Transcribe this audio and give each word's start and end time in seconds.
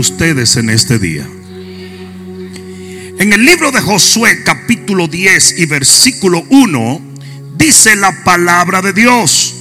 ustedes 0.00 0.56
en 0.56 0.70
este 0.70 0.98
día. 0.98 1.28
En 3.18 3.32
el 3.34 3.44
libro 3.44 3.70
de 3.70 3.82
Josué 3.82 4.42
capítulo 4.42 5.06
10 5.06 5.58
y 5.58 5.66
versículo 5.66 6.42
1 6.48 7.00
dice 7.58 7.94
la 7.96 8.24
palabra 8.24 8.80
de 8.80 8.94
Dios. 8.94 9.54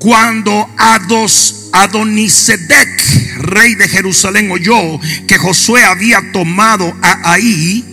Cuando 0.00 0.68
Ados, 0.76 1.70
Adonisedec, 1.72 3.38
rey 3.38 3.76
de 3.76 3.88
Jerusalén, 3.88 4.50
oyó 4.50 5.00
que 5.28 5.38
Josué 5.38 5.84
había 5.84 6.32
tomado 6.32 6.92
a 7.02 7.32
Ahí 7.32 7.84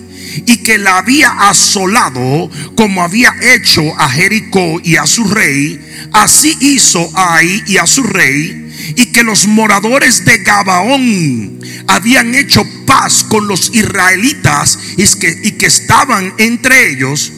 y 0.48 0.58
que 0.64 0.80
la 0.80 0.98
había 0.98 1.30
asolado 1.50 2.50
como 2.76 3.04
había 3.04 3.36
hecho 3.42 3.84
a 3.96 4.10
Jericó 4.10 4.82
y 4.84 4.96
a 4.96 5.05
su 5.05 5.23
rey, 5.26 5.80
así 6.12 6.58
hizo 6.62 7.12
a 7.16 7.36
Ahí 7.36 7.64
y 7.68 7.78
a 7.78 7.86
su 7.86 8.02
rey 8.02 8.70
y 8.95 9.11
que 9.11 9.23
los 9.23 9.48
moradores 9.48 10.25
de 10.25 10.39
Gabaón 10.39 11.59
habían 11.88 12.35
hecho 12.35 12.66
paz 12.85 13.23
con 13.23 13.48
los 13.48 13.73
israelitas 13.73 14.77
y 14.98 15.05
que, 15.20 15.40
y 15.44 15.52
que 15.54 15.67
estaban 15.67 16.34
entre 16.38 16.91
ellos, 16.91 17.31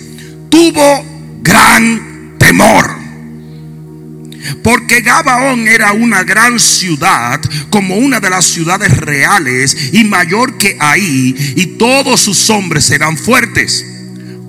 tuvo 0.49 1.05
gran 1.41 2.35
temor. 2.39 3.03
Porque 4.61 5.01
Gabaón 5.01 5.67
era 5.67 5.93
una 5.93 6.23
gran 6.23 6.59
ciudad, 6.59 7.39
como 7.69 7.95
una 7.95 8.19
de 8.19 8.29
las 8.29 8.45
ciudades 8.45 8.95
reales 8.97 9.93
y 9.93 10.03
mayor 10.03 10.57
que 10.57 10.77
ahí, 10.79 11.35
y 11.55 11.77
todos 11.77 12.19
sus 12.21 12.49
hombres 12.49 12.91
eran 12.91 13.17
fuertes. 13.17 13.85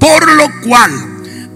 Por 0.01 0.33
lo 0.33 0.51
cual, 0.62 0.91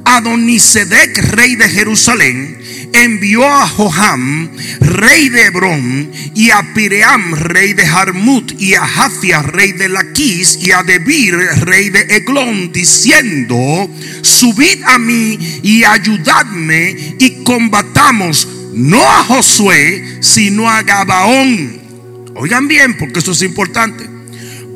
Adonisedec, 0.05 1.19
rey 1.33 1.57
de 1.57 1.69
Jerusalén, 1.69 2.58
envió 2.93 3.47
a 3.47 3.69
Joham, 3.69 4.51
rey 4.81 5.29
de 5.29 5.43
Hebrón, 5.47 6.11
y 6.35 6.51
a 6.51 6.75
Piream, 6.75 7.35
rey 7.35 7.73
de 7.75 7.87
Jarmut, 7.87 8.53
y 8.61 8.75
a 8.75 8.87
Jafia, 8.87 9.43
rey 9.43 9.73
de 9.73 9.89
Laquis, 9.89 10.59
y 10.61 10.73
a 10.73 10.83
Debir, 10.83 11.35
rey 11.63 11.91
de 11.91 12.01
Eglón, 12.17 12.73
diciendo: 12.73 13.89
Subid 14.23 14.83
a 14.85 14.99
mí 14.99 15.39
y 15.63 15.85
ayudadme, 15.85 17.17
y 17.19 17.45
combatamos 17.45 18.49
no 18.75 19.03
a 19.03 19.25
Josué, 19.25 20.19
sino 20.21 20.69
a 20.69 20.83
Gabaón. 20.83 21.81
Oigan 22.37 22.69
bien, 22.69 22.97
porque 22.97 23.19
esto 23.19 23.33
es 23.33 23.43
importante. 23.43 24.09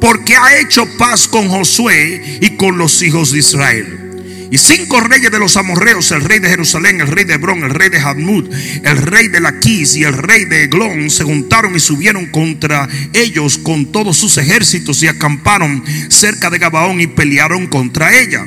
Porque 0.00 0.34
ha 0.34 0.58
hecho 0.58 0.84
paz 0.98 1.28
con 1.28 1.48
Josué 1.48 2.38
y 2.40 2.56
con 2.56 2.76
los 2.76 3.00
hijos 3.02 3.30
de 3.30 3.38
Israel. 3.38 4.11
Y 4.52 4.58
cinco 4.58 5.00
reyes 5.00 5.32
de 5.32 5.38
los 5.38 5.56
amorreos, 5.56 6.10
el 6.10 6.20
rey 6.20 6.38
de 6.38 6.50
Jerusalén, 6.50 7.00
el 7.00 7.06
rey 7.06 7.24
de 7.24 7.32
Hebrón, 7.32 7.64
el 7.64 7.70
rey 7.70 7.88
de 7.88 7.98
Hadmud, 7.98 8.50
el 8.84 8.98
rey 8.98 9.28
de 9.28 9.40
Laquis 9.40 9.96
y 9.96 10.04
el 10.04 10.12
rey 10.12 10.44
de 10.44 10.64
Eglón, 10.64 11.08
se 11.08 11.24
juntaron 11.24 11.74
y 11.74 11.80
subieron 11.80 12.26
contra 12.26 12.86
ellos 13.14 13.56
con 13.56 13.86
todos 13.86 14.18
sus 14.18 14.36
ejércitos 14.36 15.02
y 15.02 15.06
acamparon 15.06 15.82
cerca 16.10 16.50
de 16.50 16.58
Gabaón 16.58 17.00
y 17.00 17.06
pelearon 17.06 17.66
contra 17.66 18.14
ella. 18.20 18.44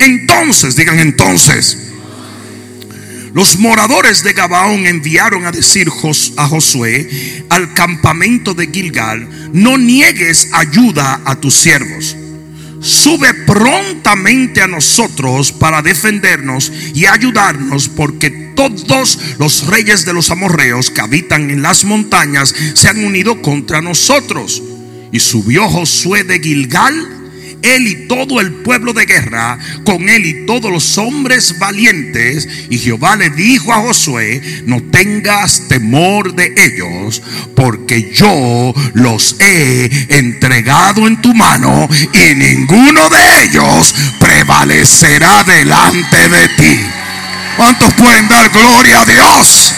Entonces, 0.00 0.74
digan 0.74 0.98
entonces, 0.98 1.78
los 3.32 3.56
moradores 3.60 4.24
de 4.24 4.32
Gabaón 4.32 4.84
enviaron 4.84 5.46
a 5.46 5.52
decir 5.52 5.88
a 6.38 6.48
Josué 6.48 7.44
al 7.50 7.72
campamento 7.72 8.52
de 8.52 8.66
Gilgal, 8.66 9.52
no 9.52 9.78
niegues 9.78 10.48
ayuda 10.50 11.20
a 11.24 11.36
tus 11.36 11.54
siervos 11.54 12.16
sube 12.86 13.34
prontamente 13.46 14.62
a 14.62 14.68
nosotros 14.68 15.52
para 15.52 15.82
defendernos 15.82 16.72
y 16.94 17.06
ayudarnos, 17.06 17.88
porque 17.88 18.30
todos 18.30 19.18
los 19.38 19.66
reyes 19.66 20.04
de 20.04 20.12
los 20.12 20.30
amorreos 20.30 20.90
que 20.90 21.00
habitan 21.00 21.50
en 21.50 21.62
las 21.62 21.84
montañas 21.84 22.54
se 22.74 22.88
han 22.88 23.04
unido 23.04 23.42
contra 23.42 23.82
nosotros. 23.82 24.62
Y 25.12 25.20
subió 25.20 25.68
Josué 25.68 26.24
de 26.24 26.38
Gilgal 26.40 27.25
él 27.62 27.86
y 27.86 28.08
todo 28.08 28.40
el 28.40 28.52
pueblo 28.52 28.92
de 28.92 29.06
guerra, 29.06 29.58
con 29.84 30.08
él 30.08 30.26
y 30.26 30.46
todos 30.46 30.70
los 30.70 30.98
hombres 30.98 31.58
valientes. 31.58 32.48
Y 32.70 32.78
Jehová 32.78 33.16
le 33.16 33.30
dijo 33.30 33.72
a 33.72 33.80
Josué, 33.80 34.42
no 34.64 34.82
tengas 34.90 35.68
temor 35.68 36.34
de 36.34 36.54
ellos, 36.56 37.22
porque 37.54 38.12
yo 38.14 38.74
los 38.94 39.36
he 39.40 39.90
entregado 40.18 41.06
en 41.06 41.20
tu 41.20 41.34
mano 41.34 41.88
y 42.12 42.34
ninguno 42.34 43.08
de 43.08 43.44
ellos 43.44 43.94
prevalecerá 44.20 45.44
delante 45.44 46.28
de 46.28 46.48
ti. 46.48 46.80
¿Cuántos 47.56 47.92
pueden 47.94 48.28
dar 48.28 48.50
gloria 48.50 49.00
a 49.00 49.06
Dios? 49.06 49.75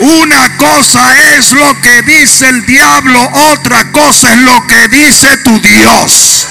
Una 0.00 0.56
cosa 0.56 1.36
es 1.36 1.52
lo 1.52 1.80
que 1.80 2.02
dice 2.02 2.48
el 2.48 2.64
diablo, 2.64 3.20
otra 3.52 3.90
cosa 3.90 4.32
es 4.32 4.40
lo 4.40 4.66
que 4.66 4.88
dice 4.88 5.38
tu 5.38 5.58
Dios. 5.60 6.46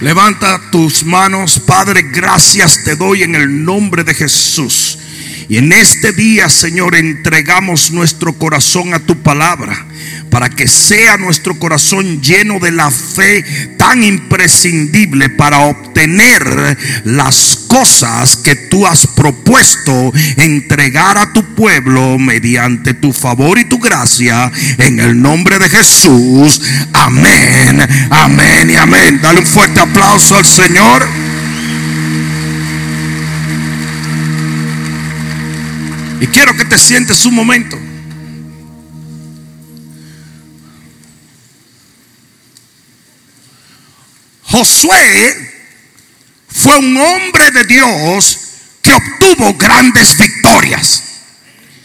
Levanta 0.00 0.60
tus 0.72 1.04
manos, 1.04 1.60
Padre, 1.60 2.02
gracias 2.02 2.82
te 2.84 2.96
doy 2.96 3.22
en 3.22 3.36
el 3.36 3.64
nombre 3.64 4.02
de 4.02 4.14
Jesús. 4.14 4.98
Y 5.48 5.58
en 5.58 5.72
este 5.72 6.12
día, 6.12 6.48
Señor, 6.48 6.96
entregamos 6.96 7.92
nuestro 7.92 8.32
corazón 8.36 8.92
a 8.92 8.98
tu 8.98 9.22
palabra 9.22 9.86
para 10.28 10.50
que 10.50 10.66
sea 10.66 11.16
nuestro 11.16 11.58
corazón 11.58 12.20
lleno 12.20 12.58
de 12.58 12.72
la 12.72 12.90
fe 12.90 13.44
tan 13.78 14.02
imprescindible 14.02 15.30
para 15.30 15.60
obtener 15.60 16.76
las 17.04 17.55
cosas 17.66 18.36
que 18.36 18.54
tú 18.54 18.86
has 18.86 19.06
propuesto 19.06 20.12
entregar 20.36 21.18
a 21.18 21.32
tu 21.32 21.42
pueblo 21.54 22.18
mediante 22.18 22.94
tu 22.94 23.12
favor 23.12 23.58
y 23.58 23.64
tu 23.64 23.78
gracia 23.78 24.50
en 24.78 25.00
el 25.00 25.20
nombre 25.20 25.58
de 25.58 25.68
Jesús. 25.68 26.60
Amén, 26.92 27.86
amén 28.10 28.70
y 28.70 28.76
amén. 28.76 29.20
Dale 29.22 29.40
un 29.40 29.46
fuerte 29.46 29.80
aplauso 29.80 30.36
al 30.36 30.46
Señor. 30.46 31.06
Y 36.20 36.26
quiero 36.28 36.56
que 36.56 36.64
te 36.64 36.78
sientes 36.78 37.26
un 37.26 37.34
momento. 37.34 37.78
Josué 44.42 45.45
fue 46.56 46.76
un 46.78 46.96
hombre 46.96 47.50
de 47.50 47.64
Dios 47.64 48.38
que 48.82 48.92
obtuvo 48.92 49.54
grandes 49.54 50.16
victorias. 50.16 51.02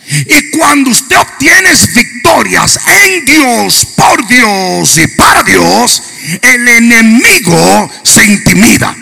Y 0.07 0.51
cuando 0.57 0.89
usted 0.89 1.17
obtiene 1.17 1.69
victorias 1.95 2.79
en 2.87 3.25
Dios, 3.25 3.87
por 3.95 4.27
Dios 4.27 4.97
y 4.97 5.07
para 5.07 5.43
Dios, 5.43 6.03
el 6.41 6.67
enemigo 6.67 7.91
se 8.03 8.25
intimida. 8.25 8.95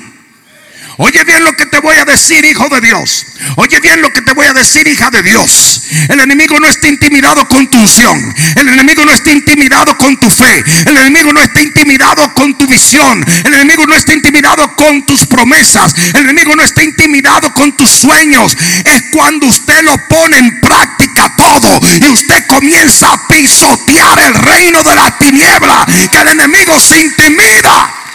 Oye 1.02 1.24
bien 1.24 1.46
lo 1.46 1.54
que 1.54 1.66
te 1.66 1.80
voy 1.80 1.96
a 1.96 2.04
decir, 2.04 2.44
hijo 2.44 2.68
de 2.68 2.82
Dios. 2.82 3.26
Oye 3.56 3.80
bien 3.80 4.02
lo 4.02 4.12
que 4.12 4.22
te 4.22 4.34
voy 4.34 4.46
a 4.48 4.52
decir, 4.52 4.86
hija 4.86 5.10
de 5.10 5.24
Dios. 5.24 5.82
El 6.10 6.20
enemigo 6.20 6.60
no 6.60 6.68
está 6.68 6.90
intimidado 6.90 7.48
con 7.48 7.70
tu 7.70 7.80
unción. 7.80 8.36
El 8.58 8.68
enemigo 8.68 9.06
no 9.06 9.14
está 9.14 9.32
intimidado 9.32 9.98
con 9.98 10.18
tu 10.18 10.30
fe. 10.30 10.62
El 10.86 10.98
enemigo 10.98 11.32
no 11.32 11.40
está 11.42 11.62
intimidado 11.62 12.34
con 12.34 12.58
tu 12.58 12.68
visión. 12.68 13.24
El 13.46 13.54
enemigo 13.54 13.88
no 13.88 13.96
está 13.96 14.14
intimidado 14.14 14.76
con 14.76 15.06
tus 15.06 15.26
promesas. 15.26 15.96
El 16.14 16.26
enemigo 16.26 16.54
no 16.54 16.64
está 16.64 16.84
intimidado 16.84 17.54
con 17.54 17.72
tus 17.78 17.90
sueños. 17.90 18.58
Es 18.84 19.04
cuando 19.14 19.48
usted 19.48 19.81
lo 19.84 19.96
pone 20.10 20.38
en 20.38 20.60
práctica 20.60 21.34
todo 21.38 21.80
y 22.02 22.10
usted 22.10 22.46
comienza 22.46 23.14
a 23.14 23.26
pisotear 23.26 24.20
el 24.20 24.34
reino 24.34 24.84
de 24.84 24.96
la 24.96 25.18
tiniebla 25.18 25.86
que 26.12 26.20
el 26.20 26.28
enemigo 26.28 26.78
se 26.78 27.00
intimida. 27.00 28.09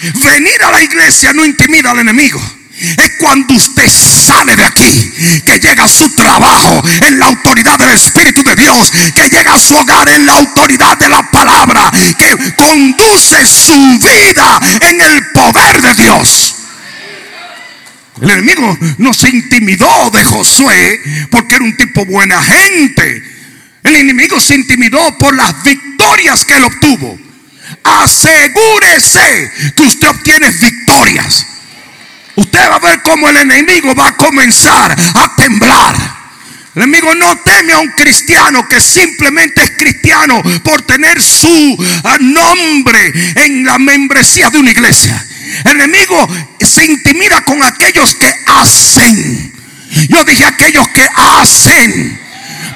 Venir 0.00 0.62
a 0.62 0.70
la 0.70 0.82
iglesia 0.82 1.32
no 1.32 1.44
intimida 1.44 1.90
al 1.90 1.98
enemigo. 1.98 2.40
Es 2.80 3.12
cuando 3.18 3.54
usted 3.54 3.88
sale 3.88 4.54
de 4.54 4.64
aquí, 4.64 5.42
que 5.44 5.58
llega 5.58 5.84
a 5.84 5.88
su 5.88 6.14
trabajo 6.14 6.80
en 7.00 7.18
la 7.18 7.26
autoridad 7.26 7.76
del 7.76 7.90
Espíritu 7.90 8.44
de 8.44 8.54
Dios, 8.54 8.92
que 9.14 9.28
llega 9.28 9.54
a 9.54 9.58
su 9.58 9.74
hogar 9.74 10.08
en 10.08 10.24
la 10.24 10.34
autoridad 10.34 10.96
de 10.96 11.08
la 11.08 11.28
palabra, 11.28 11.90
que 12.16 12.54
conduce 12.54 13.44
su 13.44 13.98
vida 13.98 14.60
en 14.80 15.00
el 15.00 15.26
poder 15.32 15.82
de 15.82 15.94
Dios. 16.02 16.54
El 18.20 18.30
enemigo 18.30 18.78
no 18.98 19.12
se 19.12 19.28
intimidó 19.28 20.10
de 20.10 20.24
Josué 20.24 21.00
porque 21.30 21.56
era 21.56 21.64
un 21.64 21.76
tipo 21.76 22.04
buena 22.04 22.40
gente. 22.42 23.22
El 23.82 23.96
enemigo 23.96 24.40
se 24.40 24.54
intimidó 24.54 25.18
por 25.18 25.34
las 25.34 25.62
victorias 25.64 26.44
que 26.44 26.54
él 26.54 26.64
obtuvo 26.64 27.18
asegúrese 27.82 29.72
que 29.74 29.82
usted 29.82 30.08
obtiene 30.08 30.50
victorias. 30.50 31.46
Usted 32.36 32.70
va 32.70 32.76
a 32.76 32.78
ver 32.78 33.02
cómo 33.02 33.28
el 33.28 33.36
enemigo 33.36 33.94
va 33.94 34.08
a 34.08 34.16
comenzar 34.16 34.96
a 35.14 35.36
temblar. 35.36 36.18
El 36.74 36.82
enemigo 36.82 37.12
no 37.14 37.36
teme 37.38 37.72
a 37.72 37.78
un 37.80 37.88
cristiano 37.88 38.68
que 38.68 38.80
simplemente 38.80 39.64
es 39.64 39.72
cristiano 39.72 40.40
por 40.62 40.82
tener 40.82 41.20
su 41.20 41.76
ah, 42.04 42.16
nombre 42.20 43.12
en 43.34 43.64
la 43.64 43.78
membresía 43.78 44.50
de 44.50 44.58
una 44.58 44.70
iglesia. 44.70 45.26
El 45.64 45.80
enemigo 45.80 46.28
se 46.60 46.84
intimida 46.84 47.40
con 47.42 47.62
aquellos 47.64 48.14
que 48.14 48.32
hacen 48.46 49.52
Yo 50.08 50.22
dije 50.24 50.44
aquellos 50.44 50.86
que 50.88 51.06
hacen. 51.14 52.27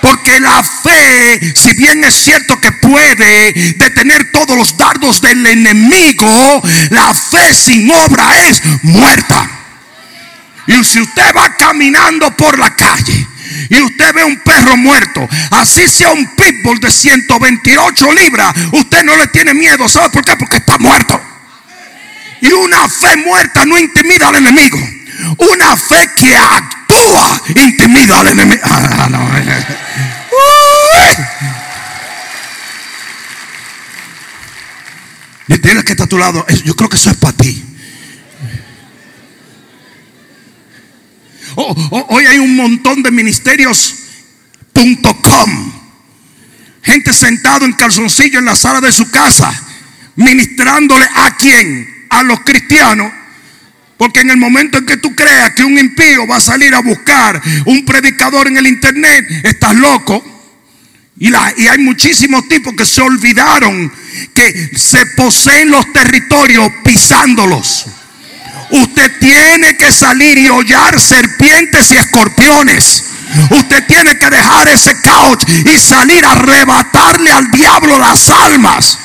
Porque 0.02 0.40
la 0.40 0.64
fe, 0.64 1.54
si 1.54 1.75
bien 1.75 2.02
es 2.02 2.14
cierto 2.14 2.58
que 2.60 2.72
puede 2.72 3.52
detener 3.76 4.32
todos 4.32 4.56
los 4.56 4.76
dardos 4.76 5.20
del 5.20 5.46
enemigo, 5.46 6.60
la 6.90 7.14
fe 7.14 7.54
sin 7.54 7.88
obra 7.88 8.37
es 8.49 8.60
muerta. 8.82 9.49
Y 10.66 10.84
si 10.84 11.00
usted 11.00 11.32
va 11.37 11.54
caminando 11.56 12.37
por 12.37 12.58
la 12.58 12.75
calle 12.75 13.28
y 13.70 13.81
usted 13.81 14.12
ve 14.12 14.25
un 14.25 14.37
perro 14.38 14.76
muerto, 14.76 15.28
así 15.52 15.87
sea 15.87 16.10
un 16.10 16.34
pitbull 16.34 16.81
de 16.81 16.90
128 16.90 18.12
libras, 18.12 18.55
usted 18.72 19.05
no 19.05 19.16
le 19.16 19.28
tiene 19.28 19.55
miedo. 19.55 19.88
¿Sabe 19.88 20.10
por 20.10 20.25
qué? 20.25 20.37
Porque 20.37 20.56
está 20.56 20.78
muerto. 20.78 21.20
Y 22.40 22.52
una 22.52 22.88
fe 22.88 23.16
muerta 23.19 23.64
no 23.64 23.78
intimida 23.78 24.28
al 24.28 24.34
enemigo. 24.34 24.81
Una 25.38 25.76
fe 25.76 26.10
que 26.16 26.37
actúa 26.37 26.81
intimida 27.49 28.20
al 28.20 28.28
enemigo. 28.28 28.60
Ah, 28.64 29.08
y 35.49 35.58
tienes 35.58 35.84
que 35.84 35.93
estar 35.93 36.06
a 36.06 36.08
tu 36.08 36.19
lado. 36.19 36.44
Yo 36.64 36.75
creo 36.75 36.88
que 36.88 36.96
eso 36.96 37.10
es 37.10 37.16
para 37.16 37.37
ti. 37.37 37.62
Oh, 41.56 41.75
oh, 41.90 42.06
hoy 42.10 42.25
hay 42.26 42.38
un 42.38 42.54
montón 42.56 43.02
de 43.02 43.10
ministerios.com. 43.10 45.72
Gente 46.82 47.12
sentado 47.12 47.66
en 47.66 47.75
calzoncillo 47.75 48.38
en 48.38 48.46
la 48.46 48.56
sala 48.56 48.81
de 48.81 48.90
su 48.90 49.10
casa, 49.10 49.52
ministrándole 50.16 51.06
a 51.14 51.37
quién? 51.37 52.06
A 52.10 52.22
los 52.22 52.40
cristianos. 52.40 53.12
Porque 54.02 54.19
en 54.19 54.31
el 54.31 54.37
momento 54.37 54.78
en 54.78 54.84
que 54.84 54.96
tú 54.96 55.14
creas 55.14 55.52
que 55.52 55.62
un 55.62 55.78
impío 55.78 56.26
va 56.26 56.38
a 56.38 56.40
salir 56.40 56.75
a 56.75 56.81
buscar 56.81 57.40
un 57.66 57.84
predicador 57.84 58.49
en 58.49 58.56
el 58.56 58.66
internet, 58.66 59.25
estás 59.44 59.76
loco. 59.76 60.25
Y, 61.20 61.31
la, 61.31 61.54
y 61.56 61.69
hay 61.69 61.78
muchísimos 61.78 62.49
tipos 62.49 62.75
que 62.75 62.84
se 62.84 63.00
olvidaron 63.00 63.93
que 64.34 64.72
se 64.76 65.06
poseen 65.06 65.70
los 65.70 65.93
territorios 65.93 66.69
pisándolos. 66.82 67.87
Usted 68.70 69.20
tiene 69.20 69.76
que 69.76 69.93
salir 69.93 70.37
y 70.37 70.48
hollar 70.48 70.98
serpientes 70.98 71.93
y 71.93 71.94
escorpiones. 71.94 73.05
Usted 73.50 73.87
tiene 73.87 74.19
que 74.19 74.31
dejar 74.31 74.69
ese 74.69 75.00
couch 75.00 75.44
y 75.72 75.78
salir 75.78 76.26
a 76.26 76.32
arrebatarle 76.32 77.31
al 77.31 77.48
diablo 77.52 78.00
las 78.00 78.28
almas. 78.31 78.98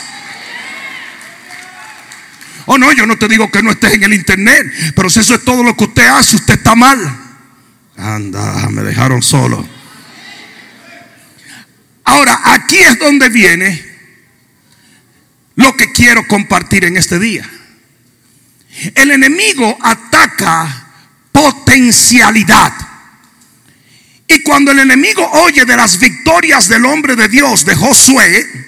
Oh, 2.69 2.77
no, 2.77 2.91
yo 2.91 3.05
no 3.05 3.17
te 3.17 3.29
digo 3.29 3.49
que 3.49 3.63
no 3.63 3.71
estés 3.71 3.93
en 3.93 4.03
el 4.03 4.13
internet, 4.13 4.93
pero 4.93 5.09
si 5.09 5.21
eso 5.21 5.35
es 5.35 5.45
todo 5.45 5.63
lo 5.63 5.75
que 5.75 5.85
usted 5.85 6.05
hace, 6.05 6.35
usted 6.35 6.55
está 6.55 6.75
mal. 6.75 6.99
Anda, 7.95 8.67
me 8.69 8.83
dejaron 8.83 9.23
solo. 9.23 9.65
Ahora, 12.03 12.41
aquí 12.43 12.77
es 12.77 12.99
donde 12.99 13.29
viene 13.29 13.83
lo 15.55 15.77
que 15.77 15.93
quiero 15.93 16.27
compartir 16.27 16.83
en 16.83 16.97
este 16.97 17.19
día. 17.19 17.49
El 18.95 19.11
enemigo 19.11 19.77
ataca 19.81 20.87
potencialidad. 21.31 22.73
Y 24.27 24.43
cuando 24.43 24.71
el 24.71 24.79
enemigo 24.79 25.25
oye 25.31 25.63
de 25.63 25.75
las 25.77 25.99
victorias 25.99 26.67
del 26.67 26.85
hombre 26.85 27.15
de 27.15 27.29
Dios, 27.29 27.63
de 27.63 27.75
Josué, 27.75 28.66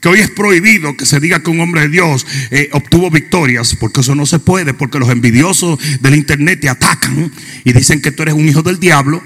que 0.00 0.08
hoy 0.08 0.20
es 0.20 0.30
prohibido 0.30 0.96
que 0.96 1.06
se 1.06 1.18
diga 1.18 1.42
que 1.42 1.50
un 1.50 1.60
hombre 1.60 1.82
de 1.82 1.88
Dios 1.88 2.26
eh, 2.50 2.68
obtuvo 2.72 3.10
victorias, 3.10 3.76
porque 3.78 4.00
eso 4.00 4.14
no 4.14 4.26
se 4.26 4.38
puede, 4.38 4.74
porque 4.74 4.98
los 4.98 5.10
envidiosos 5.10 5.78
del 6.00 6.14
internet 6.14 6.60
te 6.60 6.68
atacan 6.68 7.32
y 7.64 7.72
dicen 7.72 8.00
que 8.00 8.12
tú 8.12 8.22
eres 8.22 8.34
un 8.34 8.48
hijo 8.48 8.62
del 8.62 8.78
diablo. 8.78 9.22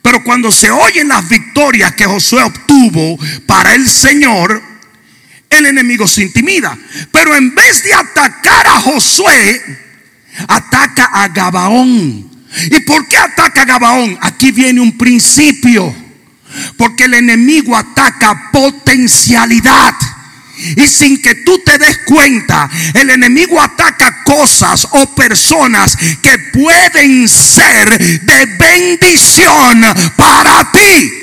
Pero 0.00 0.24
cuando 0.24 0.50
se 0.50 0.70
oyen 0.70 1.08
las 1.08 1.28
victorias 1.28 1.94
que 1.94 2.06
Josué 2.06 2.42
obtuvo 2.42 3.18
para 3.46 3.74
el 3.74 3.88
Señor, 3.88 4.62
el 5.48 5.66
enemigo 5.66 6.06
se 6.08 6.22
intimida. 6.22 6.76
Pero 7.12 7.36
en 7.36 7.54
vez 7.54 7.84
de 7.84 7.94
atacar 7.94 8.66
a 8.66 8.80
Josué, 8.80 9.62
ataca 10.48 11.04
a 11.04 11.28
Gabaón. 11.28 12.30
¿Y 12.70 12.80
por 12.80 13.06
qué 13.06 13.16
ataca 13.16 13.62
a 13.62 13.64
Gabaón? 13.64 14.18
Aquí 14.22 14.50
viene 14.50 14.80
un 14.80 14.96
principio. 14.98 16.01
Porque 16.76 17.04
el 17.04 17.14
enemigo 17.14 17.76
ataca 17.76 18.50
potencialidad. 18.52 19.94
Y 20.76 20.86
sin 20.86 21.20
que 21.20 21.36
tú 21.36 21.60
te 21.64 21.76
des 21.78 21.98
cuenta, 22.06 22.70
el 22.94 23.10
enemigo 23.10 23.60
ataca 23.60 24.22
cosas 24.22 24.86
o 24.90 25.14
personas 25.14 25.96
que 26.22 26.38
pueden 26.52 27.28
ser 27.28 27.98
de 28.22 28.46
bendición 28.46 29.84
para 30.16 30.70
ti. 30.70 31.22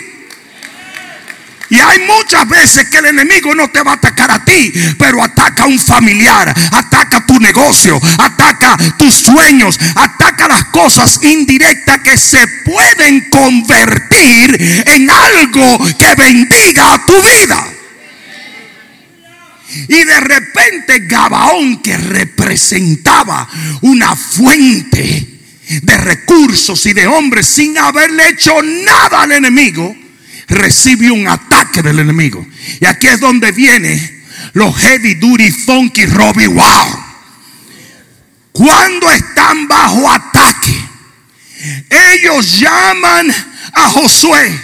Y 1.70 1.80
hay 1.80 2.00
muchas 2.00 2.48
veces 2.50 2.90
que 2.90 2.98
el 2.98 3.06
enemigo 3.06 3.54
no 3.54 3.70
te 3.70 3.84
va 3.84 3.92
a 3.92 3.96
atacar 3.96 4.32
a 4.32 4.44
ti, 4.44 4.74
pero 4.98 5.24
ataca 5.24 5.64
a 5.64 5.68
un 5.68 5.80
familiar, 5.80 6.54
ataca 6.72 7.26
negocio, 7.40 8.00
ataca 8.18 8.78
tus 8.98 9.14
sueños, 9.14 9.80
ataca 9.96 10.48
las 10.48 10.66
cosas 10.66 11.20
indirectas 11.24 12.00
que 12.00 12.18
se 12.18 12.46
pueden 12.66 13.30
convertir 13.30 14.84
en 14.86 15.10
algo 15.10 15.80
que 15.98 16.16
bendiga 16.16 17.04
tu 17.06 17.22
vida. 17.22 17.68
Y 19.88 20.04
de 20.04 20.20
repente 20.20 21.00
Gabaón, 21.02 21.82
que 21.82 21.96
representaba 21.96 23.48
una 23.82 24.16
fuente 24.16 25.40
de 25.82 25.98
recursos 25.98 26.86
y 26.88 26.94
de 26.94 27.06
hombres 27.06 27.48
sin 27.48 27.78
haberle 27.78 28.30
hecho 28.30 28.62
nada 28.64 29.22
al 29.22 29.32
enemigo, 29.32 29.96
recibe 30.48 31.12
un 31.12 31.28
ataque 31.28 31.84
del 31.84 32.00
enemigo. 32.00 32.46
Y 32.82 32.86
aquí 32.86 33.08
es 33.08 33.20
donde 33.20 33.52
viene 33.52 34.24
los 34.54 34.76
heavy 34.78 35.16
duty 35.16 35.52
funky 35.52 36.06
Robbie 36.08 36.48
Wow. 36.48 37.09
Cuando 38.60 39.10
están 39.10 39.70
bajo 39.70 40.12
ataque, 40.12 40.78
ellos 41.90 42.60
llaman 42.60 43.34
a 43.72 43.90
Josué 43.90 44.62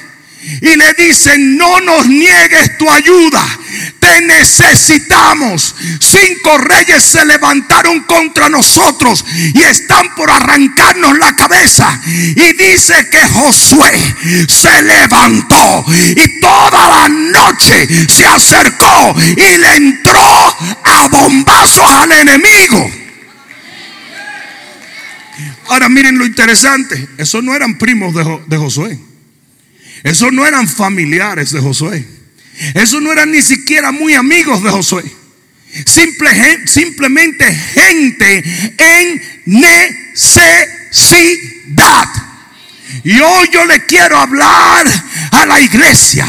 y 0.62 0.76
le 0.76 0.94
dicen, 0.96 1.56
no 1.56 1.80
nos 1.80 2.06
niegues 2.06 2.78
tu 2.78 2.92
ayuda, 2.92 3.42
te 4.02 4.20
necesitamos. 4.24 5.76
Cinco 6.02 6.58
reyes 6.58 7.06
se 7.06 7.24
levantaron 7.24 8.02
contra 8.02 8.50
nosotros 8.50 9.24
y 9.54 9.62
están 9.64 10.14
por 10.16 10.30
arrancarnos 10.30 11.18
la 11.18 11.34
cabeza. 11.34 11.98
Y 12.06 12.52
dice 12.52 13.08
que 13.10 13.26
Josué 13.30 13.94
se 14.50 14.82
levantó 14.82 15.86
y 15.90 16.42
toda 16.42 16.90
la 16.90 17.08
noche 17.08 17.88
se 18.10 18.26
acercó 18.26 19.16
y 19.38 19.58
le 19.58 19.76
entró 19.78 20.20
a 20.84 21.08
bombazos 21.10 21.90
al 21.94 22.12
enemigo. 22.12 23.05
Ahora 25.68 25.90
miren 25.90 26.18
lo 26.18 26.26
interesante, 26.26 27.08
esos 27.18 27.44
no 27.44 27.56
eran 27.56 27.78
primos 27.78 28.14
de, 28.14 28.58
Josué. 28.58 28.98
Esos 30.04 30.32
no 30.32 30.46
eran 30.46 30.68
familiares 30.68 31.52
de 31.52 31.60
Josué. 31.60 32.06
Esos 32.74 33.02
no 33.02 33.12
eran 33.12 33.32
ni 33.32 33.42
siquiera 33.42 33.92
muy 33.92 34.14
amigos 34.14 34.64
de 34.64 34.70
Josué. 34.70 35.04
simplemente 36.66 37.54
gente 37.54 38.44
en 38.78 39.22
necesidad. 39.46 40.66
Y 43.04 43.20
hoy 43.20 43.50
yo 43.52 43.66
le 43.66 43.86
quiero 43.86 44.18
hablar 44.18 44.88
a 45.32 45.46
la 45.46 45.60
iglesia 45.60 46.26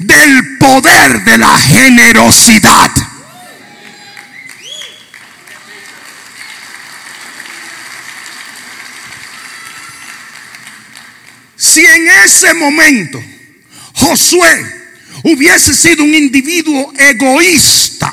del 0.00 0.56
poder 0.58 1.24
de 1.24 1.38
la 1.38 1.58
generosidad. 1.58 2.90
Si 11.56 11.84
en 11.84 12.08
ese 12.24 12.54
momento 12.54 13.22
Josué 13.94 14.76
hubiese 15.24 15.74
sido 15.74 16.04
un 16.04 16.14
individuo 16.14 16.92
egoísta, 16.98 18.12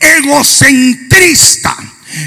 egocentrista, 0.00 1.76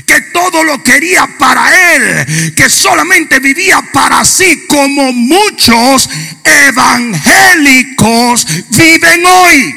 que 0.05 0.21
todo 0.33 0.63
lo 0.63 0.83
quería 0.83 1.27
para 1.37 1.95
él, 1.95 2.53
que 2.55 2.69
solamente 2.69 3.39
vivía 3.39 3.81
para 3.93 4.25
sí 4.25 4.65
como 4.67 5.13
muchos 5.13 6.09
evangélicos 6.43 8.45
viven 8.69 9.25
hoy. 9.25 9.75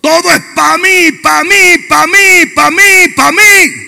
Todo 0.00 0.32
es 0.32 0.40
para 0.54 0.78
mí, 0.78 1.10
para 1.22 1.42
mí, 1.44 1.78
para 1.88 2.06
mí, 2.06 2.46
para 2.54 2.70
mí, 2.70 3.08
para 3.16 3.32
mí. 3.32 3.87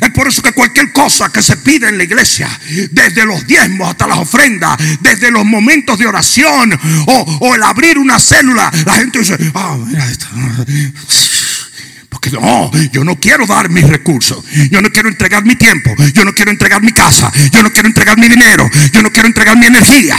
Es 0.00 0.10
por 0.10 0.28
eso 0.28 0.42
que 0.42 0.52
cualquier 0.52 0.92
cosa 0.92 1.30
que 1.30 1.42
se 1.42 1.56
pide 1.56 1.88
en 1.88 1.98
la 1.98 2.04
iglesia, 2.04 2.48
desde 2.90 3.24
los 3.24 3.46
diezmos 3.46 3.90
hasta 3.90 4.06
las 4.06 4.18
ofrendas, 4.18 4.76
desde 5.00 5.30
los 5.30 5.44
momentos 5.44 5.98
de 5.98 6.06
oración 6.06 6.78
o, 7.06 7.54
el 7.54 7.62
abrir 7.62 7.98
una 7.98 8.18
célula, 8.18 8.70
la 8.84 8.94
gente 8.94 9.18
dice, 9.18 9.36
ah, 9.54 9.76
mira 9.84 10.08
esto. 10.10 10.26
Porque 12.08 12.30
no, 12.30 12.70
yo 12.92 13.04
no 13.04 13.18
quiero 13.18 13.46
dar 13.46 13.70
mis 13.70 13.88
recursos. 13.88 14.44
Yo 14.70 14.82
no 14.82 14.90
quiero 14.90 15.08
entregar 15.08 15.44
mi 15.44 15.56
tiempo. 15.56 15.94
Yo 16.12 16.24
no 16.24 16.34
quiero 16.34 16.50
entregar 16.50 16.82
mi 16.82 16.92
casa. 16.92 17.32
Yo 17.52 17.62
no 17.62 17.72
quiero 17.72 17.88
entregar 17.88 18.18
mi 18.18 18.28
dinero. 18.28 18.68
Yo 18.92 19.00
no 19.00 19.10
quiero 19.10 19.28
entregar 19.28 19.56
mi 19.56 19.66
energía. 19.66 20.16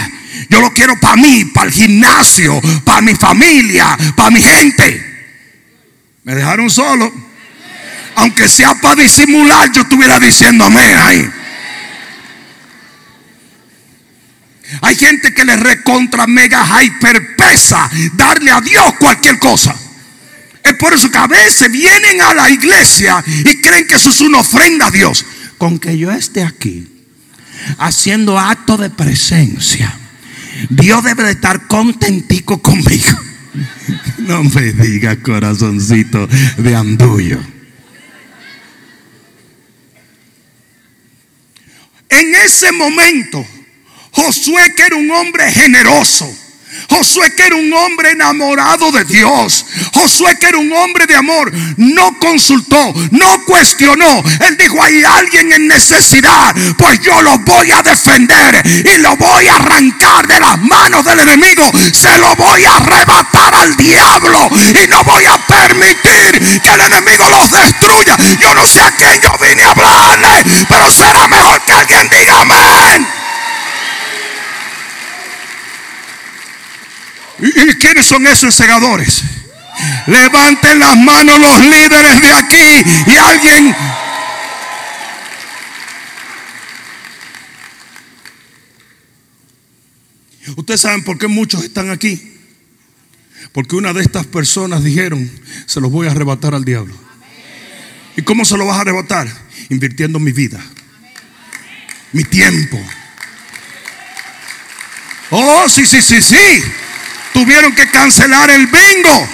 Yo 0.50 0.62
lo 0.62 0.74
quiero 0.74 1.00
para 1.00 1.18
mí, 1.18 1.46
para 1.54 1.68
el 1.68 1.74
gimnasio, 1.74 2.60
para 2.84 3.02
mi 3.02 3.14
familia, 3.14 3.98
para 4.16 4.32
mi 4.32 4.42
gente. 4.42 5.12
Me 6.24 6.36
dejaron 6.36 6.70
solo. 6.70 7.31
Aunque 8.16 8.50
sea 8.50 8.76
para 8.76 9.02
disimular, 9.02 9.72
yo 9.72 9.82
estuviera 9.82 10.20
diciendo 10.20 10.66
amén 10.66 10.98
ahí. 10.98 11.32
Hay 14.82 14.96
gente 14.96 15.34
que 15.34 15.44
le 15.44 15.56
recontra 15.58 16.28
mega 16.28 16.66
hyper 16.66 17.36
pesa 17.36 17.90
darle 18.14 18.52
a 18.52 18.62
Dios 18.62 18.94
cualquier 19.00 19.38
cosa. 19.38 19.76
Es 20.64 20.76
por 20.76 20.94
eso 20.94 21.10
que 21.10 21.18
a 21.18 21.28
veces 21.28 21.72
vienen 21.72 22.22
a 22.22 22.34
la 22.34 22.50
iglesia 22.50 23.24
y 23.28 23.62
creen 23.62 23.88
que 23.88 23.96
eso 23.96 24.10
es 24.10 24.22
una 24.22 24.40
ofrenda 24.40 24.88
a 24.88 24.92
Dios. 24.92 25.26
Con 25.58 25.80
que 25.80 25.98
yo 25.98 26.12
esté 26.12 26.44
aquí 26.44 26.88
haciendo 27.78 28.40
acto 28.40 28.78
de 28.78 28.90
presencia, 28.90 29.94
Dios 30.70 31.04
debe 31.04 31.24
de 31.24 31.32
estar 31.32 31.68
contentico 31.68 32.62
conmigo. 32.62 33.20
No 34.20 34.44
me 34.44 34.72
diga 34.72 35.18
corazoncito 35.18 36.26
de 36.58 36.76
andullo. 36.76 37.38
En 42.12 42.36
ese 42.36 42.72
momento, 42.74 43.46
Josué 44.12 44.76
que 44.76 44.84
era 44.84 44.96
un 44.96 45.10
hombre 45.12 45.50
generoso 45.52 46.30
Josué 46.90 47.34
que 47.36 47.44
era 47.44 47.56
un 47.56 47.74
hombre 47.74 48.12
enamorado 48.12 48.92
de 48.92 49.04
Dios. 49.06 49.66
Josué 49.94 50.38
que 50.40 50.48
era 50.48 50.58
un 50.58 50.72
hombre 50.74 51.06
de 51.06 51.16
amor. 51.16 51.52
No 51.78 52.18
consultó, 52.20 52.94
no 53.12 53.46
cuestionó. 53.46 54.24
Él 54.48 54.58
dijo, 54.58 54.82
hay 54.82 55.04
alguien 55.04 55.52
en 55.52 55.68
necesidad. 55.68 56.56
Pues 56.78 57.00
yo 57.02 57.22
lo 57.22 57.38
voy 57.40 57.72
a 57.72 57.82
defender 57.82 58.64
y 58.86 58.98
lo 59.00 59.16
voy 59.16 59.48
a 59.48 59.56
arrancar 59.56 60.28
de 60.28 60.40
las 60.40 60.60
manos 60.60 61.06
del 61.06 61.20
enemigo. 61.20 61.64
Se 61.94 62.18
lo 62.20 62.36
voy 62.36 62.66
a 62.66 62.78
arrebatar 62.78 63.56
al 63.56 63.76
diablo. 63.78 64.50
Y 64.84 64.88
no 64.88 65.04
voy 65.04 65.26
a 65.26 65.38
permitir 65.48 66.62
que 66.62 66.70
el 66.70 66.82
enemigo 66.82 67.30
los 67.30 67.52
destruya. 67.52 68.18
Yo 68.40 68.54
no 68.54 68.66
sé 68.66 68.82
a 68.82 68.92
quién 68.92 69.20
yo 69.22 69.32
vine 69.40 69.64
a 69.64 69.72
hablarle. 69.72 70.66
Pero 70.68 70.90
será 70.90 71.28
mejor 71.28 71.62
que 71.66 71.74
alguien 71.74 72.08
diga 72.10 72.42
amén. 72.42 73.21
¿Y 77.42 77.74
quiénes 77.76 78.06
son 78.06 78.28
esos 78.28 78.54
segadores? 78.54 79.24
Levanten 80.08 80.80
las 80.80 80.96
manos 80.98 81.40
los 81.40 81.66
líderes 81.66 82.22
de 82.22 82.32
aquí 82.32 82.84
y 83.08 83.18
alguien... 83.18 83.76
Ustedes 90.56 90.82
saben 90.82 91.04
por 91.04 91.18
qué 91.18 91.28
muchos 91.28 91.64
están 91.64 91.90
aquí. 91.90 92.32
Porque 93.52 93.76
una 93.76 93.94
de 93.94 94.02
estas 94.02 94.26
personas 94.28 94.84
dijeron, 94.84 95.30
se 95.66 95.82
los 95.82 95.92
voy 95.92 96.08
a 96.08 96.12
arrebatar 96.12 96.54
al 96.54 96.64
diablo. 96.64 96.94
¿Y 98.16 98.22
cómo 98.22 98.46
se 98.46 98.58
lo 98.58 98.66
vas 98.66 98.78
a 98.78 98.82
arrebatar? 98.82 99.28
Invirtiendo 99.70 100.20
mi 100.20 100.32
vida, 100.32 100.60
mi 102.12 102.24
tiempo. 102.24 102.80
Oh, 105.32 105.68
sí, 105.70 105.86
sí, 105.86 106.02
sí, 106.02 106.22
sí. 106.22 106.64
Tuvieron 107.34 107.74
que 107.74 107.90
cancelar 107.90 108.50
el 108.50 108.68
bingo. 108.68 109.30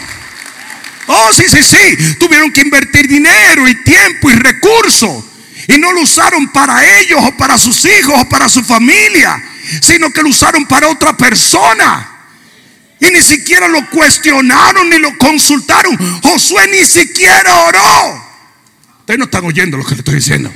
Oh, 1.07 1.33
sí, 1.33 1.43
sí, 1.49 1.63
sí. 1.63 2.15
Tuvieron 2.19 2.51
que 2.51 2.61
invertir 2.61 3.07
dinero 3.07 3.67
y 3.67 3.75
tiempo 3.83 4.29
y 4.29 4.35
recursos. 4.35 5.23
Y 5.67 5.77
no 5.77 5.91
lo 5.91 6.01
usaron 6.01 6.47
para 6.49 6.99
ellos 6.99 7.19
o 7.23 7.35
para 7.37 7.57
sus 7.57 7.83
hijos 7.85 8.15
o 8.19 8.29
para 8.29 8.47
su 8.47 8.63
familia, 8.63 9.41
sino 9.81 10.11
que 10.11 10.21
lo 10.21 10.29
usaron 10.29 10.65
para 10.65 10.87
otra 10.89 11.15
persona. 11.15 12.09
Y 12.99 13.11
ni 13.11 13.21
siquiera 13.21 13.67
lo 13.67 13.89
cuestionaron 13.89 14.89
ni 14.89 14.97
lo 14.99 15.17
consultaron. 15.17 15.97
Josué 16.21 16.67
ni 16.67 16.85
siquiera 16.85 17.53
oró. 17.63 18.27
Ustedes 18.99 19.19
no 19.19 19.25
están 19.25 19.45
oyendo 19.45 19.77
lo 19.77 19.85
que 19.85 19.95
le 19.95 19.99
estoy 19.99 20.15
diciendo. 20.15 20.51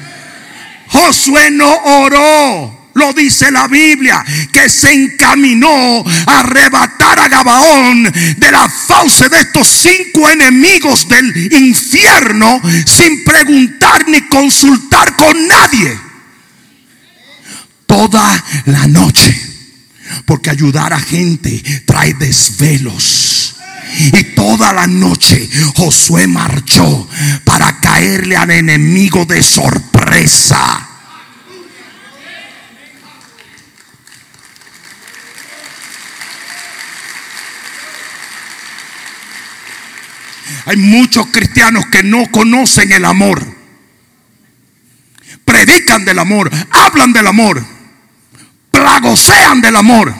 Josué 0.88 1.52
no 1.52 1.74
oró. 1.74 2.81
Lo 2.94 3.14
dice 3.14 3.52
la 3.52 3.68
Biblia, 3.68 4.24
que 4.52 4.70
se 4.70 4.92
encaminó 4.92 6.04
a 6.28 6.40
arrebatar 6.40 7.20
a 7.20 7.30
Gabaón 7.30 8.04
de 8.04 8.52
la 8.52 8.70
fauce 8.70 9.30
de 9.30 9.40
estos 9.40 9.68
cinco 9.68 10.30
enemigos 10.30 11.08
del 11.08 11.54
infierno 11.54 12.62
sin 12.86 13.24
preguntar 13.24 14.08
ni 14.08 14.22
consultar 14.28 15.16
con 15.16 15.48
nadie. 15.48 15.98
Toda 17.86 18.44
la 18.66 18.88
noche. 18.88 19.50
Porque 20.26 20.50
ayudar 20.50 20.94
a 20.94 21.00
gente 21.00 21.62
trae 21.86 22.14
desvelos. 22.14 23.56
Y 23.98 24.24
toda 24.36 24.72
la 24.74 24.88
noche 24.88 25.50
Josué 25.76 26.28
marchó 26.28 27.08
para 27.44 27.80
caerle 27.80 28.38
al 28.38 28.52
enemigo 28.52 29.26
de 29.26 29.42
sorpresa. 29.44 30.81
Hay 40.66 40.78
muchos 40.78 41.28
cristianos 41.28 41.86
que 41.88 42.04
no 42.04 42.30
conocen 42.32 42.92
el 42.92 43.06
amor. 43.06 43.42
Predican 45.46 46.06
del 46.06 46.20
amor, 46.20 46.52
hablan 46.70 47.14
del 47.14 47.28
amor, 47.28 47.66
plagosean 48.72 49.62
del 49.62 49.76
amor. 49.76 50.14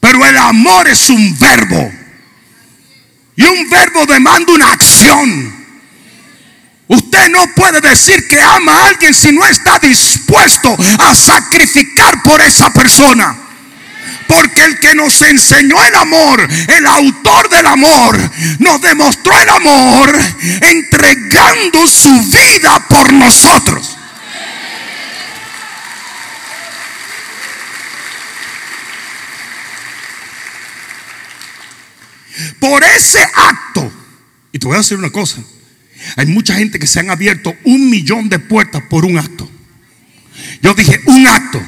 Pero 0.00 0.24
el 0.24 0.36
amor 0.36 0.88
es 0.88 1.08
un 1.10 1.38
verbo. 1.38 1.92
Y 3.36 3.44
un 3.44 3.68
verbo 3.68 4.06
demanda 4.06 4.52
una 4.52 4.72
acción. 4.72 5.54
Usted 6.88 7.28
no 7.30 7.52
puede 7.54 7.80
decir 7.80 8.28
que 8.28 8.40
ama 8.40 8.72
a 8.72 8.86
alguien 8.88 9.12
si 9.12 9.32
no 9.32 9.44
está 9.46 9.78
dispuesto 9.78 10.76
a 10.98 11.14
sacrificar 11.14 12.22
por 12.22 12.40
esa 12.40 12.72
persona. 12.72 13.45
Porque 14.26 14.64
el 14.64 14.78
que 14.80 14.94
nos 14.94 15.20
enseñó 15.22 15.82
el 15.84 15.94
amor, 15.94 16.48
el 16.68 16.86
autor 16.86 17.48
del 17.48 17.66
amor, 17.66 18.18
nos 18.58 18.80
demostró 18.80 19.40
el 19.40 19.48
amor 19.48 20.18
entregando 20.62 21.86
su 21.86 22.22
vida 22.22 22.86
por 22.88 23.12
nosotros. 23.12 23.96
Por 32.60 32.84
ese 32.84 33.22
acto, 33.22 33.90
y 34.52 34.58
te 34.58 34.66
voy 34.66 34.74
a 34.74 34.78
decir 34.78 34.98
una 34.98 35.10
cosa, 35.10 35.38
hay 36.16 36.26
mucha 36.26 36.54
gente 36.54 36.78
que 36.78 36.86
se 36.86 37.00
han 37.00 37.10
abierto 37.10 37.54
un 37.64 37.88
millón 37.90 38.28
de 38.28 38.38
puertas 38.38 38.82
por 38.88 39.04
un 39.04 39.18
acto. 39.18 39.50
Yo 40.62 40.74
dije, 40.74 41.00
un 41.06 41.26
acto. 41.26 41.62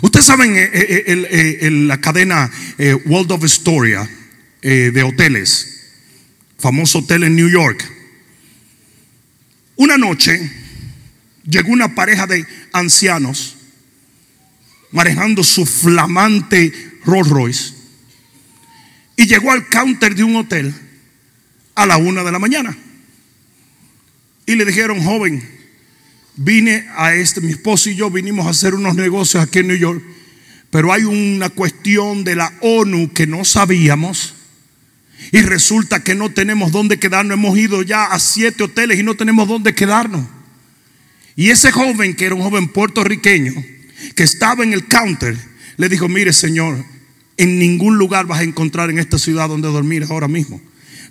Ustedes 0.00 0.26
saben 0.26 0.56
eh, 0.56 0.70
eh, 0.72 1.58
eh, 1.60 1.70
la 1.70 2.00
cadena 2.00 2.50
World 3.06 3.32
of 3.32 3.44
Astoria 3.44 4.08
de 4.60 5.02
hoteles, 5.02 5.80
famoso 6.58 6.98
hotel 6.98 7.24
en 7.24 7.36
New 7.36 7.48
York. 7.48 7.90
Una 9.76 9.96
noche 9.96 10.50
llegó 11.44 11.70
una 11.70 11.94
pareja 11.94 12.26
de 12.26 12.44
ancianos 12.72 13.56
manejando 14.90 15.44
su 15.44 15.64
flamante 15.64 16.72
Rolls 17.04 17.28
Royce 17.28 17.74
y 19.16 19.26
llegó 19.26 19.52
al 19.52 19.68
counter 19.68 20.14
de 20.14 20.24
un 20.24 20.36
hotel 20.36 20.74
a 21.74 21.86
la 21.86 21.96
una 21.96 22.24
de 22.24 22.32
la 22.32 22.38
mañana. 22.38 22.76
Y 24.46 24.54
le 24.54 24.64
dijeron, 24.64 25.02
joven, 25.02 25.57
vine 26.38 26.86
a 26.96 27.14
este, 27.14 27.40
mi 27.40 27.50
esposo 27.50 27.90
y 27.90 27.96
yo 27.96 28.10
vinimos 28.10 28.46
a 28.46 28.50
hacer 28.50 28.74
unos 28.74 28.94
negocios 28.94 29.42
aquí 29.42 29.58
en 29.58 29.68
New 29.68 29.76
York, 29.76 30.02
pero 30.70 30.92
hay 30.92 31.02
una 31.02 31.50
cuestión 31.50 32.24
de 32.24 32.36
la 32.36 32.52
ONU 32.60 33.12
que 33.12 33.26
no 33.26 33.44
sabíamos. 33.44 34.34
Y 35.32 35.40
resulta 35.40 36.04
que 36.04 36.14
no 36.14 36.30
tenemos 36.30 36.70
dónde 36.70 36.98
quedarnos. 36.98 37.34
Hemos 37.34 37.58
ido 37.58 37.82
ya 37.82 38.04
a 38.04 38.20
siete 38.20 38.62
hoteles 38.62 39.00
y 39.00 39.02
no 39.02 39.16
tenemos 39.16 39.48
dónde 39.48 39.74
quedarnos. 39.74 40.24
Y 41.34 41.50
ese 41.50 41.72
joven, 41.72 42.14
que 42.14 42.26
era 42.26 42.36
un 42.36 42.42
joven 42.42 42.68
puertorriqueño, 42.68 43.52
que 44.14 44.22
estaba 44.22 44.62
en 44.62 44.72
el 44.72 44.86
counter, 44.86 45.36
le 45.76 45.88
dijo, 45.88 46.08
mire 46.08 46.32
señor, 46.32 46.84
en 47.36 47.58
ningún 47.58 47.98
lugar 47.98 48.26
vas 48.26 48.40
a 48.40 48.44
encontrar 48.44 48.90
en 48.90 48.98
esta 48.98 49.18
ciudad 49.18 49.48
donde 49.48 49.68
dormir 49.68 50.06
ahora 50.08 50.28
mismo. 50.28 50.60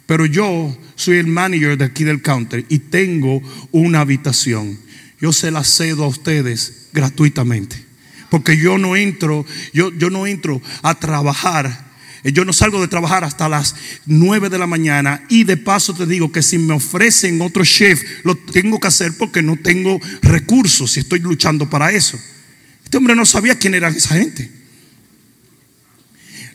Pero 0.05 0.25
yo 0.25 0.77
soy 0.95 1.17
el 1.17 1.27
manager 1.27 1.77
de 1.77 1.85
aquí 1.85 2.05
del 2.05 2.21
counter 2.21 2.65
y 2.69 2.79
tengo 2.79 3.41
una 3.71 3.99
habitación 4.01 4.79
yo 5.19 5.33
se 5.33 5.51
la 5.51 5.63
cedo 5.63 6.03
a 6.03 6.07
ustedes 6.07 6.89
gratuitamente. 6.93 7.85
Porque 8.29 8.57
yo 8.57 8.77
no 8.77 8.95
entro, 8.95 9.45
yo, 9.73 9.91
yo 9.93 10.09
no 10.09 10.27
entro 10.27 10.61
a 10.83 10.95
trabajar 10.99 11.87
Eh, 12.23 12.31
yo 12.31 12.43
no 12.45 12.51
salgo 12.51 12.81
de 12.81 12.87
trabajar 12.87 13.23
hasta 13.23 13.47
las 13.47 13.75
9 14.07 14.49
de 14.49 14.57
la 14.57 14.67
mañana 14.67 15.23
y 15.29 15.43
de 15.43 15.55
paso 15.55 15.93
te 15.93 16.05
digo 16.07 16.31
que 16.31 16.41
si 16.41 16.57
me 16.57 16.73
ofrecen 16.73 17.39
otro 17.41 17.63
chef, 17.63 18.01
lo 18.23 18.35
tengo 18.35 18.79
que 18.79 18.87
hacer 18.87 19.15
porque 19.17 19.43
no 19.43 19.55
tengo 19.55 19.99
recursos 20.23 20.97
y 20.97 21.01
estoy 21.01 21.19
luchando 21.19 21.69
para 21.69 21.91
eso. 21.91 22.19
Este 22.83 22.97
hombre 22.97 23.15
no 23.15 23.25
sabía 23.25 23.59
quién 23.59 23.75
era 23.75 23.89
esa 23.89 24.15
gente 24.15 24.56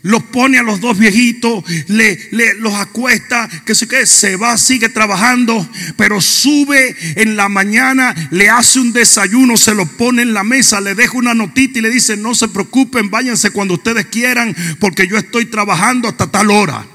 los 0.03 0.21
pone 0.23 0.59
a 0.59 0.63
los 0.63 0.81
dos 0.81 0.97
viejitos, 0.97 1.63
le, 1.87 2.29
los 2.59 2.73
acuesta, 2.75 3.49
que 3.65 3.73
se, 3.73 3.87
que 3.87 4.05
se 4.05 4.35
va, 4.35 4.57
sigue 4.57 4.89
trabajando, 4.89 5.67
pero 5.95 6.19
sube 6.19 6.95
en 7.15 7.37
la 7.37 7.47
mañana, 7.47 8.13
le 8.29 8.49
hace 8.49 8.79
un 8.79 8.91
desayuno, 8.91 9.55
se 9.55 9.73
lo 9.73 9.85
pone 9.85 10.21
en 10.21 10.33
la 10.33 10.43
mesa, 10.43 10.81
le 10.81 10.93
deja 10.93 11.17
una 11.17 11.33
notita 11.33 11.79
y 11.79 11.81
le 11.81 11.89
dice, 11.89 12.17
no 12.17 12.35
se 12.35 12.49
preocupen, 12.49 13.09
váyanse 13.09 13.51
cuando 13.51 13.75
ustedes 13.75 14.05
quieran, 14.07 14.53
porque 14.79 15.07
yo 15.07 15.17
estoy 15.17 15.45
trabajando 15.45 16.09
hasta 16.09 16.29
tal 16.29 16.51
hora. 16.51 16.85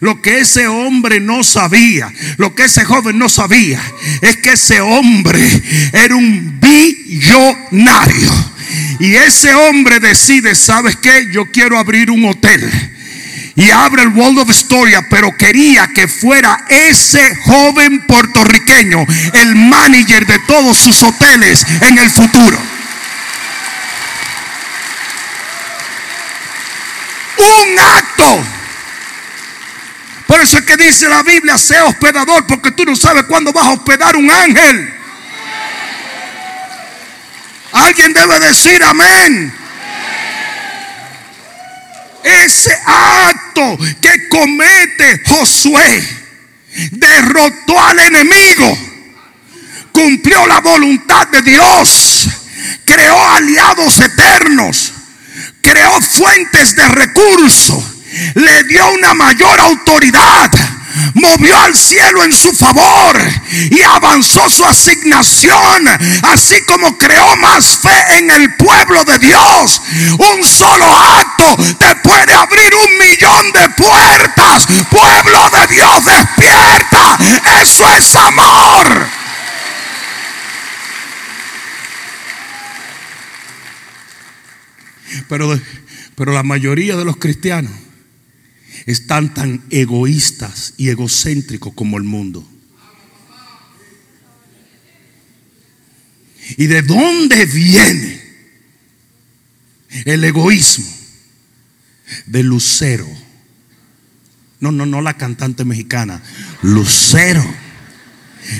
Lo 0.00 0.22
que 0.22 0.40
ese 0.40 0.68
hombre 0.68 1.20
no 1.20 1.44
sabía, 1.44 2.12
lo 2.36 2.54
que 2.54 2.64
ese 2.64 2.84
joven 2.84 3.18
no 3.18 3.28
sabía, 3.28 3.80
es 4.22 4.36
que 4.38 4.52
ese 4.52 4.80
hombre 4.80 5.42
era 5.92 6.14
un 6.14 6.60
billonario. 6.60 8.32
Y 8.98 9.14
ese 9.16 9.54
hombre 9.54 10.00
decide, 10.00 10.54
¿sabes 10.54 10.96
qué? 10.96 11.28
Yo 11.32 11.46
quiero 11.50 11.78
abrir 11.78 12.10
un 12.10 12.24
hotel. 12.24 12.70
Y 13.54 13.70
abre 13.70 14.02
el 14.02 14.10
World 14.10 14.38
of 14.38 14.50
Storia, 14.50 15.06
pero 15.10 15.36
quería 15.36 15.88
que 15.88 16.06
fuera 16.06 16.64
ese 16.68 17.34
joven 17.44 18.06
puertorriqueño 18.06 19.04
el 19.34 19.56
manager 19.56 20.26
de 20.26 20.38
todos 20.40 20.78
sus 20.78 21.02
hoteles 21.02 21.66
en 21.80 21.98
el 21.98 22.08
futuro. 22.08 22.56
Un 27.36 27.78
acto. 27.78 28.44
Por 30.26 30.40
eso 30.40 30.58
es 30.58 30.64
que 30.64 30.76
dice 30.76 31.08
la 31.08 31.22
Biblia, 31.22 31.58
sea 31.58 31.86
hospedador, 31.86 32.46
porque 32.46 32.70
tú 32.70 32.84
no 32.84 32.94
sabes 32.94 33.24
cuándo 33.24 33.52
vas 33.52 33.66
a 33.66 33.70
hospedar 33.70 34.14
un 34.14 34.30
ángel. 34.30 34.97
Alguien 37.78 38.12
debe 38.12 38.40
decir 38.40 38.82
amén. 38.82 39.54
Ese 42.24 42.76
acto 42.84 43.78
que 44.00 44.28
comete 44.28 45.22
Josué 45.24 46.02
derrotó 46.90 47.80
al 47.80 47.98
enemigo, 48.00 48.78
cumplió 49.92 50.46
la 50.46 50.60
voluntad 50.60 51.28
de 51.28 51.42
Dios, 51.42 52.28
creó 52.84 53.30
aliados 53.30 54.00
eternos, 54.00 54.92
creó 55.62 56.00
fuentes 56.00 56.74
de 56.74 56.88
recursos, 56.88 57.84
le 58.34 58.64
dio 58.64 58.92
una 58.92 59.14
mayor 59.14 59.60
autoridad 59.60 60.50
movió 61.14 61.58
al 61.60 61.74
cielo 61.74 62.24
en 62.24 62.32
su 62.32 62.52
favor 62.52 63.16
y 63.70 63.80
avanzó 63.82 64.48
su 64.50 64.64
asignación, 64.64 65.88
así 66.22 66.62
como 66.64 66.96
creó 66.98 67.36
más 67.36 67.78
fe 67.78 68.18
en 68.18 68.30
el 68.30 68.54
pueblo 68.56 69.04
de 69.04 69.18
Dios. 69.18 69.82
Un 70.18 70.44
solo 70.44 70.86
acto 70.86 71.56
te 71.78 71.94
puede 71.96 72.34
abrir 72.34 72.74
un 72.74 72.98
millón 72.98 73.52
de 73.52 73.68
puertas. 73.70 74.66
Pueblo 74.90 75.50
de 75.50 75.74
Dios, 75.74 76.04
despierta. 76.04 77.18
Eso 77.62 77.92
es 77.96 78.14
amor. 78.14 79.08
Pero, 85.28 85.60
pero 86.14 86.32
la 86.32 86.42
mayoría 86.42 86.96
de 86.96 87.04
los 87.04 87.16
cristianos 87.16 87.72
están 88.88 89.34
tan 89.34 89.62
egoístas 89.68 90.72
y 90.78 90.88
egocéntricos 90.88 91.74
como 91.74 91.98
el 91.98 92.04
mundo. 92.04 92.48
¿Y 96.56 96.66
de 96.66 96.80
dónde 96.80 97.44
viene 97.44 98.22
el 100.06 100.24
egoísmo? 100.24 100.86
De 102.24 102.42
Lucero. 102.42 103.06
No, 104.60 104.72
no, 104.72 104.86
no 104.86 105.02
la 105.02 105.18
cantante 105.18 105.66
mexicana. 105.66 106.22
Lucero. 106.62 107.44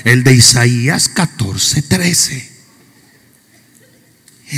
El 0.04 0.24
de 0.24 0.34
Isaías 0.34 1.08
14, 1.08 1.80
13. 1.80 2.57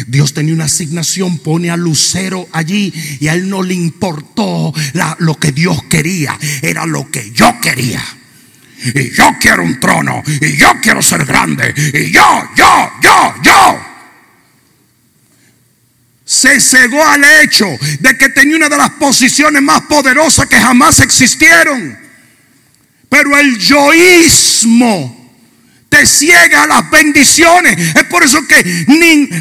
Dios 0.06 0.34
tenía 0.34 0.54
una 0.54 0.64
asignación, 0.64 1.38
pone 1.38 1.70
a 1.70 1.76
Lucero 1.76 2.48
allí 2.52 2.92
y 3.20 3.28
a 3.28 3.34
él 3.34 3.48
no 3.48 3.62
le 3.62 3.74
importó 3.74 4.72
lo 5.18 5.38
que 5.38 5.52
Dios 5.52 5.82
quería, 5.84 6.38
era 6.62 6.86
lo 6.86 7.10
que 7.10 7.30
yo 7.32 7.60
quería. 7.60 8.02
Y 8.94 9.10
yo 9.10 9.36
quiero 9.38 9.62
un 9.62 9.78
trono, 9.78 10.22
y 10.40 10.56
yo 10.56 10.72
quiero 10.80 11.02
ser 11.02 11.26
grande, 11.26 11.74
y 11.76 12.10
yo, 12.10 12.48
yo, 12.56 12.92
yo, 13.02 13.34
yo. 13.42 13.86
Se 16.24 16.60
cegó 16.60 17.04
al 17.04 17.22
hecho 17.42 17.66
de 17.98 18.16
que 18.16 18.28
tenía 18.30 18.56
una 18.56 18.68
de 18.68 18.78
las 18.78 18.90
posiciones 18.90 19.60
más 19.60 19.82
poderosas 19.82 20.46
que 20.46 20.60
jamás 20.60 21.00
existieron. 21.00 21.98
Pero 23.08 23.36
el 23.36 23.58
yoísmo 23.58 25.19
te 25.90 26.06
ciega 26.06 26.66
las 26.68 26.88
bendiciones. 26.88 27.76
Es 27.94 28.04
por 28.04 28.22
eso 28.22 28.46
que 28.46 28.86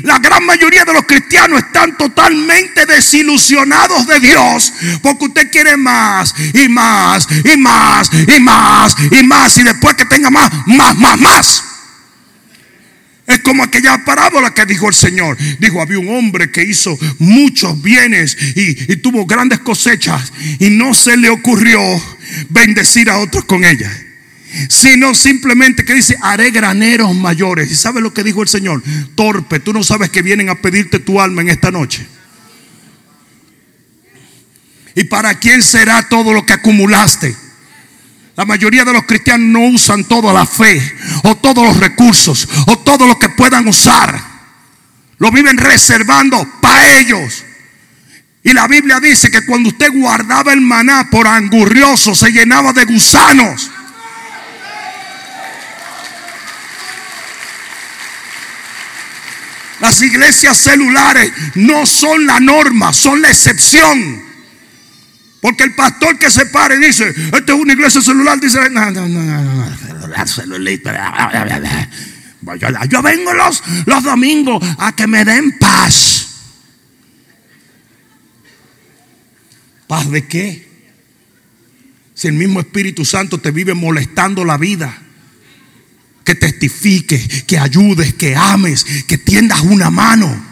la 0.03 0.17
gran 0.17 0.45
mayoría 0.45 0.83
de 0.83 0.93
los 0.93 1.05
cristianos 1.05 1.59
están 1.59 1.95
totalmente 1.95 2.85
desilusionados 2.85 4.07
de 4.07 4.19
Dios. 4.19 4.73
Porque 5.01 5.25
usted 5.25 5.51
quiere 5.51 5.77
más 5.77 6.33
y 6.53 6.67
más 6.67 7.27
y 7.45 7.55
más 7.55 8.09
y 8.12 8.39
más 8.41 8.95
y 9.12 9.23
más. 9.23 9.57
Y 9.57 9.63
después 9.63 9.95
que 9.95 10.05
tenga 10.05 10.29
más, 10.31 10.51
más, 10.65 10.97
más, 10.97 11.19
más. 11.19 11.63
Es 13.27 13.39
como 13.41 13.62
aquella 13.62 14.03
parábola 14.03 14.51
que 14.51 14.65
dijo 14.65 14.89
el 14.89 14.95
Señor. 14.95 15.38
Dijo, 15.59 15.83
había 15.83 15.99
un 15.99 16.09
hombre 16.09 16.51
que 16.51 16.63
hizo 16.63 16.97
muchos 17.19 17.79
bienes 17.79 18.35
y, 18.55 18.91
y 18.91 18.95
tuvo 18.97 19.27
grandes 19.27 19.59
cosechas 19.59 20.33
y 20.57 20.71
no 20.71 20.95
se 20.95 21.15
le 21.15 21.29
ocurrió 21.29 21.79
bendecir 22.49 23.07
a 23.12 23.19
otros 23.19 23.45
con 23.45 23.63
ellas 23.63 24.09
sino 24.69 25.13
simplemente 25.13 25.85
que 25.85 25.93
dice, 25.93 26.17
haré 26.21 26.51
graneros 26.51 27.15
mayores. 27.15 27.71
¿Y 27.71 27.75
sabe 27.75 28.01
lo 28.01 28.13
que 28.13 28.23
dijo 28.23 28.41
el 28.41 28.47
Señor? 28.47 28.83
Torpe, 29.15 29.59
tú 29.59 29.73
no 29.73 29.83
sabes 29.83 30.09
que 30.09 30.21
vienen 30.21 30.49
a 30.49 30.55
pedirte 30.55 30.99
tu 30.99 31.21
alma 31.21 31.41
en 31.41 31.49
esta 31.49 31.71
noche. 31.71 32.05
¿Y 34.95 35.05
para 35.05 35.35
quién 35.35 35.63
será 35.63 36.07
todo 36.09 36.33
lo 36.33 36.45
que 36.45 36.53
acumulaste? 36.53 37.35
La 38.35 38.45
mayoría 38.45 38.85
de 38.85 38.93
los 38.93 39.03
cristianos 39.03 39.47
no 39.47 39.75
usan 39.75 40.05
toda 40.05 40.31
la 40.33 40.45
fe 40.45 40.81
o 41.23 41.35
todos 41.35 41.63
los 41.65 41.77
recursos 41.77 42.47
o 42.67 42.79
todo 42.79 43.05
lo 43.05 43.19
que 43.19 43.29
puedan 43.29 43.67
usar. 43.67 44.17
Lo 45.17 45.31
viven 45.31 45.57
reservando 45.57 46.47
para 46.62 46.99
ellos. 46.99 47.43
Y 48.43 48.53
la 48.53 48.67
Biblia 48.67 48.99
dice 48.99 49.29
que 49.29 49.45
cuando 49.45 49.69
usted 49.69 49.91
guardaba 49.91 50.53
el 50.53 50.62
maná 50.62 51.09
por 51.12 51.27
angurrioso 51.27 52.15
se 52.15 52.31
llenaba 52.31 52.71
de 52.71 52.85
gusanos. 52.85 53.69
Las 59.80 60.02
iglesias 60.02 60.58
celulares 60.58 61.32
no 61.56 61.86
son 61.86 62.26
la 62.26 62.39
norma, 62.39 62.94
son 62.94 63.22
la 63.22 63.30
excepción. 63.30 64.24
Porque 65.42 65.63
el 65.63 65.74
pastor 65.74 66.20
que 66.20 66.30
se 66.30 66.46
pare 66.48 66.78
dice, 66.78 67.08
esta 67.10 67.54
es 67.54 67.60
una 67.60 67.74
iglesia 67.74 68.02
celular, 68.02 68.39
dice, 68.39 68.70
no, 68.70 68.92
no, 68.92 69.08
no, 69.08 69.24
no, 69.24 69.65
Yo 72.89 73.02
vengo 73.02 73.34
los, 73.34 73.63
los 73.86 74.04
domingos 74.04 74.63
a 74.78 74.94
que 74.96 75.08
me 75.08 75.24
den 75.24 75.58
paz. 75.58 76.28
¿Paz 79.88 80.12
de 80.12 80.28
qué? 80.28 80.68
Si 82.13 82.28
el 82.28 82.34
mismo 82.34 82.60
Espíritu 82.60 83.06
Santo 83.06 83.39
te 83.39 83.52
vive 83.52 83.74
molestando 83.74 84.44
la 84.44 84.58
vida 84.58 84.96
que 86.23 86.36
testifiques, 86.36 87.43
que 87.43 87.58
ayudes, 87.58 88.13
que 88.13 88.36
ames, 88.36 88.86
que 89.08 89.17
tiendas 89.17 89.62
una 89.62 89.89
mano. 89.89 90.47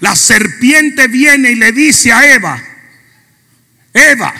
La 0.00 0.14
serpiente 0.14 1.08
viene 1.08 1.50
y 1.50 1.54
le 1.56 1.72
dice 1.72 2.12
a 2.12 2.34
Eva, 2.34 2.62
Eva, 3.92 4.32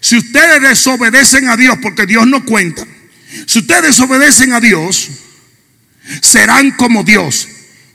si 0.00 0.16
ustedes 0.16 0.60
desobedecen 0.60 1.48
a 1.48 1.56
Dios, 1.56 1.78
porque 1.80 2.04
Dios 2.04 2.26
no 2.26 2.44
cuenta, 2.44 2.84
si 3.46 3.60
ustedes 3.60 3.82
desobedecen 3.82 4.52
a 4.52 4.60
Dios, 4.60 5.08
serán 6.20 6.72
como 6.72 7.04
Dios. 7.04 7.48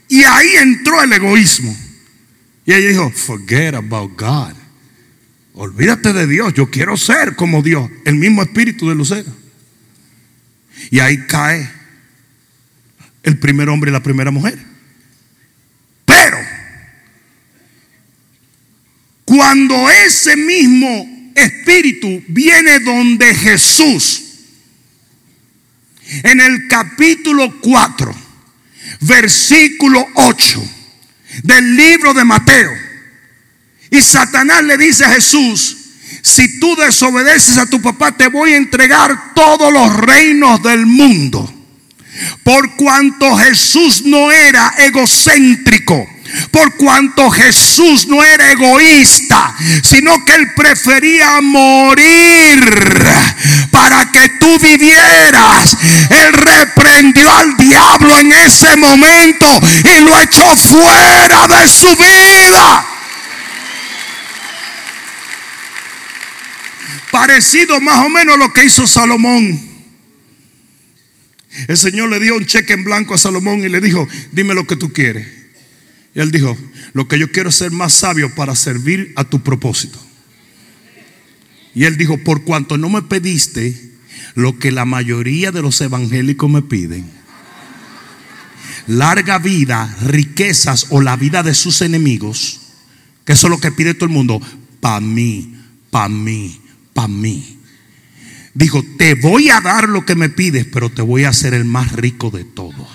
Y 0.08 0.22
ahí 0.24 0.56
entró 0.56 1.02
el 1.02 1.12
egoísmo. 1.12 1.76
Y 2.64 2.72
ella 2.72 2.88
dijo, 2.88 3.10
forget 3.10 3.74
about 3.74 4.18
God. 4.18 4.54
Olvídate 5.56 6.12
de 6.12 6.26
Dios, 6.26 6.52
yo 6.52 6.68
quiero 6.68 6.96
ser 6.96 7.36
como 7.36 7.62
Dios, 7.62 7.88
el 8.04 8.16
mismo 8.16 8.42
espíritu 8.42 8.88
de 8.88 8.96
Lucero. 8.96 9.32
Y 10.90 10.98
ahí 10.98 11.26
cae 11.28 11.70
el 13.22 13.38
primer 13.38 13.68
hombre 13.68 13.90
y 13.90 13.92
la 13.92 14.02
primera 14.02 14.32
mujer. 14.32 14.58
Pero, 16.04 16.38
cuando 19.24 19.88
ese 19.90 20.36
mismo 20.36 21.30
espíritu 21.36 22.24
viene 22.26 22.80
donde 22.80 23.32
Jesús, 23.32 24.24
en 26.24 26.40
el 26.40 26.66
capítulo 26.66 27.60
4, 27.60 28.14
versículo 29.02 30.04
8 30.14 30.70
del 31.44 31.76
libro 31.76 32.12
de 32.12 32.24
Mateo, 32.24 32.83
y 33.94 34.02
Satanás 34.02 34.64
le 34.64 34.76
dice 34.76 35.04
a 35.04 35.10
Jesús, 35.10 35.76
si 36.20 36.58
tú 36.58 36.74
desobedeces 36.76 37.58
a 37.58 37.66
tu 37.66 37.80
papá, 37.80 38.12
te 38.12 38.28
voy 38.28 38.52
a 38.52 38.56
entregar 38.56 39.34
todos 39.34 39.72
los 39.72 39.96
reinos 39.96 40.62
del 40.62 40.86
mundo. 40.86 41.52
Por 42.42 42.76
cuanto 42.76 43.36
Jesús 43.36 44.02
no 44.04 44.32
era 44.32 44.74
egocéntrico, 44.78 46.08
por 46.50 46.74
cuanto 46.76 47.30
Jesús 47.30 48.06
no 48.08 48.22
era 48.22 48.50
egoísta, 48.52 49.54
sino 49.82 50.24
que 50.24 50.34
él 50.34 50.52
prefería 50.54 51.40
morir 51.40 52.60
para 53.70 54.10
que 54.10 54.28
tú 54.40 54.58
vivieras. 54.58 55.76
Él 56.10 56.32
reprendió 56.32 57.32
al 57.32 57.56
diablo 57.56 58.18
en 58.18 58.32
ese 58.32 58.76
momento 58.76 59.46
y 59.84 60.00
lo 60.00 60.20
echó 60.20 60.56
fuera 60.56 61.46
de 61.46 61.68
su 61.68 61.94
vida. 61.96 62.93
Parecido 67.14 67.80
más 67.80 68.04
o 68.04 68.08
menos 68.08 68.34
a 68.34 68.38
lo 68.38 68.52
que 68.52 68.64
hizo 68.64 68.88
Salomón. 68.88 69.60
El 71.68 71.76
Señor 71.76 72.10
le 72.10 72.18
dio 72.18 72.34
un 72.34 72.44
cheque 72.44 72.72
en 72.72 72.82
blanco 72.82 73.14
a 73.14 73.18
Salomón 73.18 73.60
y 73.60 73.68
le 73.68 73.80
dijo, 73.80 74.08
dime 74.32 74.52
lo 74.52 74.66
que 74.66 74.74
tú 74.74 74.92
quieres. 74.92 75.24
Y 76.12 76.18
él 76.18 76.32
dijo, 76.32 76.58
lo 76.92 77.06
que 77.06 77.16
yo 77.16 77.30
quiero 77.30 77.50
es 77.50 77.54
ser 77.54 77.70
más 77.70 77.92
sabio 77.92 78.34
para 78.34 78.56
servir 78.56 79.12
a 79.14 79.22
tu 79.22 79.44
propósito. 79.44 79.96
Y 81.72 81.84
él 81.84 81.96
dijo, 81.96 82.18
por 82.18 82.42
cuanto 82.42 82.78
no 82.78 82.88
me 82.88 83.02
pediste 83.02 83.92
lo 84.34 84.58
que 84.58 84.72
la 84.72 84.84
mayoría 84.84 85.52
de 85.52 85.62
los 85.62 85.80
evangélicos 85.82 86.50
me 86.50 86.62
piden, 86.62 87.08
larga 88.88 89.38
vida, 89.38 89.96
riquezas 90.02 90.88
o 90.90 91.00
la 91.00 91.14
vida 91.14 91.44
de 91.44 91.54
sus 91.54 91.80
enemigos, 91.80 92.72
que 93.24 93.34
eso 93.34 93.46
es 93.46 93.50
lo 93.52 93.60
que 93.60 93.70
pide 93.70 93.94
todo 93.94 94.06
el 94.06 94.12
mundo, 94.12 94.42
para 94.80 94.98
mí, 94.98 95.54
para 95.92 96.08
mí, 96.08 96.60
para 96.94 97.08
mí. 97.08 97.58
Dijo, 98.54 98.82
te 98.96 99.14
voy 99.14 99.50
a 99.50 99.60
dar 99.60 99.88
lo 99.88 100.06
que 100.06 100.14
me 100.14 100.28
pides, 100.28 100.64
pero 100.72 100.88
te 100.88 101.02
voy 101.02 101.24
a 101.24 101.30
hacer 101.30 101.52
el 101.54 101.64
más 101.64 101.92
rico 101.92 102.30
de 102.30 102.44
todos. 102.44 102.88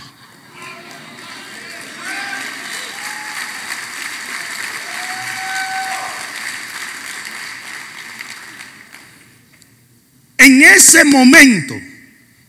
En 10.37 10.63
ese 10.63 11.03
momento 11.03 11.75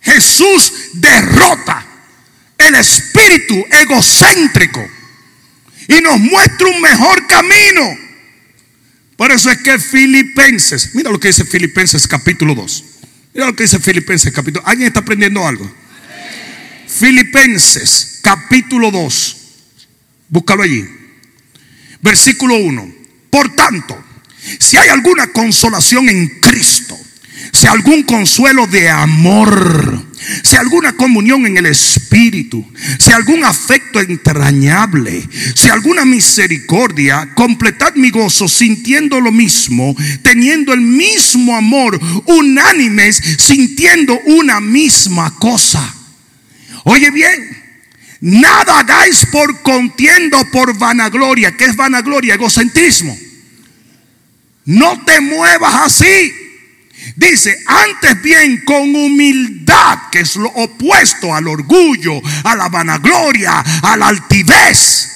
Jesús 0.01 0.73
derrota 0.95 1.85
el 2.57 2.75
espíritu 2.77 3.67
egocéntrico 3.71 4.89
y 5.89 6.01
nos 6.01 6.19
muestra 6.21 6.69
un 6.69 6.81
mejor 6.81 7.27
camino. 7.27 8.10
Por 9.21 9.31
eso 9.33 9.51
es 9.51 9.59
que 9.59 9.79
Filipenses, 9.79 10.95
mira 10.95 11.11
lo 11.11 11.21
que 11.21 11.29
dice 11.29 11.45
Filipenses 11.45 12.09
capítulo 12.09 12.55
2. 12.55 12.85
Mira 13.35 13.49
lo 13.49 13.55
que 13.55 13.65
dice 13.65 13.79
Filipenses 13.79 14.33
capítulo. 14.33 14.67
¿Alguien 14.67 14.87
está 14.87 15.01
aprendiendo 15.01 15.47
algo? 15.47 15.71
Filipenses 16.87 18.21
capítulo 18.23 18.91
2. 18.91 19.37
Búscalo 20.31 20.63
allí. 20.63 20.89
Versículo 22.01 22.55
1. 22.55 22.95
Por 23.29 23.55
tanto, 23.55 24.03
si 24.59 24.79
hay 24.79 24.89
alguna 24.89 25.27
consolación 25.27 26.09
en 26.09 26.41
Cristo, 26.41 26.99
si 27.53 27.67
algún 27.67 28.03
consuelo 28.05 28.67
de 28.67 28.89
amor, 28.89 30.07
si 30.43 30.57
alguna 30.57 30.93
comunión 30.93 31.47
en 31.47 31.57
el 31.57 31.67
Espíritu, 31.67 32.65
si 32.99 33.13
algún 33.13 33.45
afecto 33.45 34.01
entrañable, 34.01 35.29
si 35.55 35.69
alguna 35.69 36.05
misericordia, 36.05 37.31
completad 37.35 37.95
mi 37.95 38.11
gozo 38.11 38.49
sintiendo 38.49 39.21
lo 39.21 39.33
mismo, 39.33 39.97
teniendo 40.23 40.73
el 40.73 40.81
mismo 40.81 41.57
amor, 41.57 42.01
unánimes, 42.27 43.21
sintiendo 43.39 44.19
una 44.27 44.61
misma 44.61 45.35
cosa. 45.37 45.95
Oye 46.85 47.11
bien, 47.11 47.59
nada 48.21 48.81
hagáis 48.81 49.27
por 49.27 49.63
contiendo, 49.63 50.45
por 50.51 50.79
vanagloria. 50.79 51.57
¿Qué 51.57 51.65
es 51.65 51.77
vanagloria? 51.77 52.35
Egocentrismo. 52.35 53.19
No 54.65 55.03
te 55.05 55.21
muevas 55.21 55.75
así. 55.75 56.40
Dice, 57.17 57.59
antes 57.67 58.23
bien 58.23 58.63
con 58.65 58.95
humildad, 58.95 60.11
que 60.11 60.21
es 60.21 60.37
lo 60.37 60.49
opuesto 60.49 61.35
al 61.35 61.49
orgullo, 61.49 62.21
a 62.45 62.55
la 62.55 62.69
vanagloria, 62.69 63.61
a 63.61 63.97
la 63.97 64.09
altivez. 64.09 65.09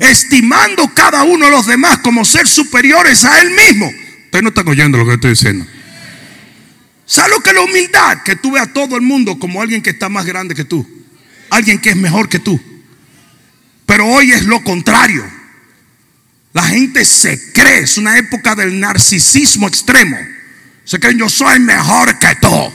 Estimando 0.00 0.92
cada 0.94 1.24
uno 1.24 1.46
de 1.46 1.50
los 1.50 1.66
demás 1.66 1.98
como 1.98 2.24
ser 2.24 2.46
superiores 2.46 3.24
a 3.24 3.40
él 3.40 3.50
mismo. 3.50 3.86
Ustedes 3.86 4.42
no 4.42 4.48
están 4.48 4.68
oyendo 4.68 4.98
lo 4.98 5.06
que 5.06 5.14
estoy 5.14 5.30
diciendo. 5.30 5.66
¿Sabes 7.06 7.30
lo 7.30 7.40
que 7.40 7.50
es 7.50 7.56
la 7.56 7.62
humildad? 7.62 8.22
Que 8.22 8.36
tú 8.36 8.52
veas 8.52 8.68
a 8.68 8.72
todo 8.72 8.96
el 8.96 9.02
mundo 9.02 9.38
como 9.38 9.60
alguien 9.60 9.82
que 9.82 9.90
está 9.90 10.08
más 10.08 10.24
grande 10.24 10.54
que 10.54 10.64
tú. 10.64 10.86
Alguien 11.50 11.78
que 11.78 11.90
es 11.90 11.96
mejor 11.96 12.28
que 12.28 12.38
tú. 12.38 12.60
Pero 13.86 14.06
hoy 14.06 14.32
es 14.32 14.44
lo 14.44 14.62
contrario. 14.64 15.24
La 16.54 16.62
gente 16.62 17.04
se 17.04 17.52
cree, 17.52 17.80
es 17.80 17.98
una 17.98 18.16
época 18.16 18.54
del 18.54 18.78
narcisismo 18.78 19.66
extremo. 19.66 20.16
Se 20.84 21.00
creen 21.00 21.18
yo 21.18 21.28
soy 21.28 21.58
mejor 21.58 22.16
que 22.20 22.28
tú. 22.40 22.72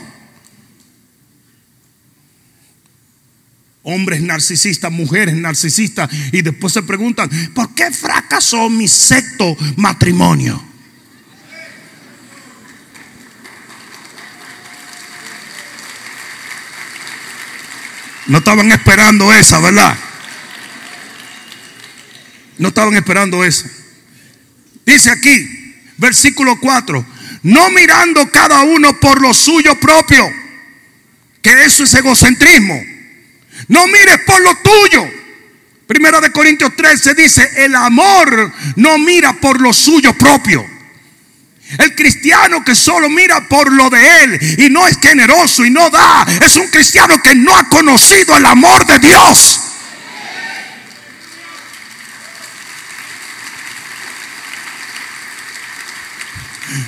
Hombres 3.82 4.20
narcisistas, 4.20 4.92
mujeres 4.92 5.34
narcisistas, 5.34 6.10
y 6.30 6.42
después 6.42 6.74
se 6.74 6.82
preguntan, 6.82 7.30
¿por 7.54 7.74
qué 7.74 7.90
fracasó 7.90 8.68
mi 8.68 8.86
sexto 8.86 9.56
matrimonio? 9.76 10.62
No 18.26 18.38
estaban 18.38 18.70
esperando 18.72 19.32
esa, 19.32 19.58
¿verdad? 19.58 19.96
No 22.60 22.68
estaban 22.68 22.94
esperando 22.94 23.42
eso. 23.42 23.64
Dice 24.84 25.10
aquí, 25.10 25.74
versículo 25.96 26.60
4, 26.60 27.06
no 27.44 27.70
mirando 27.70 28.30
cada 28.30 28.60
uno 28.64 29.00
por 29.00 29.18
lo 29.22 29.32
suyo 29.32 29.80
propio, 29.80 30.30
que 31.40 31.64
eso 31.64 31.84
es 31.84 31.94
egocentrismo. 31.94 32.78
No 33.68 33.86
mires 33.86 34.20
por 34.26 34.42
lo 34.42 34.54
tuyo. 34.56 35.10
Primera 35.86 36.20
de 36.20 36.30
Corintios 36.30 36.76
13 36.76 37.14
dice, 37.14 37.50
el 37.64 37.74
amor 37.74 38.52
no 38.76 38.98
mira 38.98 39.32
por 39.32 39.58
lo 39.58 39.72
suyo 39.72 40.12
propio. 40.12 40.62
El 41.78 41.94
cristiano 41.94 42.62
que 42.62 42.74
solo 42.74 43.08
mira 43.08 43.48
por 43.48 43.72
lo 43.72 43.88
de 43.88 44.22
él 44.22 44.56
y 44.58 44.68
no 44.68 44.86
es 44.86 44.98
generoso 44.98 45.64
y 45.64 45.70
no 45.70 45.88
da, 45.88 46.26
es 46.42 46.56
un 46.56 46.68
cristiano 46.68 47.22
que 47.22 47.34
no 47.34 47.56
ha 47.56 47.66
conocido 47.70 48.36
el 48.36 48.44
amor 48.44 48.84
de 48.84 48.98
Dios. 48.98 49.59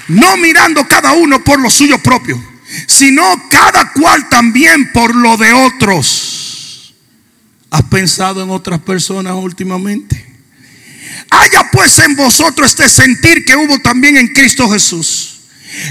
No 0.08 0.36
mirando 0.36 0.86
cada 0.86 1.12
uno 1.12 1.42
por 1.42 1.60
lo 1.60 1.70
suyo 1.70 1.98
propio, 1.98 2.42
sino 2.86 3.22
cada 3.50 3.92
cual 3.92 4.28
también 4.28 4.92
por 4.92 5.14
lo 5.14 5.36
de 5.36 5.52
otros. 5.52 6.94
¿Has 7.70 7.82
pensado 7.84 8.42
en 8.42 8.50
otras 8.50 8.80
personas 8.80 9.34
últimamente? 9.34 10.26
Haya 11.30 11.70
pues 11.70 11.98
en 11.98 12.14
vosotros 12.16 12.68
este 12.68 12.88
sentir 12.88 13.44
que 13.44 13.56
hubo 13.56 13.78
también 13.78 14.16
en 14.16 14.28
Cristo 14.28 14.68
Jesús 14.70 15.31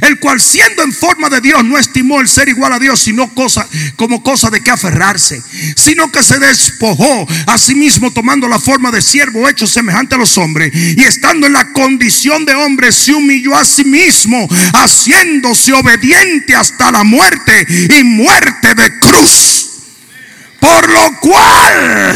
el 0.02 0.20
cual 0.20 0.42
siendo 0.42 0.84
en 0.84 0.94
forma 0.94 1.30
de 1.30 1.42
Dios 1.42 1.64
no 1.64 1.78
estimó 1.78 2.22
el 2.22 2.28
ser 2.28 2.50
igual 2.50 2.74
a 2.74 2.80
Dios 2.80 3.00
sino 3.02 3.34
cosa 3.34 3.68
como 3.96 4.24
cosa 4.24 4.50
de 4.50 4.62
que 4.62 4.72
aferrarse, 4.72 5.42
sino 5.76 6.12
que 6.12 6.24
se 6.24 6.40
despojó 6.40 7.28
a 7.48 7.58
sí 7.58 7.76
mismo 7.76 8.12
tomando 8.12 8.48
la 8.48 8.60
forma 8.60 8.92
de 8.92 9.02
siervo 9.02 9.48
hecho 9.48 9.68
semejante 9.68 10.16
a 10.16 10.18
los 10.18 10.38
hombres 10.38 10.72
y 10.74 11.02
estando 11.04 11.48
en 11.48 11.54
la 11.54 11.72
condición 11.74 12.46
de 12.46 12.56
hombre 12.56 12.92
se 12.92 13.14
humilló 13.14 13.56
a 13.56 13.66
sí 13.66 13.84
mismo, 13.84 14.48
haciéndose 14.74 15.74
obediente 15.74 16.56
hasta 16.56 16.92
la 16.92 17.04
muerte 17.04 17.66
y 18.00 18.04
muerte 18.04 18.74
de 18.76 19.00
cruz. 19.00 19.68
Por 20.60 20.90
lo 20.90 21.20
cual 21.20 22.16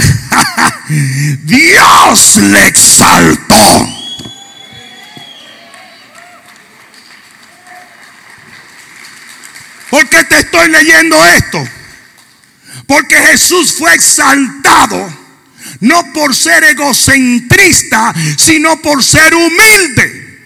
Dios 1.43 2.37
le 2.37 2.67
exaltó 2.67 3.94
¿Por 9.95 10.09
qué 10.09 10.25
te 10.25 10.39
estoy 10.39 10.67
leyendo 10.67 11.25
esto? 11.25 11.65
Porque 12.85 13.15
Jesús 13.15 13.75
fue 13.77 13.95
exaltado 13.95 15.09
no 15.79 16.11
por 16.11 16.35
ser 16.35 16.65
egocentrista, 16.65 18.13
sino 18.37 18.81
por 18.81 19.01
ser 19.01 19.33
humilde. 19.33 20.41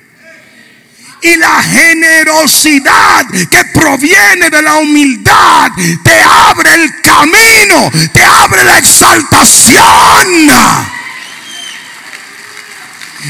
Y 1.24 1.36
la 1.38 1.64
generosidad 1.64 3.26
que 3.50 3.66
proviene 3.74 4.52
de 4.52 4.62
la 4.62 4.76
humildad 4.76 5.72
te 6.04 6.22
abre 6.22 6.76
el 6.76 7.02
camino, 7.02 7.92
te 8.14 8.24
abre 8.24 8.64
la 8.64 8.78
exaltación. 8.78 10.28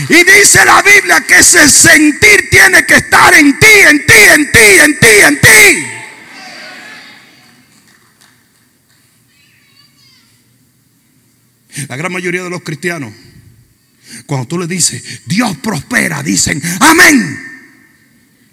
Y 0.09 0.23
dice 0.25 0.65
la 0.65 0.81
Biblia 0.81 1.21
que 1.21 1.39
ese 1.39 1.69
sentir 1.69 2.49
tiene 2.51 2.85
que 2.85 2.95
estar 2.95 3.33
en 3.35 3.57
ti, 3.57 3.67
en 3.67 4.05
ti, 4.05 4.13
en 4.13 4.51
ti, 4.51 4.79
en 4.81 4.99
ti, 4.99 5.07
en 5.07 5.39
ti. 5.39 5.98
La 11.87 11.95
gran 11.95 12.11
mayoría 12.11 12.43
de 12.43 12.49
los 12.49 12.63
cristianos, 12.63 13.13
cuando 14.25 14.47
tú 14.47 14.57
le 14.57 14.67
dices, 14.67 15.21
Dios 15.25 15.57
prospera, 15.57 16.23
dicen, 16.23 16.61
amén. 16.79 17.47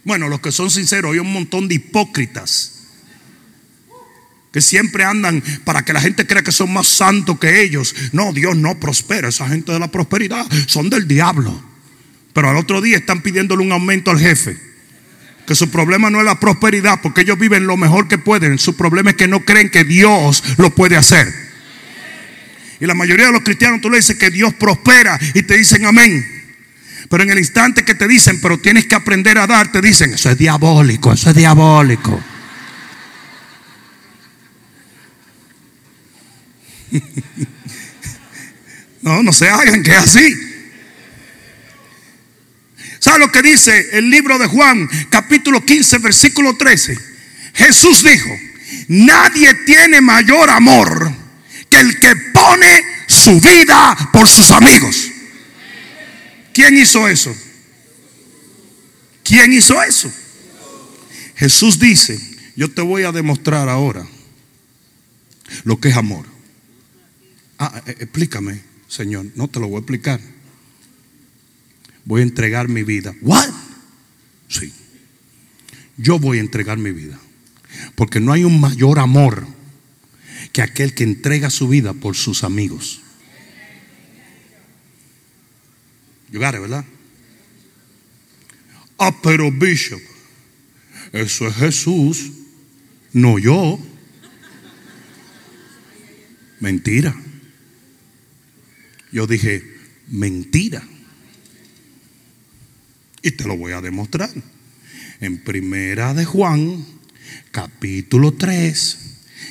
Bueno, 0.04 0.28
los 0.28 0.40
que 0.40 0.52
son 0.52 0.70
sinceros, 0.70 1.12
hay 1.12 1.18
un 1.18 1.32
montón 1.32 1.68
de 1.68 1.76
hipócritas 1.76 2.72
que 4.52 4.62
siempre 4.62 5.04
andan 5.04 5.42
para 5.64 5.84
que 5.84 5.92
la 5.92 6.00
gente 6.00 6.26
crea 6.26 6.42
que 6.42 6.50
son 6.50 6.72
más 6.72 6.88
santos 6.88 7.38
que 7.38 7.62
ellos. 7.62 7.94
No, 8.12 8.32
Dios 8.32 8.56
no 8.56 8.80
prospera. 8.80 9.28
Esa 9.28 9.46
gente 9.48 9.70
de 9.70 9.78
la 9.78 9.90
prosperidad 9.90 10.46
son 10.66 10.88
del 10.88 11.06
diablo. 11.06 11.62
Pero 12.32 12.48
al 12.48 12.56
otro 12.56 12.80
día 12.80 12.96
están 12.96 13.20
pidiéndole 13.20 13.62
un 13.62 13.72
aumento 13.72 14.10
al 14.10 14.18
jefe. 14.18 14.56
Que 15.46 15.54
su 15.54 15.70
problema 15.70 16.08
no 16.08 16.20
es 16.20 16.24
la 16.24 16.40
prosperidad, 16.40 17.00
porque 17.02 17.20
ellos 17.20 17.38
viven 17.38 17.66
lo 17.66 17.76
mejor 17.76 18.08
que 18.08 18.16
pueden. 18.16 18.58
Su 18.58 18.76
problema 18.76 19.10
es 19.10 19.16
que 19.16 19.28
no 19.28 19.44
creen 19.44 19.70
que 19.70 19.84
Dios 19.84 20.42
lo 20.56 20.74
puede 20.74 20.96
hacer. 20.96 21.45
Y 22.80 22.86
la 22.86 22.94
mayoría 22.94 23.26
de 23.26 23.32
los 23.32 23.42
cristianos 23.42 23.80
tú 23.80 23.90
le 23.90 23.96
dices 23.98 24.16
que 24.16 24.30
Dios 24.30 24.54
prospera 24.54 25.18
y 25.34 25.42
te 25.42 25.56
dicen 25.56 25.86
amén. 25.86 26.24
Pero 27.08 27.22
en 27.22 27.30
el 27.30 27.38
instante 27.38 27.84
que 27.84 27.94
te 27.94 28.08
dicen, 28.08 28.40
pero 28.40 28.58
tienes 28.58 28.86
que 28.86 28.94
aprender 28.94 29.38
a 29.38 29.46
dar, 29.46 29.70
te 29.70 29.80
dicen, 29.80 30.12
eso 30.12 30.30
es 30.30 30.36
diabólico, 30.36 31.12
eso 31.12 31.30
es 31.30 31.36
diabólico. 31.36 32.20
no, 39.02 39.22
no 39.22 39.32
se 39.32 39.48
hagan 39.48 39.82
que 39.82 39.92
es 39.92 39.98
así. 39.98 40.34
¿Sabe 42.98 43.20
lo 43.20 43.30
que 43.30 43.40
dice 43.42 43.90
el 43.92 44.10
libro 44.10 44.36
de 44.38 44.46
Juan, 44.46 44.88
capítulo 45.10 45.64
15, 45.64 45.98
versículo 45.98 46.56
13? 46.56 46.98
Jesús 47.54 48.02
dijo, 48.02 48.36
nadie 48.88 49.54
tiene 49.64 50.00
mayor 50.00 50.50
amor 50.50 51.25
que 51.70 51.80
el 51.80 51.98
que 51.98 52.14
pone 52.32 52.82
su 53.06 53.40
vida 53.40 54.10
por 54.12 54.26
sus 54.28 54.50
amigos. 54.50 55.10
¿Quién 56.52 56.76
hizo 56.76 57.06
eso? 57.06 57.34
¿Quién 59.22 59.52
hizo 59.52 59.82
eso? 59.82 60.12
Jesús 61.36 61.78
dice, 61.78 62.18
yo 62.56 62.70
te 62.70 62.80
voy 62.80 63.02
a 63.02 63.12
demostrar 63.12 63.68
ahora 63.68 64.06
lo 65.64 65.78
que 65.78 65.88
es 65.88 65.96
amor. 65.96 66.26
Ah, 67.58 67.82
eh, 67.86 67.96
explícame, 68.00 68.62
Señor. 68.88 69.26
No 69.34 69.48
te 69.48 69.60
lo 69.60 69.68
voy 69.68 69.76
a 69.76 69.80
explicar. 69.80 70.20
Voy 72.04 72.20
a 72.20 72.24
entregar 72.24 72.68
mi 72.68 72.82
vida. 72.82 73.14
¿What? 73.20 73.50
Sí. 74.48 74.72
Yo 75.96 76.18
voy 76.18 76.38
a 76.38 76.40
entregar 76.40 76.78
mi 76.78 76.92
vida. 76.92 77.18
Porque 77.94 78.20
no 78.20 78.32
hay 78.32 78.44
un 78.44 78.60
mayor 78.60 78.98
amor 78.98 79.46
que 80.56 80.62
aquel 80.62 80.94
que 80.94 81.04
entrega 81.04 81.50
su 81.50 81.68
vida 81.68 81.92
por 81.92 82.16
sus 82.16 82.42
amigos. 82.42 83.02
Yo 86.32 86.40
¿verdad? 86.40 86.82
Ah, 88.96 89.14
pero 89.22 89.52
Bishop, 89.52 90.00
eso 91.12 91.46
es 91.46 91.56
Jesús, 91.56 92.32
no 93.12 93.38
yo. 93.38 93.78
Mentira. 96.60 97.14
Yo 99.12 99.26
dije, 99.26 99.62
mentira. 100.08 100.82
Y 103.20 103.32
te 103.32 103.44
lo 103.44 103.58
voy 103.58 103.72
a 103.72 103.82
demostrar. 103.82 104.30
En 105.20 105.36
primera 105.36 106.14
de 106.14 106.24
Juan, 106.24 106.82
capítulo 107.50 108.32
3 108.32 109.05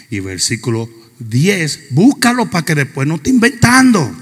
y 0.10 0.20
versículo 0.20 0.90
10. 1.20 1.88
Búscalo 1.92 2.50
para 2.50 2.66
que 2.66 2.76
después 2.76 3.08
no 3.08 3.16
esté 3.16 3.30
inventando. 3.30 4.16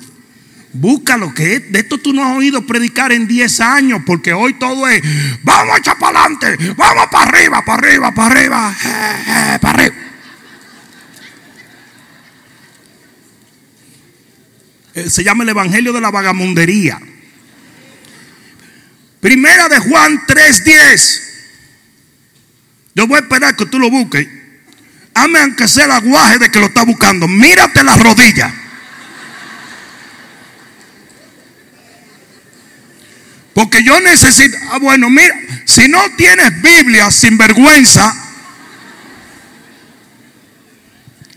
Búscalo, 0.74 1.34
que 1.36 1.60
de 1.60 1.80
esto 1.80 2.00
tú 2.00 2.14
no 2.14 2.26
has 2.26 2.36
oído 2.36 2.66
predicar 2.66 3.12
en 3.12 3.28
10 3.28 3.60
años, 3.60 4.02
porque 4.08 4.34
hoy 4.34 4.56
todo 4.56 4.88
es, 4.88 5.04
vamos 5.44 5.76
a 5.76 5.78
echar 5.78 6.00
para 6.00 6.20
adelante, 6.20 6.74
vamos 6.76 7.08
para 7.12 7.30
arriba, 7.30 7.64
para 7.64 7.88
arriba, 7.88 8.12
para 8.12 8.36
arriba, 8.36 8.76
eh, 8.84 9.56
eh, 9.56 9.60
para 9.62 9.70
arriba. 9.70 9.96
Eh, 14.96 15.10
se 15.10 15.24
llama 15.24 15.44
el 15.44 15.50
Evangelio 15.50 15.94
de 15.94 16.02
la 16.02 16.10
Vagamundería. 16.10 17.00
Primera 19.20 19.70
de 19.70 19.80
Juan 19.80 20.22
3:10. 20.28 21.22
Yo 22.96 23.08
voy 23.08 23.18
a 23.18 23.22
esperar 23.22 23.56
que 23.56 23.66
tú 23.68 23.80
lo 23.80 23.90
busques. 23.90 24.28
Ame 25.14 25.40
aunque 25.40 25.68
sea 25.68 25.86
el 25.86 25.92
aguaje 25.92 26.40
de 26.40 26.50
que 26.50 26.60
lo 26.60 26.68
está 26.68 26.84
buscando. 26.84 27.28
Mírate 27.28 27.84
las 27.84 28.00
rodillas. 28.02 28.52
Porque 33.54 33.84
yo 33.84 34.00
necesito. 34.00 34.58
Ah, 34.72 34.80
bueno, 34.80 35.10
mira. 35.10 35.36
Si 35.66 35.88
no 35.88 36.00
tienes 36.18 36.62
Biblia 36.62 37.10
sin 37.12 37.38
vergüenza, 37.38 38.14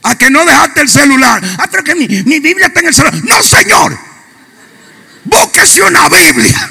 a 0.02 0.16
que 0.16 0.30
no 0.30 0.44
dejaste 0.44 0.80
el 0.80 0.88
celular. 0.88 1.42
Ah, 1.58 1.68
pero 1.70 1.84
que 1.84 1.94
mi, 1.94 2.06
Biblia 2.06 2.68
está 2.68 2.80
en 2.80 2.86
el 2.86 2.94
celular. 2.94 3.24
No, 3.24 3.42
Señor. 3.42 3.98
Búsquese 5.24 5.82
una 5.82 6.08
Biblia. 6.08 6.70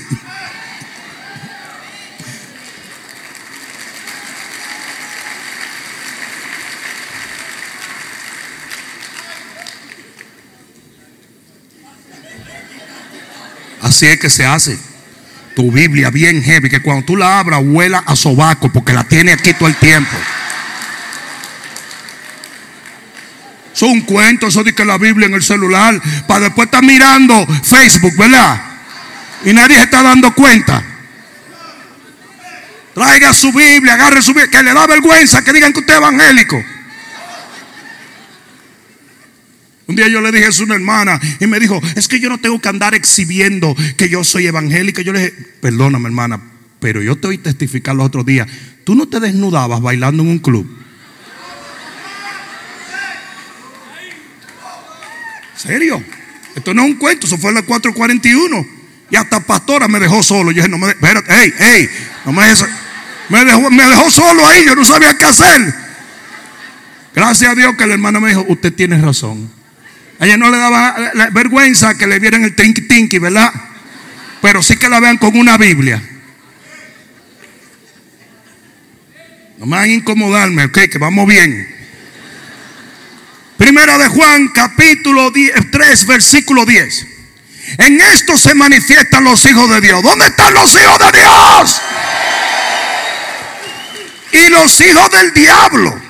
Así 13.85 14.07
es 14.07 14.19
que 14.19 14.31
se 14.31 14.43
hace. 14.43 14.79
Tu 15.55 15.71
Biblia 15.71 16.09
bien 16.09 16.41
heavy, 16.41 16.71
que 16.71 16.81
cuando 16.81 17.05
tú 17.05 17.15
la 17.15 17.37
abras 17.37 17.61
huela 17.63 18.03
a 18.07 18.15
sobaco 18.15 18.71
porque 18.73 18.93
la 18.93 19.03
tiene 19.03 19.31
aquí 19.31 19.53
todo 19.53 19.69
el 19.69 19.75
tiempo. 19.75 20.17
Es 23.75 23.81
un 23.83 24.01
cuento, 24.01 24.47
eso 24.47 24.63
de 24.63 24.73
que 24.73 24.83
la 24.83 24.97
Biblia 24.97 25.27
en 25.27 25.35
el 25.35 25.43
celular, 25.43 26.01
para 26.27 26.45
después 26.45 26.65
estar 26.65 26.83
mirando 26.83 27.45
Facebook, 27.63 28.17
¿verdad? 28.17 28.59
Y 29.45 29.53
nadie 29.53 29.75
se 29.75 29.83
está 29.83 30.01
dando 30.01 30.33
cuenta. 30.33 30.81
Traiga 32.95 33.35
su 33.35 33.53
Biblia, 33.53 33.93
agarre 33.93 34.23
su 34.23 34.33
Biblia, 34.33 34.47
que 34.49 34.63
le 34.63 34.73
da 34.73 34.87
vergüenza 34.87 35.43
que 35.43 35.53
digan 35.53 35.71
que 35.71 35.81
usted 35.81 35.93
es 35.93 35.99
evangélico. 35.99 36.65
Un 39.87 39.95
día 39.95 40.07
yo 40.07 40.19
le 40.19 40.31
dije 40.31 40.47
a 40.47 40.63
una 40.63 40.75
hermana 40.75 41.19
y 41.39 41.45
me 41.45 41.59
dijo, 41.59 41.79
es 41.95 42.07
que 42.07 42.19
yo 42.19 42.29
no 42.29 42.39
tengo 42.39 42.59
que 42.59 42.69
andar 42.69 42.95
exhibiendo 42.95 43.75
que 43.97 44.09
yo 44.09 44.23
soy 44.23 44.47
evangélica. 44.47 45.01
Yo 45.01 45.13
le 45.13 45.19
dije, 45.19 45.33
perdóname 45.61 46.07
hermana, 46.07 46.41
pero 46.79 47.03
yo 47.03 47.15
te 47.17 47.27
oí 47.27 47.37
testificar 47.37 47.95
los 47.95 48.07
otros 48.07 48.25
días. 48.25 48.47
Tú 48.83 48.95
no 48.95 49.07
te 49.07 49.19
desnudabas 49.19 49.81
bailando 49.81 50.23
en 50.23 50.29
un 50.29 50.39
club. 50.39 50.67
¿Serio? 55.55 56.03
Esto 56.55 56.73
no 56.73 56.83
es 56.83 56.89
un 56.89 56.95
cuento, 56.95 57.27
eso 57.27 57.37
fue 57.37 57.49
en 57.49 57.55
la 57.55 57.61
441. 57.63 58.65
Y 59.11 59.15
hasta 59.15 59.39
pastora 59.39 59.87
me 59.87 59.99
dejó 59.99 60.23
solo. 60.23 60.51
Yo 60.51 60.57
dije, 60.57 60.69
no 60.69 60.77
me, 60.77 60.89
espérate, 60.89 61.27
hey, 61.29 61.53
hey, 61.57 61.89
no 62.25 62.33
me, 62.33 62.43
me, 63.29 63.45
dejó, 63.45 63.69
me 63.69 63.87
dejó 63.87 64.09
solo 64.09 64.47
ahí, 64.47 64.65
yo 64.65 64.75
no 64.75 64.83
sabía 64.83 65.15
qué 65.15 65.25
hacer. 65.25 65.75
Gracias 67.13 67.51
a 67.51 67.55
Dios 67.55 67.75
que 67.75 67.85
la 67.85 67.93
hermana 67.93 68.19
me 68.19 68.29
dijo, 68.29 68.45
usted 68.47 68.73
tiene 68.73 68.99
razón. 68.99 69.49
A 70.19 70.25
ella 70.25 70.37
no 70.37 70.49
le 70.49 70.57
daba 70.57 70.95
vergüenza 71.31 71.97
que 71.97 72.07
le 72.07 72.19
vieran 72.19 72.43
el 72.43 72.55
tinky 72.55 72.81
tinky, 72.81 73.19
¿verdad? 73.19 73.51
Pero 74.41 74.61
sí 74.61 74.77
que 74.77 74.87
la 74.87 74.99
vean 74.99 75.17
con 75.17 75.37
una 75.37 75.57
Biblia. 75.57 76.01
No 79.57 79.65
me 79.65 79.77
van 79.77 79.85
a 79.85 79.93
incomodarme, 79.93 80.65
ok, 80.65 80.79
que 80.91 80.97
vamos 80.97 81.27
bien. 81.27 81.73
Primera 83.57 83.97
de 83.97 84.07
Juan, 84.07 84.49
capítulo 84.49 85.31
3, 85.71 86.05
versículo 86.05 86.65
10. 86.65 87.07
En 87.79 87.99
esto 87.99 88.37
se 88.37 88.53
manifiestan 88.53 89.23
los 89.23 89.43
hijos 89.45 89.69
de 89.69 89.81
Dios. 89.81 90.03
¿Dónde 90.03 90.27
están 90.27 90.53
los 90.53 90.75
hijos 90.75 90.99
de 90.99 91.19
Dios? 91.19 91.81
Y 94.31 94.49
los 94.49 94.81
hijos 94.81 95.09
del 95.09 95.33
diablo. 95.33 96.01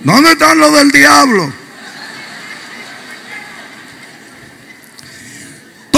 ¿Dónde 0.00 0.32
están 0.32 0.58
los 0.58 0.72
del 0.74 0.90
diablo? 0.90 1.63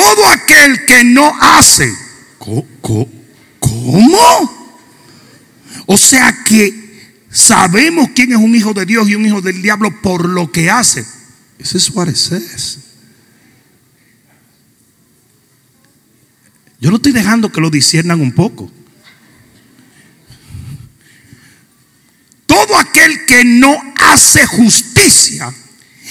Todo 0.07 0.29
aquel 0.29 0.87
que 0.87 1.03
no 1.03 1.37
hace. 1.41 1.93
¿Cómo? 2.39 3.11
O 5.87 5.97
sea 5.97 6.45
que 6.45 7.19
sabemos 7.29 8.11
quién 8.15 8.31
es 8.31 8.39
un 8.39 8.55
hijo 8.55 8.73
de 8.73 8.87
Dios 8.87 9.09
y 9.09 9.17
un 9.17 9.27
hijo 9.27 9.41
del 9.41 9.61
diablo 9.61 10.01
por 10.01 10.29
lo 10.29 10.53
que 10.53 10.71
hace. 10.71 11.05
Eso 11.59 11.77
es 11.77 11.91
what 11.91 12.07
it 12.07 12.15
says. 12.15 12.79
Yo 16.81 16.91
no 16.91 16.97
estoy 16.99 17.11
dejando 17.11 17.51
que 17.51 17.61
lo 17.61 17.69
disiernan 17.69 18.21
un 18.21 18.31
poco. 18.31 18.71
Todo 22.47 22.79
aquel 22.79 23.27
que 23.27 23.45
no 23.45 23.77
hace 23.99 24.47
justicia 24.47 25.53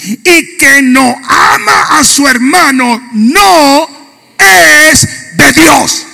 y 0.04 0.56
que 0.56 0.82
no 0.82 1.16
ama 1.28 1.98
a 1.98 2.04
su 2.04 2.26
hermano 2.26 3.02
no 3.12 3.88
es 4.38 5.36
de 5.36 5.52
Dios. 5.52 6.06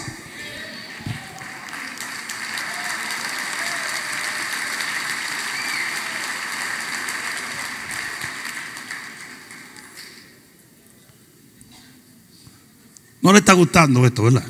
No 13.21 13.33
le 13.33 13.39
está 13.39 13.53
gustando 13.53 14.05
esto, 14.05 14.25
¿verdad? 14.25 14.45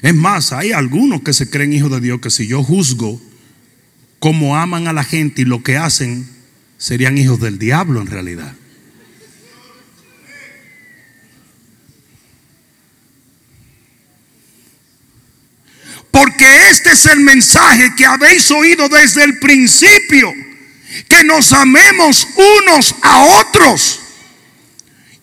Es 0.00 0.14
más, 0.14 0.52
hay 0.52 0.72
algunos 0.72 1.22
que 1.22 1.32
se 1.32 1.48
creen 1.48 1.72
hijos 1.72 1.90
de 1.90 2.00
Dios 2.00 2.20
que 2.20 2.30
si 2.30 2.46
yo 2.46 2.62
juzgo 2.62 3.20
cómo 4.18 4.56
aman 4.56 4.88
a 4.88 4.92
la 4.94 5.04
gente 5.04 5.42
y 5.42 5.44
lo 5.44 5.62
que 5.62 5.76
hacen, 5.76 6.33
serían 6.78 7.18
hijos 7.18 7.40
del 7.40 7.58
diablo 7.58 8.00
en 8.00 8.06
realidad. 8.06 8.54
Porque 16.10 16.70
este 16.70 16.92
es 16.92 17.06
el 17.06 17.20
mensaje 17.20 17.92
que 17.96 18.06
habéis 18.06 18.48
oído 18.52 18.88
desde 18.88 19.24
el 19.24 19.40
principio, 19.40 20.32
que 21.08 21.24
nos 21.24 21.52
amemos 21.52 22.28
unos 22.36 22.94
a 23.02 23.40
otros. 23.40 24.00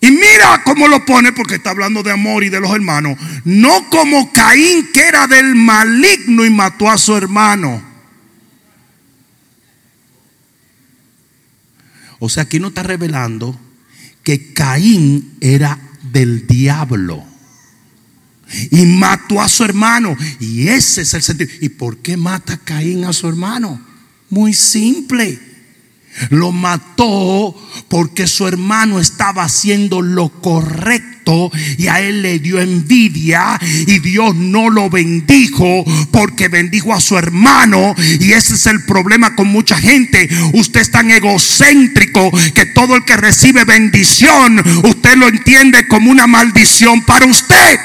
Y 0.02 0.10
mira 0.10 0.62
cómo 0.64 0.88
lo 0.88 1.06
pone, 1.06 1.32
porque 1.32 1.54
está 1.54 1.70
hablando 1.70 2.02
de 2.02 2.10
amor 2.10 2.44
y 2.44 2.50
de 2.50 2.60
los 2.60 2.74
hermanos. 2.74 3.16
No 3.44 3.88
como 3.88 4.32
Caín, 4.32 4.90
que 4.92 5.00
era 5.00 5.26
del 5.26 5.54
maligno 5.54 6.44
y 6.44 6.50
mató 6.50 6.90
a 6.90 6.98
su 6.98 7.16
hermano. 7.16 7.91
O 12.24 12.28
sea, 12.28 12.44
aquí 12.44 12.60
no 12.60 12.68
está 12.68 12.84
revelando 12.84 13.58
que 14.22 14.52
Caín 14.52 15.32
era 15.40 15.76
del 16.12 16.46
diablo. 16.46 17.20
Y 18.70 18.86
mató 18.86 19.42
a 19.42 19.48
su 19.48 19.64
hermano. 19.64 20.16
Y 20.38 20.68
ese 20.68 21.02
es 21.02 21.14
el 21.14 21.22
sentido. 21.22 21.50
¿Y 21.60 21.70
por 21.70 21.96
qué 21.96 22.16
mata 22.16 22.58
Caín 22.58 23.04
a 23.06 23.12
su 23.12 23.26
hermano? 23.26 23.84
Muy 24.30 24.54
simple 24.54 25.40
lo 26.30 26.52
mató 26.52 27.54
porque 27.88 28.26
su 28.26 28.46
hermano 28.46 29.00
estaba 29.00 29.44
haciendo 29.44 30.02
lo 30.02 30.28
correcto 30.28 31.12
y 31.78 31.86
a 31.86 32.00
él 32.00 32.22
le 32.22 32.38
dio 32.38 32.60
envidia 32.60 33.58
y 33.86 33.98
Dios 34.00 34.34
no 34.34 34.70
lo 34.70 34.90
bendijo 34.90 35.84
porque 36.10 36.48
bendijo 36.48 36.92
a 36.92 37.00
su 37.00 37.16
hermano 37.16 37.94
y 38.20 38.32
ese 38.32 38.54
es 38.54 38.66
el 38.66 38.84
problema 38.84 39.34
con 39.34 39.48
mucha 39.48 39.76
gente. 39.76 40.28
Usted 40.52 40.80
es 40.80 40.90
tan 40.90 41.10
egocéntrico 41.10 42.30
que 42.54 42.66
todo 42.66 42.96
el 42.96 43.04
que 43.04 43.16
recibe 43.16 43.64
bendición 43.64 44.62
usted 44.84 45.16
lo 45.16 45.28
entiende 45.28 45.86
como 45.88 46.10
una 46.10 46.26
maldición 46.26 47.02
para 47.04 47.26
usted. 47.26 47.78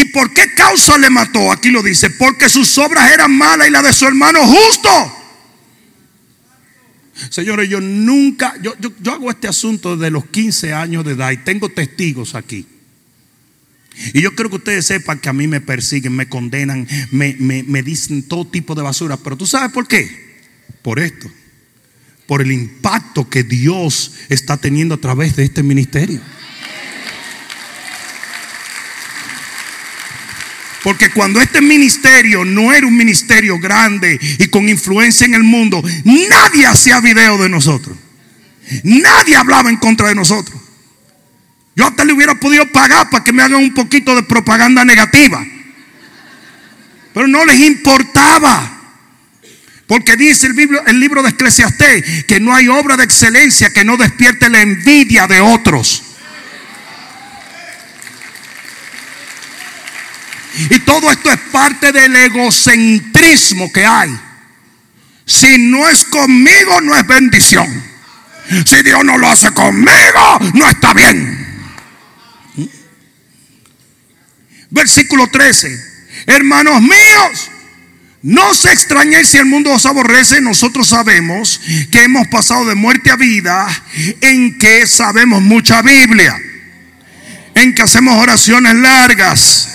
¿Y 0.00 0.06
por 0.06 0.32
qué 0.32 0.54
causa 0.54 0.96
le 0.96 1.10
mató? 1.10 1.52
Aquí 1.52 1.70
lo 1.70 1.82
dice, 1.82 2.08
porque 2.10 2.48
sus 2.48 2.78
obras 2.78 3.12
eran 3.12 3.36
malas 3.36 3.68
y 3.68 3.70
la 3.70 3.82
de 3.82 3.92
su 3.92 4.06
hermano 4.06 4.40
justo. 4.46 4.88
Señores, 7.28 7.68
yo 7.68 7.82
nunca, 7.82 8.54
yo, 8.62 8.74
hago 9.12 9.30
este 9.30 9.46
asunto 9.46 9.96
desde 9.96 10.10
los 10.10 10.24
15 10.24 10.72
años 10.72 11.04
de 11.04 11.12
edad 11.12 11.30
y 11.32 11.36
tengo 11.38 11.68
testigos 11.68 12.34
aquí. 12.34 12.66
Y 14.14 14.22
yo 14.22 14.34
creo 14.34 14.48
que 14.48 14.56
ustedes 14.56 14.86
sepan 14.86 15.18
que 15.18 15.28
a 15.28 15.34
mí 15.34 15.46
me 15.46 15.60
persiguen, 15.60 16.16
me 16.16 16.30
condenan, 16.30 16.88
me, 17.10 17.34
me 17.38 17.82
dicen 17.82 18.22
todo 18.22 18.46
tipo 18.46 18.74
de 18.74 18.80
basura. 18.80 19.18
Pero 19.18 19.36
tú 19.36 19.46
sabes 19.46 19.70
por 19.70 19.86
qué? 19.86 20.40
Por 20.80 20.98
esto. 20.98 21.30
Por 22.26 22.40
el 22.40 22.52
impacto 22.52 23.28
que 23.28 23.42
Dios 23.42 24.12
está 24.30 24.56
teniendo 24.56 24.94
a 24.94 25.00
través 25.00 25.36
de 25.36 25.44
este 25.44 25.62
ministerio. 25.62 26.22
Porque 30.82 31.10
cuando 31.10 31.40
este 31.40 31.60
ministerio 31.60 32.44
no 32.44 32.72
era 32.72 32.86
un 32.86 32.96
ministerio 32.96 33.58
grande 33.58 34.18
y 34.38 34.48
con 34.48 34.68
influencia 34.68 35.26
en 35.26 35.34
el 35.34 35.42
mundo, 35.42 35.82
nadie 36.04 36.66
hacía 36.66 37.00
video 37.00 37.36
de 37.38 37.48
nosotros. 37.48 37.96
Nadie 38.84 39.36
hablaba 39.36 39.68
en 39.68 39.76
contra 39.76 40.08
de 40.08 40.14
nosotros. 40.14 40.58
Yo 41.76 41.86
hasta 41.86 42.04
le 42.04 42.12
hubiera 42.12 42.34
podido 42.34 42.66
pagar 42.66 43.10
para 43.10 43.24
que 43.24 43.32
me 43.32 43.42
hagan 43.42 43.62
un 43.62 43.74
poquito 43.74 44.14
de 44.14 44.22
propaganda 44.22 44.84
negativa. 44.84 45.44
Pero 47.12 47.28
no 47.28 47.44
les 47.44 47.60
importaba. 47.60 48.78
Porque 49.86 50.16
dice 50.16 50.46
el 50.46 51.00
libro, 51.00 51.22
de 51.22 51.30
Eclesiastés 51.30 52.24
que 52.24 52.38
no 52.38 52.54
hay 52.54 52.68
obra 52.68 52.96
de 52.96 53.04
excelencia 53.04 53.72
que 53.72 53.84
no 53.84 53.96
despierte 53.96 54.48
la 54.48 54.62
envidia 54.62 55.26
de 55.26 55.40
otros. 55.40 56.09
Y 60.70 60.80
todo 60.80 61.10
esto 61.10 61.30
es 61.30 61.38
parte 61.52 61.92
del 61.92 62.14
egocentrismo 62.16 63.72
que 63.72 63.86
hay. 63.86 64.18
Si 65.24 65.58
no 65.58 65.88
es 65.88 66.04
conmigo, 66.04 66.80
no 66.80 66.96
es 66.96 67.06
bendición. 67.06 67.90
Si 68.66 68.82
Dios 68.82 69.04
no 69.04 69.16
lo 69.16 69.30
hace 69.30 69.52
conmigo, 69.52 70.38
no 70.54 70.68
está 70.68 70.92
bien. 70.92 71.46
Versículo 74.70 75.28
13. 75.28 75.90
Hermanos 76.26 76.82
míos, 76.82 77.50
no 78.22 78.54
se 78.54 78.72
extrañéis 78.72 79.28
si 79.28 79.38
el 79.38 79.46
mundo 79.46 79.72
os 79.72 79.86
aborrece. 79.86 80.40
Nosotros 80.40 80.88
sabemos 80.88 81.60
que 81.92 82.02
hemos 82.02 82.26
pasado 82.28 82.66
de 82.66 82.74
muerte 82.74 83.10
a 83.10 83.16
vida, 83.16 83.68
en 84.20 84.58
que 84.58 84.86
sabemos 84.86 85.42
mucha 85.42 85.80
Biblia, 85.82 86.36
en 87.54 87.72
que 87.72 87.82
hacemos 87.82 88.20
oraciones 88.20 88.74
largas 88.74 89.69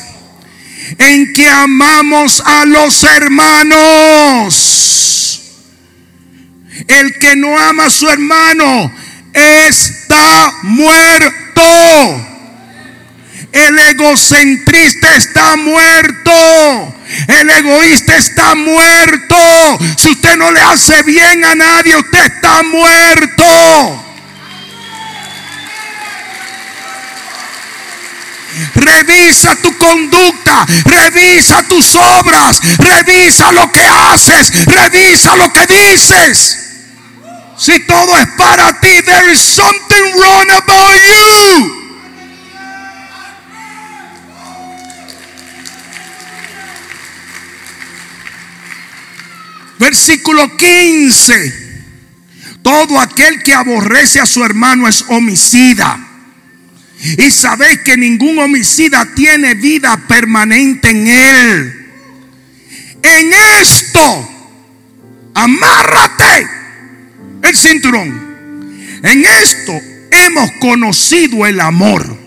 en 0.98 1.34
que 1.34 1.50
amamos 1.50 2.42
a 2.46 2.66
los 2.66 3.04
hermanos. 3.04 4.62
El 6.88 7.18
que 7.20 7.36
no 7.36 7.58
ama 7.58 7.86
a 7.86 7.90
su 7.90 8.08
hermano 8.10 8.92
está 9.34 10.54
muerto. 10.64 11.62
El 13.52 13.80
egocentrista 13.80 15.16
está 15.16 15.56
muerto. 15.56 16.96
El 17.28 17.50
egoísta 17.50 18.18
está 18.18 18.56
muerto. 18.56 19.36
Si 19.98 20.10
usted 20.10 20.36
no 20.38 20.52
le 20.52 20.60
hace 20.62 21.04
bien 21.04 21.46
a 21.46 21.56
nadie, 21.56 21.96
usted 21.96 22.26
está 22.26 22.64
muerto. 22.64 24.05
Revisa 28.76 29.56
tu 29.56 29.78
conducta, 29.78 30.66
revisa 30.86 31.64
tus 31.64 31.96
obras, 31.96 32.60
revisa 32.78 33.52
lo 33.52 33.72
que 33.72 33.86
haces, 33.86 34.66
revisa 34.66 35.36
lo 35.36 35.52
que 35.52 35.66
dices. 35.68 36.62
Si 37.58 37.80
todo 37.86 38.18
es 38.18 38.28
para 38.38 38.80
ti, 38.80 39.02
there 39.02 39.32
is 39.32 39.40
something 39.40 40.14
wrong 40.20 40.52
about 40.52 40.96
you. 40.96 41.86
Versículo 49.78 50.56
15. 50.58 51.66
Todo 52.62 53.00
aquel 53.00 53.44
que 53.44 53.54
aborrece 53.54 54.20
a 54.20 54.26
su 54.26 54.44
hermano 54.44 54.88
es 54.88 55.06
homicida. 55.08 56.05
Y 57.18 57.30
sabéis 57.30 57.80
que 57.80 57.98
ningún 57.98 58.40
homicida 58.40 59.08
tiene 59.16 59.54
vida 59.54 59.96
permanente 60.08 60.90
en 60.90 61.08
él. 61.08 61.86
En 63.02 63.34
esto, 63.62 64.30
amárrate 65.36 66.48
el 67.44 67.56
cinturón. 67.56 69.00
En 69.04 69.24
esto 69.24 69.80
hemos 70.10 70.52
conocido 70.60 71.46
el 71.46 71.60
amor, 71.60 72.18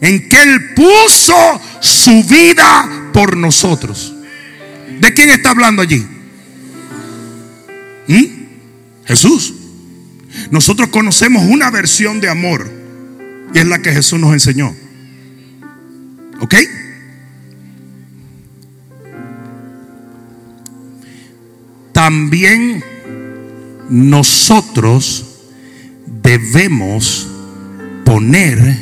en 0.00 0.28
que 0.28 0.42
Él 0.42 0.74
puso 0.74 1.60
su 1.80 2.24
vida 2.24 3.10
por 3.12 3.36
nosotros. 3.36 4.12
¿De 4.98 5.14
quién 5.14 5.30
está 5.30 5.50
hablando 5.50 5.82
allí? 5.82 6.04
¿Mm? 8.08 8.24
Jesús. 9.04 9.54
Nosotros 10.50 10.88
conocemos 10.88 11.44
una 11.44 11.70
versión 11.70 12.20
de 12.20 12.28
amor 12.28 12.79
y 13.54 13.58
es 13.58 13.66
la 13.66 13.80
que 13.80 13.92
Jesús 13.92 14.18
nos 14.20 14.32
enseñó. 14.32 14.74
¿Ok? 16.40 16.54
También 21.92 22.82
nosotros 23.88 25.26
debemos 26.22 27.28
poner 28.04 28.78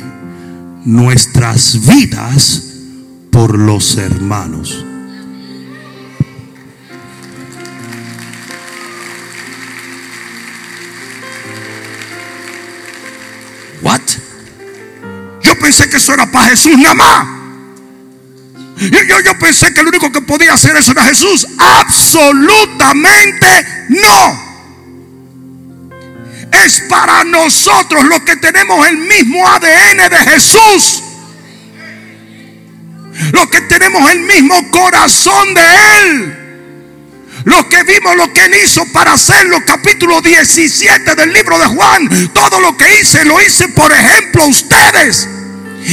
nuestras 0.85 1.85
vidas 1.85 2.63
por 3.31 3.57
los 3.57 3.97
hermanos. 3.97 4.85
Pensé 15.59 15.89
que 15.89 15.97
eso 15.97 16.13
era 16.13 16.31
para 16.31 16.49
Jesús 16.49 16.77
nada 16.77 16.95
más. 16.95 17.27
Yo, 18.77 19.19
yo, 19.19 19.37
pensé 19.37 19.73
que 19.73 19.81
el 19.81 19.87
único 19.87 20.09
que 20.11 20.21
podía 20.21 20.53
hacer 20.53 20.75
eso 20.77 20.93
era 20.93 21.03
Jesús. 21.03 21.45
Absolutamente 21.57 23.47
no 23.89 24.49
es 26.51 26.81
para 26.89 27.23
nosotros 27.25 28.03
los 28.05 28.21
que 28.21 28.35
tenemos 28.37 28.87
el 28.87 28.97
mismo 28.97 29.47
ADN 29.47 30.09
de 30.09 30.31
Jesús. 30.31 31.03
Los 33.33 33.47
que 33.49 33.61
tenemos 33.61 34.09
el 34.11 34.21
mismo 34.21 34.71
corazón 34.71 35.53
de 35.53 35.61
Él. 36.01 36.35
Los 37.45 37.65
que 37.65 37.83
vimos 37.83 38.15
lo 38.15 38.33
que 38.33 38.45
Él 38.45 38.55
hizo 38.63 38.85
para 38.93 39.13
hacerlo. 39.13 39.63
Capítulo 39.65 40.21
17 40.21 41.15
del 41.15 41.33
libro 41.33 41.59
de 41.59 41.65
Juan. 41.65 42.29
Todo 42.33 42.59
lo 42.61 42.77
que 42.77 42.99
hice 42.99 43.25
lo 43.25 43.39
hice 43.41 43.67
por 43.69 43.91
ejemplo 43.91 44.47
ustedes. 44.47 45.27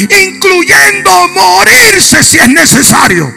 Incluyendo 0.03 1.11
morirse 1.29 2.23
si 2.23 2.39
es 2.39 2.49
necesario. 2.49 3.33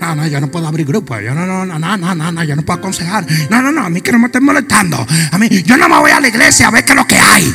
No, 0.00 0.14
no, 0.14 0.26
yo 0.26 0.40
no 0.40 0.50
puedo 0.50 0.66
abrir 0.66 0.86
grupo. 0.86 1.18
Yo 1.20 1.34
no, 1.34 1.46
no, 1.46 1.66
no, 1.66 1.78
no, 1.78 2.14
no, 2.14 2.32
no, 2.32 2.44
yo 2.44 2.56
no 2.56 2.62
puedo 2.62 2.78
aconsejar. 2.78 3.26
No, 3.50 3.62
no, 3.62 3.72
no, 3.72 3.84
a 3.84 3.90
mí 3.90 4.00
que 4.00 4.12
no 4.12 4.18
me 4.18 4.26
estén 4.26 4.44
molestando. 4.44 5.06
A 5.30 5.38
mí, 5.38 5.48
yo 5.62 5.76
no 5.76 5.88
me 5.88 5.98
voy 5.98 6.10
a 6.10 6.20
la 6.20 6.28
iglesia 6.28 6.68
a 6.68 6.70
ver 6.70 6.84
qué 6.84 6.92
es 6.92 6.96
lo 6.96 7.06
que 7.06 7.18
hay. 7.18 7.54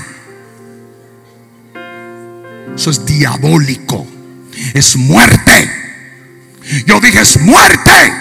Eso 2.75 2.91
es 2.91 3.05
diabólico. 3.05 4.05
Es 4.73 4.95
muerte. 4.95 5.71
Yo 6.85 6.99
dije, 6.99 7.21
es 7.21 7.39
muerte. 7.39 8.13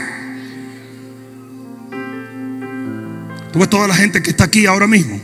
Tú 3.52 3.58
ves 3.58 3.70
toda 3.70 3.88
la 3.88 3.94
gente 3.94 4.22
que 4.22 4.30
está 4.30 4.44
aquí 4.44 4.66
ahora 4.66 4.86
mismo. 4.86 5.20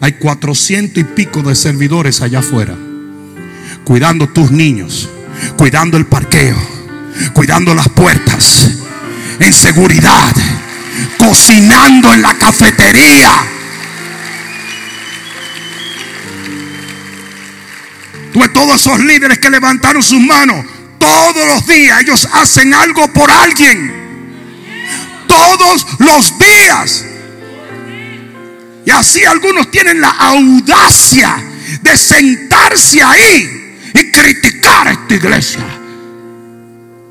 Hay 0.00 0.12
cuatrocientos 0.12 0.98
y 0.98 1.04
pico 1.04 1.42
de 1.42 1.54
servidores 1.54 2.20
allá 2.20 2.40
afuera. 2.40 2.76
Cuidando 3.84 4.28
tus 4.28 4.50
niños. 4.50 5.08
Cuidando 5.56 5.96
el 5.96 6.06
parqueo 6.06 6.76
cuidando 7.32 7.74
las 7.74 7.88
puertas, 7.88 8.70
en 9.38 9.52
seguridad, 9.52 10.32
cocinando 11.18 12.12
en 12.12 12.22
la 12.22 12.34
cafetería. 12.34 13.30
Tuve 18.32 18.48
todos 18.50 18.80
esos 18.80 19.00
líderes 19.00 19.38
que 19.38 19.48
levantaron 19.48 20.02
sus 20.02 20.20
manos. 20.20 20.64
Todos 20.98 21.46
los 21.46 21.66
días 21.66 22.02
ellos 22.02 22.28
hacen 22.32 22.74
algo 22.74 23.10
por 23.12 23.30
alguien. 23.30 23.94
Todos 25.26 25.86
los 25.98 26.38
días. 26.38 27.05
Y 28.86 28.90
así 28.92 29.24
algunos 29.24 29.68
tienen 29.72 30.00
la 30.00 30.10
audacia 30.10 31.44
de 31.82 31.96
sentarse 31.96 33.02
ahí 33.02 33.80
y 33.92 34.12
criticar 34.12 34.86
a 34.86 34.92
esta 34.92 35.14
iglesia. 35.14 35.66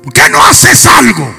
¿Por 0.02 0.10
qué 0.10 0.26
no 0.30 0.42
haces 0.42 0.86
algo? 0.86 1.34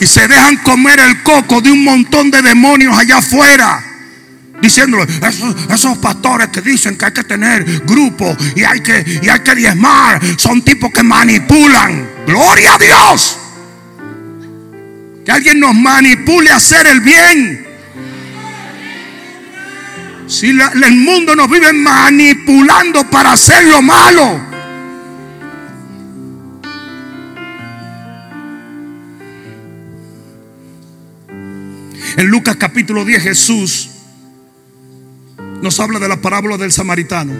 Y 0.00 0.06
se 0.06 0.26
dejan 0.26 0.56
comer 0.58 1.00
el 1.00 1.22
coco 1.22 1.60
de 1.60 1.70
un 1.70 1.84
montón 1.84 2.30
de 2.30 2.40
demonios 2.40 2.96
allá 2.96 3.18
afuera. 3.18 3.93
Diciéndole, 4.64 5.06
esos, 5.68 5.98
pastores 5.98 6.48
que 6.48 6.62
dicen 6.62 6.96
que 6.96 7.04
hay 7.04 7.12
que 7.12 7.24
tener 7.24 7.62
grupo 7.80 8.34
y 8.56 8.64
hay 8.64 8.80
que, 8.80 9.20
y 9.22 9.28
hay 9.28 9.40
que 9.40 9.54
diezmar, 9.54 10.18
son 10.38 10.62
tipos 10.62 10.90
que 10.90 11.02
manipulan. 11.02 12.08
Gloria 12.26 12.72
a 12.72 12.78
Dios. 12.78 13.38
Que 15.22 15.32
alguien 15.32 15.60
nos 15.60 15.74
manipule 15.74 16.50
a 16.50 16.56
hacer 16.56 16.86
el 16.86 17.00
bien. 17.00 17.66
Si 20.26 20.48
el 20.48 20.92
mundo 20.92 21.36
nos 21.36 21.50
vive 21.50 21.70
manipulando 21.74 23.04
para 23.10 23.32
hacer 23.32 23.64
lo 23.66 23.82
malo. 23.82 24.40
En 32.16 32.26
Lucas 32.28 32.56
capítulo 32.56 33.04
10 33.04 33.22
Jesús 33.22 33.90
nos 35.62 35.80
habla 35.80 35.98
de 35.98 36.08
la 36.08 36.20
parábola 36.20 36.56
del 36.56 36.72
samaritano. 36.72 37.32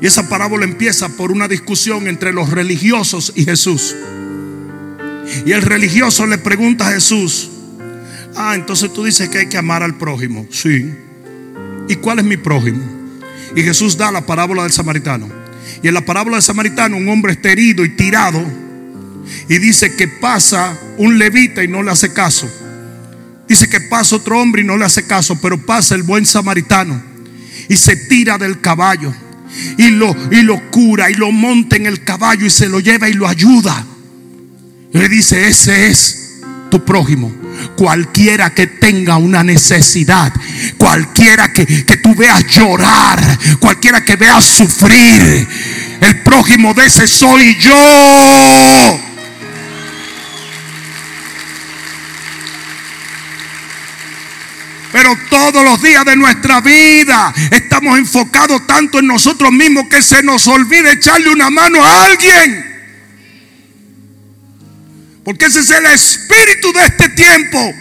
Y 0.00 0.06
esa 0.06 0.28
parábola 0.28 0.64
empieza 0.64 1.08
por 1.10 1.30
una 1.30 1.46
discusión 1.46 2.06
entre 2.08 2.32
los 2.32 2.50
religiosos 2.50 3.32
y 3.36 3.44
Jesús. 3.44 3.94
Y 5.44 5.52
el 5.52 5.62
religioso 5.62 6.26
le 6.26 6.38
pregunta 6.38 6.88
a 6.88 6.92
Jesús, 6.92 7.50
ah, 8.36 8.54
entonces 8.54 8.92
tú 8.92 9.04
dices 9.04 9.28
que 9.28 9.38
hay 9.38 9.48
que 9.48 9.58
amar 9.58 9.82
al 9.82 9.96
prójimo. 9.96 10.46
Sí. 10.50 10.90
¿Y 11.88 11.96
cuál 11.96 12.20
es 12.20 12.24
mi 12.24 12.36
prójimo? 12.36 12.82
Y 13.54 13.62
Jesús 13.62 13.96
da 13.96 14.10
la 14.10 14.24
parábola 14.24 14.62
del 14.62 14.72
samaritano. 14.72 15.28
Y 15.82 15.88
en 15.88 15.94
la 15.94 16.04
parábola 16.04 16.36
del 16.36 16.42
samaritano 16.42 16.96
un 16.96 17.08
hombre 17.08 17.32
está 17.32 17.50
herido 17.50 17.84
y 17.84 17.90
tirado. 17.90 18.42
Y 19.48 19.58
dice 19.58 19.94
que 19.96 20.08
pasa 20.08 20.78
un 20.96 21.18
levita 21.18 21.62
y 21.62 21.68
no 21.68 21.82
le 21.82 21.90
hace 21.90 22.12
caso. 22.12 22.50
Dice 23.50 23.68
que 23.68 23.80
pasa 23.80 24.14
otro 24.14 24.40
hombre 24.40 24.62
y 24.62 24.64
no 24.64 24.76
le 24.76 24.84
hace 24.84 25.08
caso. 25.08 25.36
Pero 25.40 25.58
pasa 25.66 25.96
el 25.96 26.04
buen 26.04 26.24
samaritano. 26.24 27.02
Y 27.68 27.76
se 27.76 27.96
tira 27.96 28.38
del 28.38 28.60
caballo. 28.60 29.12
Y 29.76 29.90
lo, 29.90 30.14
y 30.30 30.42
lo 30.42 30.70
cura 30.70 31.10
y 31.10 31.14
lo 31.14 31.32
monta 31.32 31.74
en 31.74 31.86
el 31.86 32.04
caballo 32.04 32.46
y 32.46 32.50
se 32.50 32.68
lo 32.68 32.78
lleva 32.78 33.08
y 33.08 33.14
lo 33.14 33.26
ayuda. 33.26 33.84
Y 34.94 34.98
le 34.98 35.08
dice, 35.08 35.48
ese 35.48 35.88
es 35.88 36.38
tu 36.70 36.84
prójimo. 36.84 37.34
Cualquiera 37.76 38.54
que 38.54 38.68
tenga 38.68 39.16
una 39.16 39.42
necesidad, 39.42 40.32
cualquiera 40.78 41.52
que, 41.52 41.66
que 41.66 41.96
tú 41.96 42.14
veas 42.14 42.46
llorar, 42.46 43.20
cualquiera 43.58 44.04
que 44.04 44.14
veas 44.14 44.44
sufrir, 44.44 45.48
el 46.00 46.22
prójimo 46.22 46.72
de 46.72 46.86
ese 46.86 47.08
soy 47.08 47.56
yo. 47.58 49.09
Pero 54.92 55.16
todos 55.28 55.64
los 55.64 55.80
días 55.82 56.04
de 56.04 56.16
nuestra 56.16 56.60
vida 56.60 57.32
estamos 57.50 57.98
enfocados 57.98 58.66
tanto 58.66 58.98
en 58.98 59.06
nosotros 59.06 59.52
mismos 59.52 59.86
que 59.88 60.02
se 60.02 60.22
nos 60.22 60.48
olvida 60.48 60.92
echarle 60.92 61.30
una 61.30 61.48
mano 61.50 61.84
a 61.84 62.04
alguien. 62.04 62.70
Porque 65.24 65.44
ese 65.44 65.60
es 65.60 65.70
el 65.70 65.86
espíritu 65.86 66.72
de 66.72 66.84
este 66.86 67.08
tiempo. 67.10 67.74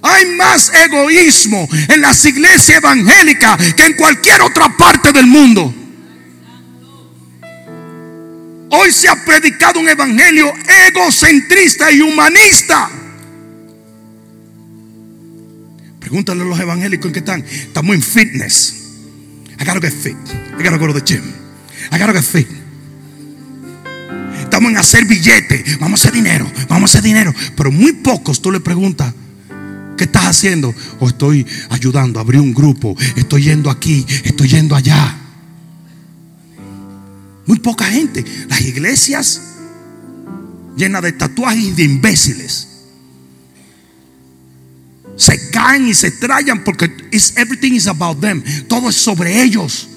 Hay 0.00 0.26
más 0.36 0.72
egoísmo 0.72 1.68
en 1.88 2.00
las 2.00 2.24
iglesias 2.24 2.78
evangélicas 2.78 3.74
que 3.74 3.84
en 3.84 3.92
cualquier 3.94 4.40
otra 4.42 4.74
parte 4.76 5.12
del 5.12 5.26
mundo. 5.26 5.74
Hoy 8.70 8.92
se 8.92 9.08
ha 9.08 9.24
predicado 9.24 9.80
un 9.80 9.88
evangelio 9.88 10.52
egocentrista 10.86 11.90
y 11.90 12.00
humanista. 12.00 12.90
Pregúntale 16.08 16.40
a 16.40 16.44
los 16.46 16.58
evangélicos 16.58 17.08
en 17.08 17.12
qué 17.12 17.18
están. 17.18 17.44
Estamos 17.44 17.94
en 17.94 18.00
fitness. 18.00 18.74
I 19.60 19.64
gotta 19.64 19.78
get 19.78 19.92
fit. 19.92 20.16
I 20.58 20.62
gotta 20.62 20.78
go 20.78 20.86
to 20.86 20.94
the 20.94 21.04
gym. 21.04 21.22
I 21.92 21.98
gotta 21.98 22.14
get 22.14 22.22
fit. 22.22 22.48
Estamos 24.40 24.70
en 24.70 24.78
hacer 24.78 25.04
billetes. 25.04 25.78
Vamos 25.78 26.00
a 26.00 26.08
hacer 26.08 26.14
dinero. 26.14 26.50
Vamos 26.66 26.88
a 26.88 26.98
hacer 26.98 27.02
dinero. 27.02 27.34
Pero 27.54 27.70
muy 27.70 27.92
pocos 27.92 28.40
tú 28.40 28.50
le 28.50 28.60
preguntas. 28.60 29.12
¿Qué 29.98 30.04
estás 30.04 30.24
haciendo? 30.24 30.74
O 30.98 31.08
estoy 31.08 31.46
ayudando, 31.68 32.20
abrí 32.20 32.38
un 32.38 32.54
grupo, 32.54 32.96
estoy 33.16 33.42
yendo 33.42 33.68
aquí, 33.68 34.06
estoy 34.24 34.48
yendo 34.48 34.76
allá. 34.76 35.14
Muy 37.44 37.58
poca 37.58 37.84
gente. 37.84 38.24
Las 38.48 38.62
iglesias 38.62 39.42
llenas 40.74 41.02
de 41.02 41.12
tatuajes 41.12 41.64
y 41.64 41.72
de 41.72 41.82
imbéciles. 41.82 42.67
Se 45.18 45.50
caen 45.50 45.88
y 45.88 45.94
se 45.94 46.12
trayan 46.12 46.62
porque 46.62 46.90
everything 47.36 47.72
is 47.72 47.88
about 47.88 48.20
them. 48.20 48.42
Todo 48.68 48.88
es 48.88 48.96
sobre 48.96 49.42
ellos. 49.42 49.88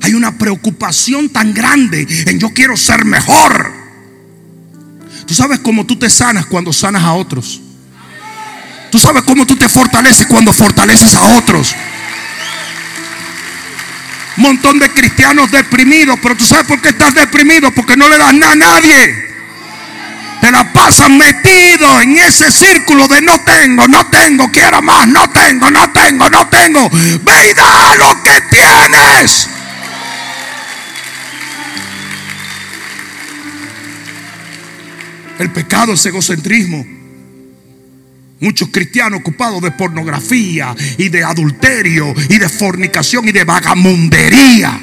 Hay 0.00 0.14
una 0.14 0.36
preocupación 0.36 1.28
tan 1.28 1.52
grande 1.54 2.06
en 2.26 2.38
yo 2.38 2.50
quiero 2.54 2.76
ser 2.76 3.04
mejor. 3.04 3.72
Tú 5.26 5.34
sabes 5.34 5.60
cómo 5.60 5.84
tú 5.84 5.96
te 5.96 6.08
sanas 6.08 6.46
cuando 6.46 6.72
sanas 6.72 7.02
a 7.02 7.12
otros. 7.12 7.60
Tú 8.90 8.98
sabes 8.98 9.22
cómo 9.22 9.46
tú 9.46 9.56
te 9.56 9.68
fortaleces 9.68 10.26
cuando 10.26 10.52
fortaleces 10.52 11.14
a 11.14 11.38
otros. 11.38 11.74
Montón 14.36 14.78
de 14.78 14.90
cristianos 14.90 15.50
deprimidos, 15.50 16.18
pero 16.22 16.36
tú 16.36 16.44
sabes 16.44 16.66
por 16.66 16.80
qué 16.80 16.88
estás 16.88 17.14
deprimido, 17.14 17.70
porque 17.74 17.96
no 17.96 18.08
le 18.08 18.18
das 18.18 18.32
nada 18.34 18.52
a 18.52 18.56
nadie. 18.56 19.23
Te 20.44 20.52
la 20.52 20.70
pasan 20.74 21.16
metido 21.16 22.02
en 22.02 22.18
ese 22.18 22.52
círculo 22.52 23.08
de 23.08 23.22
no 23.22 23.40
tengo, 23.40 23.88
no 23.88 24.06
tengo, 24.08 24.52
quiero 24.52 24.82
más, 24.82 25.08
no 25.08 25.30
tengo, 25.30 25.70
no 25.70 25.90
tengo, 25.90 26.28
no 26.28 26.46
tengo. 26.48 26.90
Ve 26.90 27.50
y 27.50 27.54
da 27.54 27.96
lo 27.96 28.22
que 28.22 28.42
tienes. 28.50 29.48
El 35.38 35.50
pecado 35.50 35.94
es 35.94 36.04
egocentrismo. 36.04 36.84
Muchos 38.40 38.68
cristianos 38.70 39.20
ocupados 39.20 39.62
de 39.62 39.70
pornografía 39.70 40.76
y 40.98 41.08
de 41.08 41.24
adulterio 41.24 42.12
y 42.28 42.36
de 42.36 42.50
fornicación 42.50 43.26
y 43.26 43.32
de 43.32 43.44
vagamundería. 43.44 44.78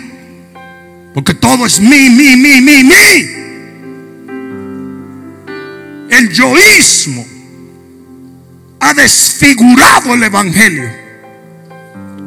Porque 1.13 1.35
todo 1.35 1.67
es 1.67 1.79
mi, 1.79 2.09
mi, 2.09 2.35
mi, 2.35 2.61
mi, 2.61 2.83
mi. 2.83 3.40
El 6.21 6.29
yoísmo 6.29 7.25
ha 8.79 8.93
desfigurado 8.93 10.13
el 10.13 10.21
evangelio. 10.21 10.87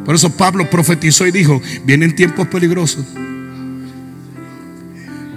Por 0.05 0.16
eso 0.16 0.30
Pablo 0.30 0.68
profetizó 0.68 1.28
y 1.28 1.30
dijo, 1.30 1.62
vienen 1.84 2.16
tiempos 2.16 2.49
peligrosos. 2.49 3.07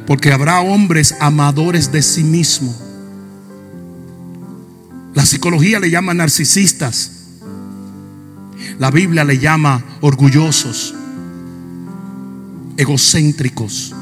Porque 0.08 0.32
habrá 0.32 0.62
hombres 0.62 1.14
amadores 1.20 1.92
de 1.92 2.02
sí 2.02 2.24
mismos. 2.24 2.76
La 5.14 5.24
psicología 5.24 5.80
le 5.80 5.92
llama 5.92 6.16
narcisistas. 6.16 7.12
La 8.80 8.90
Biblia 8.90 9.24
le 9.24 9.38
llama 9.38 9.84
orgullosos, 10.02 10.96
egocéntricos, 12.76 13.94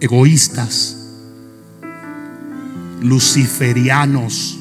egoístas, 0.00 0.97
luciferianos. 3.00 4.58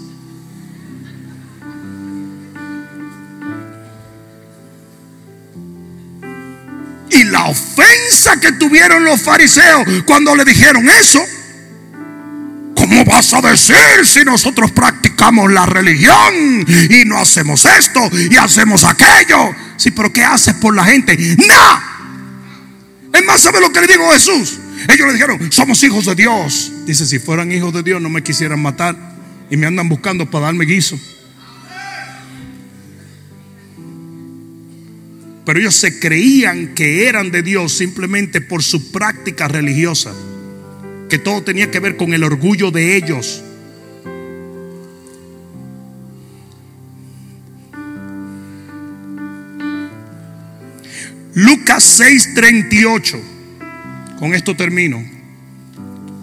Y 7.10 7.24
la 7.24 7.46
ofensa 7.46 8.40
que 8.40 8.52
tuvieron 8.54 9.04
los 9.04 9.22
fariseos 9.22 9.86
cuando 10.06 10.36
le 10.36 10.46
dijeron 10.46 10.88
eso. 10.90 11.24
¿Cómo 12.76 13.04
vas 13.06 13.34
a 13.34 13.42
decir 13.42 14.06
si 14.06 14.24
nosotros 14.24 14.72
practicamos 14.72 15.52
la 15.52 15.66
religión 15.66 16.66
y 16.90 17.06
no 17.06 17.18
hacemos 17.18 17.66
esto 17.66 18.10
y 18.14 18.36
hacemos 18.38 18.84
aquello? 18.84 19.56
Sí, 19.78 19.92
pero 19.92 20.14
¿qué 20.14 20.24
haces 20.24 20.54
por 20.56 20.76
la 20.76 20.86
gente? 20.86 21.18
Nada. 21.48 21.84
Es 23.14 23.26
más, 23.26 23.42
¿sabe 23.42 23.60
lo 23.62 23.72
que 23.72 23.82
le 23.82 23.88
digo 23.88 24.12
Jesús? 24.12 24.60
Ellos 24.90 25.08
le 25.08 25.14
dijeron, 25.14 25.52
somos 25.52 25.84
hijos 25.84 26.06
de 26.06 26.16
Dios. 26.16 26.72
Dice, 26.86 27.06
si 27.06 27.20
fueran 27.20 27.52
hijos 27.52 27.74
de 27.74 27.84
Dios 27.84 28.02
no 28.02 28.10
me 28.10 28.24
quisieran 28.24 28.62
matar 28.62 28.96
y 29.50 29.58
me 29.58 29.68
andan 29.68 29.90
buscando 29.90 30.30
para 30.30 30.46
darme 30.46 30.66
guiso. 30.66 30.98
Pero 35.46 35.60
ellos 35.60 35.76
se 35.76 36.00
creían 36.00 36.74
que 36.76 37.08
eran 37.08 37.32
de 37.32 37.42
Dios 37.42 37.72
simplemente 37.74 38.42
por 38.42 38.64
su 38.64 38.92
práctica 38.92 39.48
religiosa. 39.48 40.14
Que 41.10 41.18
todo 41.18 41.42
tenía 41.42 41.72
que 41.72 41.80
ver 41.80 41.96
con 41.96 42.14
el 42.14 42.24
orgullo 42.24 42.70
de 42.70 42.98
ellos. 42.98 43.44
Lucas 51.34 52.00
6:38. 52.00 53.37
Con 54.20 54.34
esto 54.34 54.56
termino. 54.56 55.04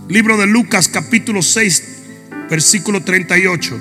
Libro 0.09 0.37
de 0.37 0.47
Lucas 0.47 0.89
capítulo 0.89 1.43
6, 1.43 1.83
versículo 2.51 3.05
38. 3.05 3.79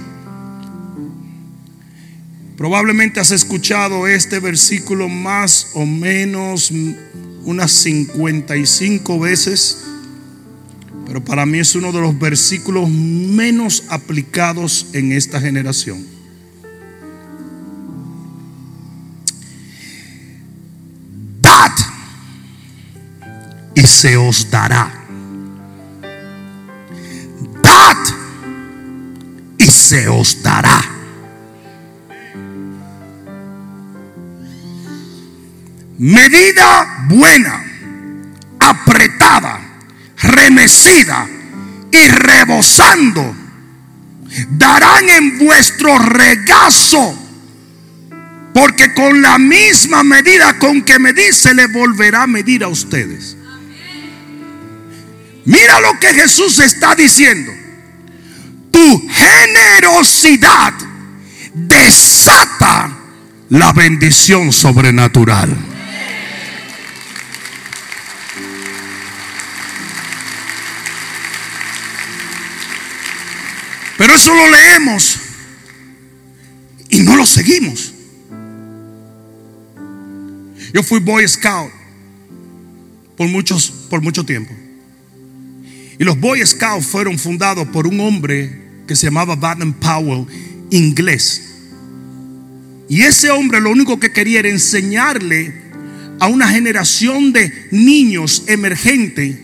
Probablemente 2.56 3.20
has 3.20 3.32
escuchado 3.32 4.08
este 4.08 4.40
versículo 4.40 5.10
más 5.10 5.72
o 5.74 5.88
menos 5.88 6.72
unas 7.44 7.72
55 7.72 9.20
veces, 9.20 9.80
pero 11.08 11.24
para 11.26 11.48
mí 11.48 11.58
es 11.58 11.74
uno 11.74 11.92
de 11.92 12.02
los 12.02 12.18
versículos 12.20 12.88
menos 12.92 13.86
aplicados 13.90 14.86
en 14.94 15.12
esta 15.12 15.42
generación. 15.42 16.06
Y 23.76 23.82
se 23.82 24.18
os 24.18 24.50
dará. 24.50 24.92
Dad 27.64 27.98
y 29.58 29.66
se 29.66 30.08
os 30.08 30.42
dará. 30.44 30.94
medida 36.04 37.06
buena, 37.08 37.64
apretada, 38.60 39.62
remecida 40.18 41.28
y 41.92 42.08
rebosando, 42.08 43.36
darán 44.50 45.10
en 45.10 45.40
vuestro 45.40 45.98
regazo. 45.98 47.20
Porque 48.54 48.94
con 48.94 49.22
la 49.22 49.40
misma 49.40 50.04
medida 50.04 50.60
con 50.60 50.84
que 50.84 51.00
medís 51.00 51.38
se 51.38 51.54
le 51.54 51.68
volverá 51.68 52.24
a 52.24 52.28
medir 52.28 52.64
a 52.64 52.68
ustedes. 52.68 53.38
Mira 55.46 55.80
lo 55.82 56.00
que 56.00 56.14
Jesús 56.14 56.60
está 56.60 56.96
diciendo. 56.96 57.52
Tu 58.72 59.08
generosidad 59.10 60.74
desata 61.54 62.98
la 63.50 63.74
bendición 63.74 64.52
sobrenatural. 64.52 65.56
Pero 73.98 74.16
eso 74.16 74.34
lo 74.34 74.50
leemos 74.50 75.20
y 76.90 77.02
no 77.02 77.16
lo 77.16 77.26
seguimos. 77.26 77.94
Yo 80.74 80.82
fui 80.82 81.00
Boy 81.00 81.28
Scout 81.28 81.72
por, 83.16 83.28
muchos, 83.28 83.72
por 83.90 84.02
mucho 84.02 84.26
tiempo. 84.26 84.54
Y 86.00 86.04
los 86.04 86.20
Boy 86.20 86.46
Scouts 86.46 86.86
fueron 86.86 87.20
fundados 87.20 87.68
por 87.68 87.88
un 87.88 88.00
hombre 88.00 88.64
que 88.88 88.96
se 88.96 89.08
llamaba 89.08 89.36
Baden 89.36 89.74
Powell, 89.74 90.26
inglés. 90.70 91.54
Y 92.90 93.02
ese 93.02 93.32
hombre 93.32 93.62
lo 93.62 93.72
único 93.72 94.00
que 94.00 94.12
quería 94.12 94.40
era 94.40 94.50
enseñarle 94.50 95.54
a 96.20 96.28
una 96.28 96.48
generación 96.48 97.34
de 97.34 97.52
niños 97.72 98.44
emergentes, 98.48 99.38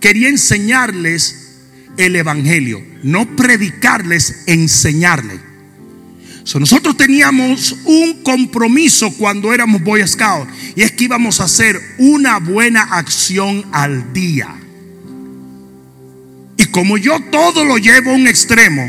quería 0.00 0.28
enseñarles 0.28 1.48
el 1.96 2.16
Evangelio, 2.16 2.82
no 3.02 3.36
predicarles, 3.36 4.44
enseñarles. 4.46 5.40
nosotros 6.58 6.96
teníamos 6.96 7.76
un 7.84 8.22
compromiso 8.22 9.12
cuando 9.14 9.52
éramos 9.52 9.82
Boy 9.82 10.06
Scouts 10.06 10.50
y 10.76 10.82
es 10.82 10.92
que 10.92 11.04
íbamos 11.04 11.40
a 11.40 11.44
hacer 11.44 11.80
una 11.98 12.38
buena 12.38 12.82
acción 12.82 13.64
al 13.72 14.12
día. 14.12 14.54
Y 16.58 16.66
como 16.66 16.98
yo 16.98 17.18
todo 17.30 17.64
lo 17.64 17.78
llevo 17.78 18.10
a 18.10 18.14
un 18.14 18.26
extremo, 18.26 18.82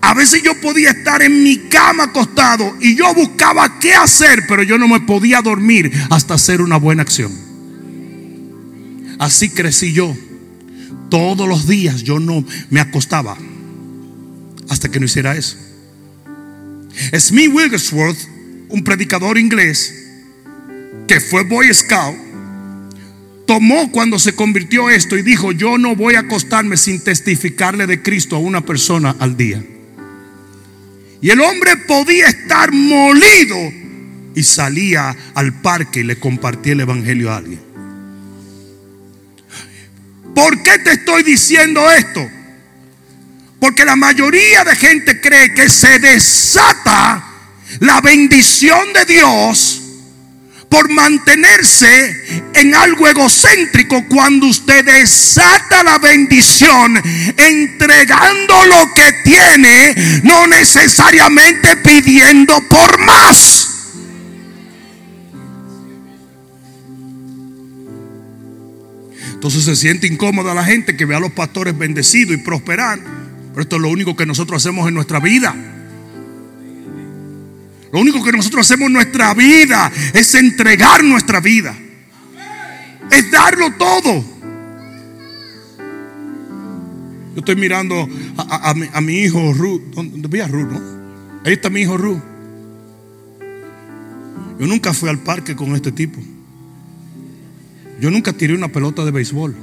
a 0.00 0.14
veces 0.14 0.42
yo 0.42 0.58
podía 0.60 0.90
estar 0.90 1.20
en 1.22 1.42
mi 1.42 1.58
cama 1.68 2.04
acostado 2.04 2.76
y 2.80 2.94
yo 2.94 3.12
buscaba 3.14 3.78
qué 3.80 3.92
hacer, 3.92 4.44
pero 4.48 4.62
yo 4.62 4.78
no 4.78 4.86
me 4.86 5.00
podía 5.00 5.42
dormir 5.42 5.92
hasta 6.08 6.34
hacer 6.34 6.62
una 6.62 6.76
buena 6.76 7.02
acción. 7.02 7.32
Así 9.18 9.50
crecí 9.50 9.92
yo. 9.92 10.16
Todos 11.10 11.48
los 11.48 11.66
días 11.66 12.02
yo 12.02 12.20
no 12.20 12.44
me 12.70 12.80
acostaba 12.80 13.36
hasta 14.68 14.88
que 14.88 15.00
no 15.00 15.06
hiciera 15.06 15.36
eso. 15.36 15.56
Smith 17.18 17.50
Wigglesworth, 17.52 18.18
un 18.68 18.84
predicador 18.84 19.36
inglés 19.36 19.94
que 21.08 21.20
fue 21.20 21.42
Boy 21.42 21.72
Scout, 21.74 22.27
tomó 23.48 23.90
cuando 23.90 24.18
se 24.18 24.34
convirtió 24.34 24.90
esto 24.90 25.16
y 25.16 25.22
dijo, 25.22 25.52
yo 25.52 25.78
no 25.78 25.96
voy 25.96 26.16
a 26.16 26.20
acostarme 26.20 26.76
sin 26.76 27.02
testificarle 27.02 27.86
de 27.86 28.02
Cristo 28.02 28.36
a 28.36 28.40
una 28.40 28.60
persona 28.60 29.16
al 29.18 29.38
día. 29.38 29.64
Y 31.22 31.30
el 31.30 31.40
hombre 31.40 31.78
podía 31.78 32.26
estar 32.26 32.70
molido 32.72 33.56
y 34.34 34.42
salía 34.42 35.16
al 35.34 35.62
parque 35.62 36.00
y 36.00 36.02
le 36.02 36.18
compartía 36.18 36.74
el 36.74 36.80
Evangelio 36.80 37.32
a 37.32 37.38
alguien. 37.38 37.60
¿Por 40.34 40.62
qué 40.62 40.78
te 40.80 40.92
estoy 40.92 41.22
diciendo 41.22 41.90
esto? 41.90 42.28
Porque 43.58 43.86
la 43.86 43.96
mayoría 43.96 44.62
de 44.62 44.76
gente 44.76 45.22
cree 45.22 45.54
que 45.54 45.70
se 45.70 45.98
desata 45.98 47.24
la 47.80 48.02
bendición 48.02 48.92
de 48.92 49.06
Dios 49.06 49.77
por 50.68 50.90
mantenerse 50.90 52.44
en 52.54 52.74
algo 52.74 53.08
egocéntrico 53.08 54.04
cuando 54.08 54.46
usted 54.46 54.84
desata 54.84 55.82
la 55.82 55.98
bendición 55.98 57.02
entregando 57.36 58.66
lo 58.66 58.94
que 58.94 59.12
tiene, 59.24 60.20
no 60.24 60.46
necesariamente 60.46 61.76
pidiendo 61.78 62.60
por 62.68 62.98
más. 63.00 63.68
Entonces 69.32 69.64
se 69.64 69.76
siente 69.76 70.08
incómoda 70.08 70.52
la 70.52 70.64
gente 70.64 70.96
que 70.96 71.04
ve 71.04 71.14
a 71.14 71.20
los 71.20 71.30
pastores 71.30 71.78
bendecidos 71.78 72.34
y 72.34 72.38
prosperar. 72.38 72.98
Pero 73.50 73.62
esto 73.62 73.76
es 73.76 73.82
lo 73.82 73.88
único 73.88 74.16
que 74.16 74.26
nosotros 74.26 74.60
hacemos 74.60 74.88
en 74.88 74.94
nuestra 74.94 75.20
vida. 75.20 75.54
Lo 77.92 78.00
único 78.00 78.22
que 78.22 78.32
nosotros 78.32 78.66
hacemos 78.66 78.88
en 78.88 78.94
nuestra 78.94 79.34
vida 79.34 79.90
es 80.12 80.34
entregar 80.34 81.02
nuestra 81.02 81.40
vida. 81.40 81.76
Es 83.10 83.30
darlo 83.30 83.72
todo. 83.78 84.24
Yo 87.34 87.40
estoy 87.40 87.56
mirando 87.56 88.08
a, 88.36 89.00
mi, 89.00 89.14
hijo 89.14 89.52
Ruth. 89.54 89.82
¿Dónde 89.94 90.28
vi 90.28 90.40
a 90.40 90.48
Ruth, 90.48 90.68
no? 90.70 90.80
Ahí 91.44 91.54
está 91.54 91.70
mi 91.70 91.80
hijo 91.80 91.96
Ruth. 91.96 92.20
Yo 94.58 94.66
nunca 94.66 94.92
fui 94.92 95.08
al 95.08 95.20
parque 95.20 95.56
con 95.56 95.74
este 95.74 95.92
tipo. 95.92 96.20
Yo 98.00 98.10
nunca 98.10 98.32
tiré 98.32 98.54
una 98.54 98.68
pelota 98.68 99.04
de 99.04 99.12
béisbol. 99.12 99.54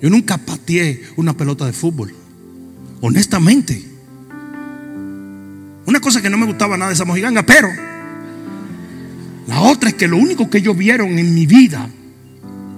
Yo 0.00 0.10
nunca 0.10 0.38
pateé 0.38 1.02
una 1.16 1.36
pelota 1.36 1.66
de 1.66 1.72
fútbol. 1.72 2.14
Honestamente. 3.02 3.89
Una 5.90 5.98
cosa 5.98 6.22
que 6.22 6.30
no 6.30 6.38
me 6.38 6.46
gustaba 6.46 6.76
nada 6.76 6.90
de 6.90 6.94
esa 6.94 7.04
mojiganga, 7.04 7.42
pero 7.42 7.68
la 9.48 9.60
otra 9.62 9.88
es 9.88 9.96
que 9.96 10.06
lo 10.06 10.18
único 10.18 10.48
que 10.48 10.58
ellos 10.58 10.76
vieron 10.76 11.18
en 11.18 11.34
mi 11.34 11.46
vida 11.46 11.90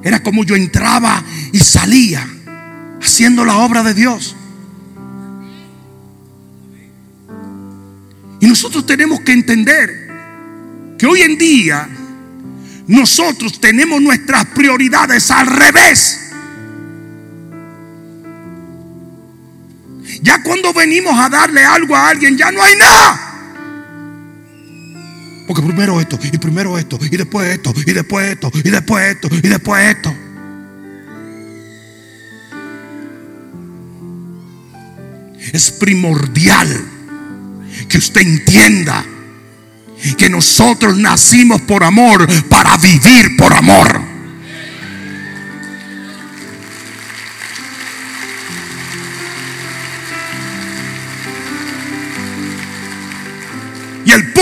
era 0.03 0.23
como 0.23 0.45
yo 0.45 0.57
entraba 0.57 1.23
y 1.53 1.59
salía 1.59 2.27
haciendo 3.03 3.45
la 3.45 3.59
obra 3.59 3.83
de 3.83 3.93
Dios. 3.93 4.35
Y 8.41 8.47
nosotros 8.47 8.87
tenemos 8.87 9.21
que 9.21 9.33
entender 9.33 10.97
que 10.97 11.05
hoy 11.05 11.21
en 11.21 11.37
día 11.37 11.87
nosotros 12.87 13.61
tenemos 13.61 14.01
nuestras 14.01 14.47
prioridades 14.47 15.31
al 15.31 15.49
revés. 15.49 16.22
Ya 20.23 20.41
cuando 20.43 20.73
venimos 20.73 21.19
a 21.19 21.29
darle 21.29 21.65
algo 21.65 21.97
a 21.97 22.09
alguien, 22.09 22.39
ya 22.39 22.51
no 22.53 22.63
hay 22.63 22.77
nada. 22.77 23.29
Porque 25.49 25.63
primero 25.63 26.01
esto, 26.01 26.19
y 26.23 26.39
primero 26.39 26.79
esto, 26.79 26.99
y 27.03 27.17
después 27.17 27.49
esto, 27.49 27.75
y 27.85 27.93
después 27.93 28.31
esto, 28.31 28.51
y 28.55 28.71
después 28.71 29.05
esto, 29.05 29.29
y 29.31 29.49
después 29.49 29.97
esto. 29.97 30.17
Es 35.53 35.73
primordial 35.73 36.69
que 37.89 37.99
usted 37.99 38.21
entienda 38.21 39.05
que 40.17 40.31
nosotros 40.31 40.97
nacimos 40.97 41.61
por 41.63 41.83
amor 41.83 42.29
para 42.49 42.77
vivir 42.77 43.37
por 43.37 43.53
amor. 43.53 44.12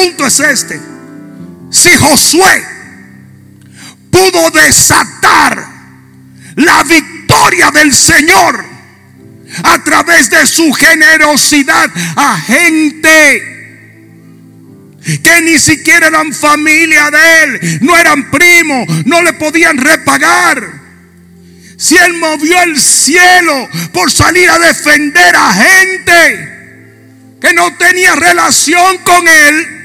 Punto 0.01 0.27
es 0.27 0.41
este. 0.41 0.81
Si 1.71 1.91
Josué 1.97 2.65
pudo 4.11 4.51
desatar 4.51 5.67
la 6.57 6.83
victoria 6.83 7.71
del 7.71 7.95
Señor 7.95 8.65
a 9.63 9.85
través 9.85 10.31
de 10.31 10.47
su 10.47 10.73
generosidad 10.73 11.91
a 12.17 12.41
gente 12.41 13.47
que 15.23 15.43
ni 15.43 15.59
siquiera 15.59 16.09
eran 16.09 16.33
familia 16.33 17.11
de 17.11 17.43
él, 17.43 17.79
no 17.83 17.97
eran 17.97 18.31
primos, 18.31 18.87
no 19.07 19.23
le 19.23 19.33
podían 19.35 19.77
repagar. 19.77 20.81
Si 21.77 21.97
él 21.97 22.15
movió 22.15 22.63
el 22.63 22.79
cielo 22.79 23.69
por 23.93 24.11
salir 24.11 24.49
a 24.51 24.59
defender 24.59 25.35
a 25.35 25.53
gente 25.55 26.51
que 27.41 27.53
no 27.55 27.75
tenía 27.77 28.15
relación 28.15 28.99
con 28.99 29.27
Él, 29.27 29.80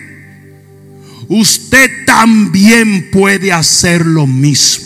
usted 1.28 2.06
también 2.06 3.10
puede 3.12 3.52
hacer 3.52 4.06
lo 4.06 4.28
mismo. 4.28 4.86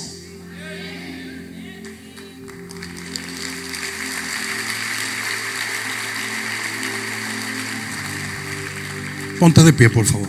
Ponte 9.39 9.63
de 9.63 9.71
pie, 9.71 9.89
por 9.89 10.05
favor. 10.05 10.27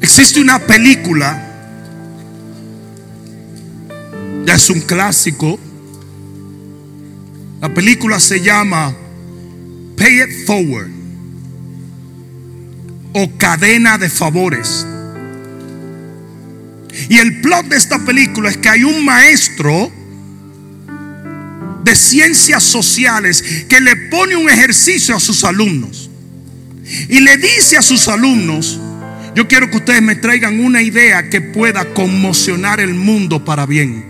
Existe 0.00 0.40
una 0.40 0.58
película, 0.58 1.42
ya 4.44 4.54
es 4.54 4.70
un 4.70 4.80
clásico, 4.80 5.58
la 7.60 7.72
película 7.72 8.18
se 8.18 8.40
llama 8.40 8.94
Pay 9.96 10.22
It 10.22 10.46
Forward 10.46 10.90
o 13.12 13.30
Cadena 13.38 13.96
de 13.96 14.10
Favores. 14.10 14.86
Y 17.08 17.18
el 17.18 17.40
plot 17.40 17.66
de 17.66 17.76
esta 17.76 18.04
película 18.04 18.50
es 18.50 18.56
que 18.58 18.68
hay 18.68 18.84
un 18.84 19.04
maestro 19.04 19.90
de 21.82 21.94
ciencias 21.94 22.62
sociales 22.62 23.64
que 23.68 23.80
le 23.80 23.96
pone 23.96 24.36
un 24.36 24.50
ejercicio 24.50 25.16
a 25.16 25.20
sus 25.20 25.44
alumnos. 25.44 26.10
Y 27.08 27.20
le 27.20 27.36
dice 27.36 27.76
a 27.76 27.82
sus 27.82 28.08
alumnos, 28.08 28.78
yo 29.34 29.48
quiero 29.48 29.70
que 29.70 29.78
ustedes 29.78 30.02
me 30.02 30.16
traigan 30.16 30.60
una 30.60 30.82
idea 30.82 31.30
que 31.30 31.40
pueda 31.40 31.94
conmocionar 31.94 32.80
el 32.80 32.94
mundo 32.94 33.44
para 33.44 33.66
bien. 33.66 34.04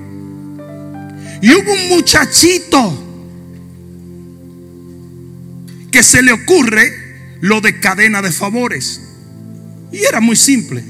Y 1.43 1.53
hubo 1.53 1.73
un 1.73 1.89
muchachito 1.91 3.06
que 5.97 6.03
se 6.03 6.21
le 6.21 6.31
ocurre 6.31 6.93
lo 7.41 7.63
de 7.63 7.81
cadena 7.81 8.21
de 8.21 8.31
favores. 8.31 9.01
Y 9.91 10.05
era 10.05 10.21
muy 10.21 10.37
simple. 10.37 10.85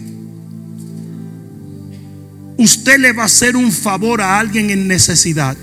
Usted 2.57 2.99
le 2.99 3.13
va 3.13 3.23
a 3.23 3.27
hacer 3.27 3.55
un 3.55 3.71
favor 3.71 4.21
a 4.21 4.41
alguien 4.41 4.71
en 4.71 4.89
necesidad. 4.89 5.57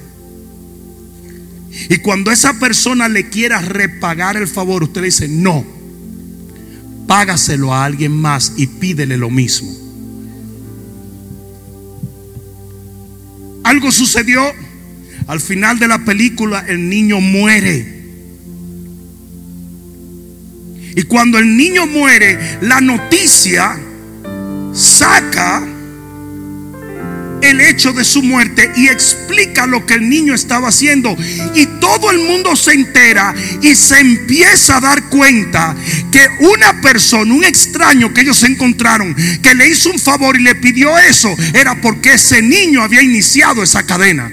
Y 1.89 1.97
cuando 1.97 2.31
esa 2.31 2.57
persona 2.57 3.09
le 3.09 3.27
quiera 3.27 3.59
repagar 3.59 4.37
el 4.37 4.47
favor, 4.47 4.81
usted 4.81 5.01
le 5.01 5.07
dice, 5.07 5.27
no, 5.27 5.65
págaselo 7.05 7.73
a 7.73 7.83
alguien 7.83 8.13
más 8.13 8.53
y 8.55 8.67
pídele 8.67 9.17
lo 9.17 9.29
mismo. 9.29 9.69
Algo 13.65 13.91
sucedió. 13.91 14.41
Al 15.27 15.41
final 15.41 15.79
de 15.79 15.89
la 15.89 16.05
película 16.05 16.63
el 16.65 16.87
niño 16.87 17.19
muere. 17.19 17.92
Y 20.95 21.03
cuando 21.03 21.39
el 21.39 21.57
niño 21.57 21.85
muere, 21.87 22.57
la 22.61 22.81
noticia 22.81 23.79
saca 24.73 25.63
el 27.43 27.59
hecho 27.59 27.91
de 27.91 28.05
su 28.05 28.23
muerte 28.23 28.71
y 28.77 28.87
explica 28.87 29.67
lo 29.67 29.85
que 29.85 29.95
el 29.95 30.09
niño 30.09 30.33
estaba 30.33 30.69
haciendo. 30.69 31.15
Y 31.53 31.65
todo 31.79 32.09
el 32.11 32.19
mundo 32.19 32.55
se 32.55 32.73
entera 32.73 33.33
y 33.61 33.75
se 33.75 33.99
empieza 33.99 34.77
a 34.77 34.81
dar 34.81 35.09
cuenta 35.09 35.75
que 36.11 36.27
una 36.39 36.81
persona, 36.81 37.33
un 37.33 37.43
extraño 37.43 38.13
que 38.13 38.21
ellos 38.21 38.43
encontraron, 38.43 39.15
que 39.41 39.55
le 39.55 39.67
hizo 39.67 39.91
un 39.91 39.99
favor 39.99 40.39
y 40.39 40.43
le 40.43 40.55
pidió 40.55 40.97
eso, 40.97 41.35
era 41.53 41.79
porque 41.81 42.13
ese 42.13 42.41
niño 42.41 42.81
había 42.81 43.01
iniciado 43.01 43.61
esa 43.61 43.83
cadena. 43.83 44.31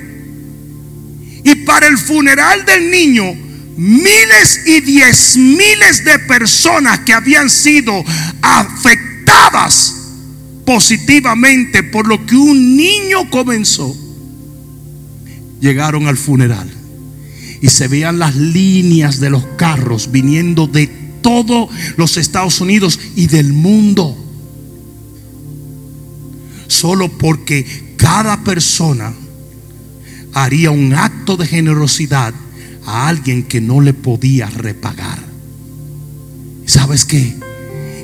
Y 1.42 1.54
para 1.64 1.88
el 1.88 1.98
funeral 1.98 2.64
del 2.64 2.90
niño, 2.90 3.49
miles 3.76 4.60
y 4.66 4.80
diez 4.80 5.36
miles 5.36 6.04
de 6.04 6.18
personas 6.20 7.00
que 7.00 7.12
habían 7.12 7.48
sido 7.48 8.04
afectadas 8.42 9.96
positivamente 10.64 11.82
por 11.82 12.06
lo 12.06 12.24
que 12.26 12.36
un 12.36 12.76
niño 12.76 13.28
comenzó, 13.30 13.96
llegaron 15.60 16.06
al 16.06 16.16
funeral 16.16 16.70
y 17.60 17.68
se 17.68 17.88
veían 17.88 18.18
las 18.18 18.36
líneas 18.36 19.20
de 19.20 19.30
los 19.30 19.44
carros 19.56 20.10
viniendo 20.12 20.66
de 20.66 20.86
todos 21.22 21.70
los 21.96 22.16
Estados 22.16 22.60
Unidos 22.60 22.98
y 23.16 23.26
del 23.26 23.52
mundo. 23.52 24.16
Solo 26.68 27.08
porque 27.08 27.94
cada 27.96 28.42
persona 28.44 29.12
haría 30.32 30.70
un 30.70 30.94
acto 30.94 31.36
de 31.36 31.46
generosidad 31.46 32.32
a 32.86 33.08
alguien 33.08 33.44
que 33.44 33.60
no 33.60 33.80
le 33.80 33.94
podía 33.94 34.46
repagar. 34.46 35.18
¿Sabes 36.66 37.04
qué? 37.04 37.34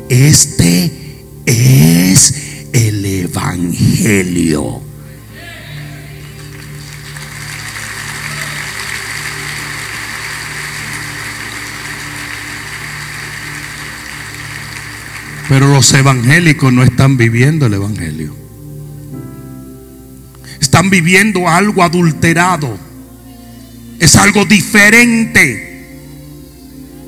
Este 0.08 0.92
es 1.46 2.68
el 2.72 3.04
Evangelio. 3.04 4.82
Pero 15.48 15.68
los 15.68 15.92
evangélicos 15.94 16.72
no 16.72 16.82
están 16.82 17.16
viviendo 17.16 17.66
el 17.66 17.74
Evangelio. 17.74 18.34
Están 20.60 20.90
viviendo 20.90 21.48
algo 21.48 21.82
adulterado. 21.82 22.85
Es 23.98 24.16
algo 24.16 24.44
diferente. 24.44 25.76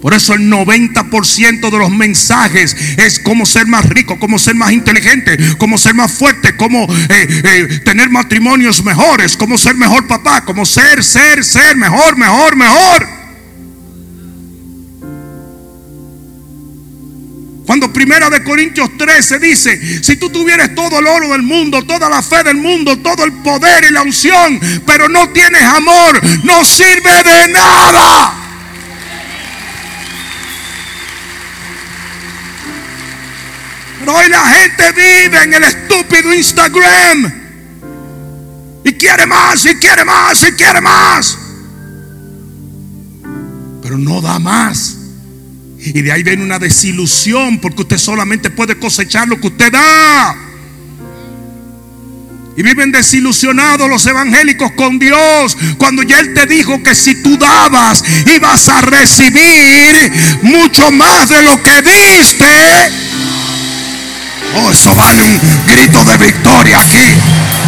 Por 0.01 0.15
eso 0.15 0.33
el 0.35 0.49
90% 0.49 1.71
de 1.71 1.79
los 1.79 1.91
mensajes 1.91 2.77
es 2.99 3.19
cómo 3.19 3.47
ser 3.47 3.67
más 3.67 3.85
rico, 3.87 4.19
cómo 4.19 4.39
ser 4.39 4.55
más 4.55 4.71
inteligente, 4.71 5.37
cómo 5.59 5.77
ser 5.77 5.95
más 5.95 6.13
fuerte, 6.13 6.57
cómo 6.57 6.87
eh, 7.09 7.27
eh, 7.45 7.81
tener 7.85 8.09
matrimonios 8.09 8.85
mejores, 8.85 9.37
cómo 9.37 9.59
ser 9.59 9.75
mejor 9.75 10.07
papá, 10.07 10.45
cómo 10.45 10.65
ser, 10.65 11.03
ser, 11.03 11.45
ser 11.45 11.77
mejor, 11.77 12.17
mejor, 12.17 12.55
mejor. 12.55 13.18
Cuando 17.79 17.93
primera 17.93 18.29
de 18.29 18.43
Corintios 18.43 18.99
13 18.99 19.39
dice, 19.39 20.03
si 20.03 20.17
tú 20.17 20.31
tuvieras 20.31 20.75
todo 20.75 20.99
el 20.99 21.07
oro 21.07 21.29
del 21.29 21.45
mundo, 21.45 21.85
toda 21.85 22.11
la 22.11 22.21
fe 22.23 22.43
del 22.43 22.57
mundo, 22.57 22.99
todo 22.99 23.23
el 23.23 23.33
poder 23.35 23.85
y 23.85 23.93
la 23.93 24.03
unción, 24.03 24.59
pero 24.85 25.09
no 25.09 25.29
tienes 25.29 25.63
amor, 25.63 26.21
no 26.43 26.65
sirve 26.65 27.23
de 27.23 27.53
nada. 27.53 28.35
Pero 34.01 34.13
hoy 34.13 34.29
la 34.29 34.45
gente 34.45 34.91
vive 34.91 35.43
en 35.45 35.55
el 35.55 35.63
estúpido 35.63 36.35
Instagram. 36.35 37.33
Y 38.83 38.93
quiere 38.95 39.25
más, 39.25 39.65
y 39.67 39.77
quiere 39.77 40.05
más, 40.05 40.43
y 40.43 40.51
quiere 40.51 40.81
más. 40.81 41.39
Pero 43.81 43.97
no 43.97 44.21
da 44.21 44.41
más. 44.41 44.98
Y 45.81 46.03
de 46.03 46.13
ahí 46.13 46.23
viene 46.23 46.43
una 46.43 46.59
desilusión 46.59 47.59
porque 47.61 47.83
usted 47.83 47.99
solamente 47.99 48.51
puede 48.51 48.79
cosechar 48.79 49.29
lo 49.29 49.41
que 49.41 49.47
usted 49.47 49.73
da. 49.73 50.37
Y 52.57 52.63
viven 52.63 52.91
desilusionados 52.91 53.89
los 53.89 54.05
evangélicos 54.07 54.73
con 54.73 54.99
Dios 54.99 55.57
cuando 55.79 56.03
ya 56.03 56.19
Él 56.19 56.35
te 56.35 56.47
dijo 56.47 56.83
que 56.83 56.93
si 56.97 57.23
tú 57.23 57.39
dabas 57.39 58.03
ibas 58.35 58.69
a 58.69 58.81
recibir 58.81 60.13
mucho 60.43 60.91
más 60.91 61.29
de 61.29 61.41
lo 61.43 61.63
que 61.63 61.83
diste. 61.83 62.45
Oh, 64.57 64.73
eso 64.73 64.93
vale 64.97 65.23
un 65.23 65.67
grito 65.67 66.05
de 66.05 66.17
victoria 66.17 66.81
aquí. 66.81 67.68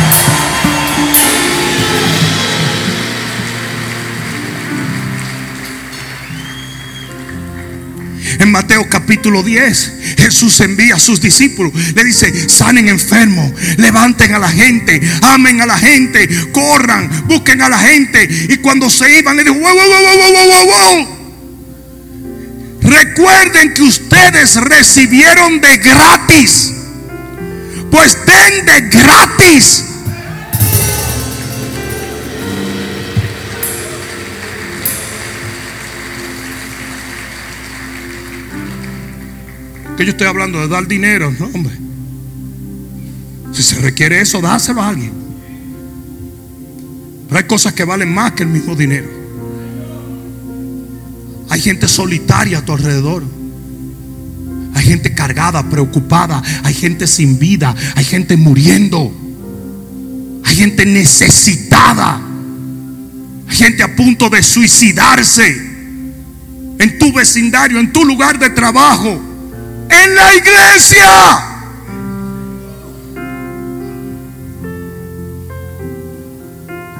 En 8.41 8.51
Mateo 8.51 8.89
capítulo 8.89 9.43
10, 9.43 9.93
Jesús 10.17 10.61
envía 10.61 10.95
a 10.95 10.99
sus 10.99 11.21
discípulos. 11.21 11.75
Le 11.95 12.03
dice, 12.03 12.49
sanen 12.49 12.89
enfermos, 12.89 13.53
levanten 13.77 14.35
a 14.35 14.39
la 14.39 14.49
gente, 14.49 14.99
amen 15.21 15.61
a 15.61 15.67
la 15.67 15.77
gente, 15.77 16.27
corran, 16.51 17.27
busquen 17.27 17.61
a 17.61 17.69
la 17.69 17.79
gente. 17.79 18.27
Y 18.49 18.57
cuando 18.57 18.89
se 18.89 19.19
iban, 19.19 19.37
le 19.37 19.45
dijo, 19.45 19.57
wow, 19.57 19.75
wow, 19.75 19.89
wow, 19.89 20.17
wow, 20.17 20.47
wow, 20.49 20.67
wow. 20.67 21.21
Recuerden 22.81 23.75
que 23.75 23.83
ustedes 23.83 24.57
recibieron 24.57 25.61
de 25.61 25.77
gratis. 25.77 26.73
Pues 27.91 28.17
den 28.25 28.65
de 28.65 28.81
gratis. 28.89 29.85
Que 40.01 40.07
yo 40.07 40.13
estoy 40.13 40.29
hablando 40.29 40.59
de 40.59 40.67
dar 40.67 40.89
dinero, 40.89 41.31
no, 41.39 41.45
hombre. 41.53 41.75
Si 43.53 43.63
se 43.63 43.77
requiere 43.81 44.19
eso, 44.23 44.41
dáselo 44.41 44.81
a 44.81 44.89
alguien. 44.89 45.13
Pero 47.29 47.37
hay 47.37 47.45
cosas 47.45 47.75
que 47.75 47.85
valen 47.85 48.11
más 48.11 48.33
que 48.33 48.45
el 48.45 48.49
mismo 48.49 48.75
dinero. 48.75 49.07
Hay 51.51 51.61
gente 51.61 51.87
solitaria 51.87 52.61
a 52.61 52.65
tu 52.65 52.73
alrededor. 52.73 53.25
Hay 54.73 54.85
gente 54.87 55.13
cargada, 55.13 55.69
preocupada. 55.69 56.43
Hay 56.63 56.73
gente 56.73 57.07
sin 57.07 57.39
vida. 57.39 57.77
Hay 57.95 58.05
gente 58.05 58.39
muriendo. 58.39 59.13
Hay 60.45 60.57
gente 60.57 60.87
necesitada. 60.87 62.23
Hay 63.49 63.55
gente 63.55 63.83
a 63.83 63.95
punto 63.95 64.31
de 64.31 64.43
suicidarse. 64.43 65.45
En 66.79 66.99
tu 66.99 67.13
vecindario, 67.13 67.79
en 67.79 67.93
tu 67.93 68.03
lugar 68.03 68.39
de 68.39 68.49
trabajo. 68.49 69.27
En 69.91 70.15
la 70.15 70.35
iglesia. 70.35 71.51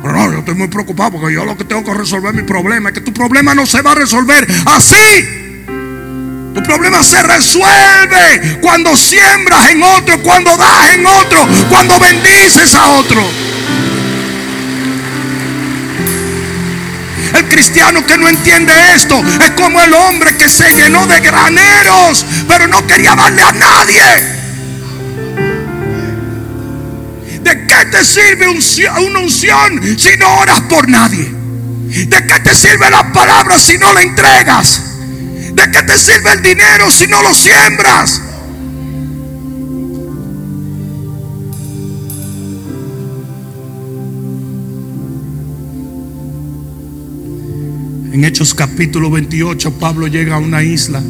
Pero 0.03 0.15
no, 0.15 0.33
yo 0.33 0.39
estoy 0.39 0.55
muy 0.55 0.69
preocupado 0.69 1.13
porque 1.13 1.35
yo 1.35 1.45
lo 1.45 1.57
que 1.57 1.65
tengo 1.65 1.85
que 1.85 1.95
resolver 1.95 2.33
mi 2.35 2.43
problema 2.43 2.89
es 2.89 2.95
que 2.95 3.01
tu 3.01 3.13
problema 3.13 3.55
no 3.55 3.67
se 3.67 3.83
va 3.83 3.93
a 3.93 3.95
resolver 3.95 4.47
así. 4.67 5.41
Tu 6.55 6.63
problema 6.63 7.03
se 7.05 7.23
resuelve 7.23 8.59
cuando 8.61 8.97
siembras 8.97 9.71
en 9.71 9.83
otro, 9.83 10.21
cuando 10.23 10.57
das 10.57 10.95
en 10.95 11.07
otro, 11.07 11.47
cuando 11.69 11.99
bendices 12.01 12.75
a 12.75 12.87
otro. 12.89 13.50
El 17.41 17.49
cristiano 17.49 18.05
que 18.05 18.19
no 18.19 18.29
entiende 18.29 18.75
esto 18.95 19.19
es 19.43 19.51
como 19.53 19.81
el 19.81 19.95
hombre 19.95 20.37
que 20.37 20.47
se 20.47 20.69
llenó 20.75 21.07
de 21.07 21.21
graneros, 21.21 22.27
pero 22.47 22.69
no 22.69 22.87
quería 22.87 23.15
darle 23.15 23.43
a 23.43 23.53
nadie. 23.53 24.03
¿De 27.43 27.67
qué 27.67 27.87
te 27.91 28.05
sirve 28.05 28.47
una 28.47 29.21
unción 29.21 29.99
si 29.99 30.19
no 30.19 30.35
oras 30.37 30.61
por 30.69 30.87
nadie? 30.87 31.33
¿De 31.89 32.27
qué 32.27 32.41
te 32.41 32.55
sirve 32.55 32.91
la 32.91 33.11
palabra 33.11 33.59
si 33.59 33.79
no 33.79 33.91
la 33.95 34.03
entregas? 34.03 34.83
¿De 35.55 35.71
qué 35.71 35.83
te 35.83 35.97
sirve 35.97 36.33
el 36.33 36.43
dinero 36.43 36.91
si 36.91 37.07
no 37.07 37.23
lo 37.23 37.33
siembras? 37.33 38.21
En 48.13 48.25
Hechos 48.25 48.55
capítulo 48.55 49.09
28, 49.09 49.79
Pablo 49.79 50.09
llega 50.09 50.35
a 50.35 50.39
una 50.39 50.65
isla. 50.65 51.01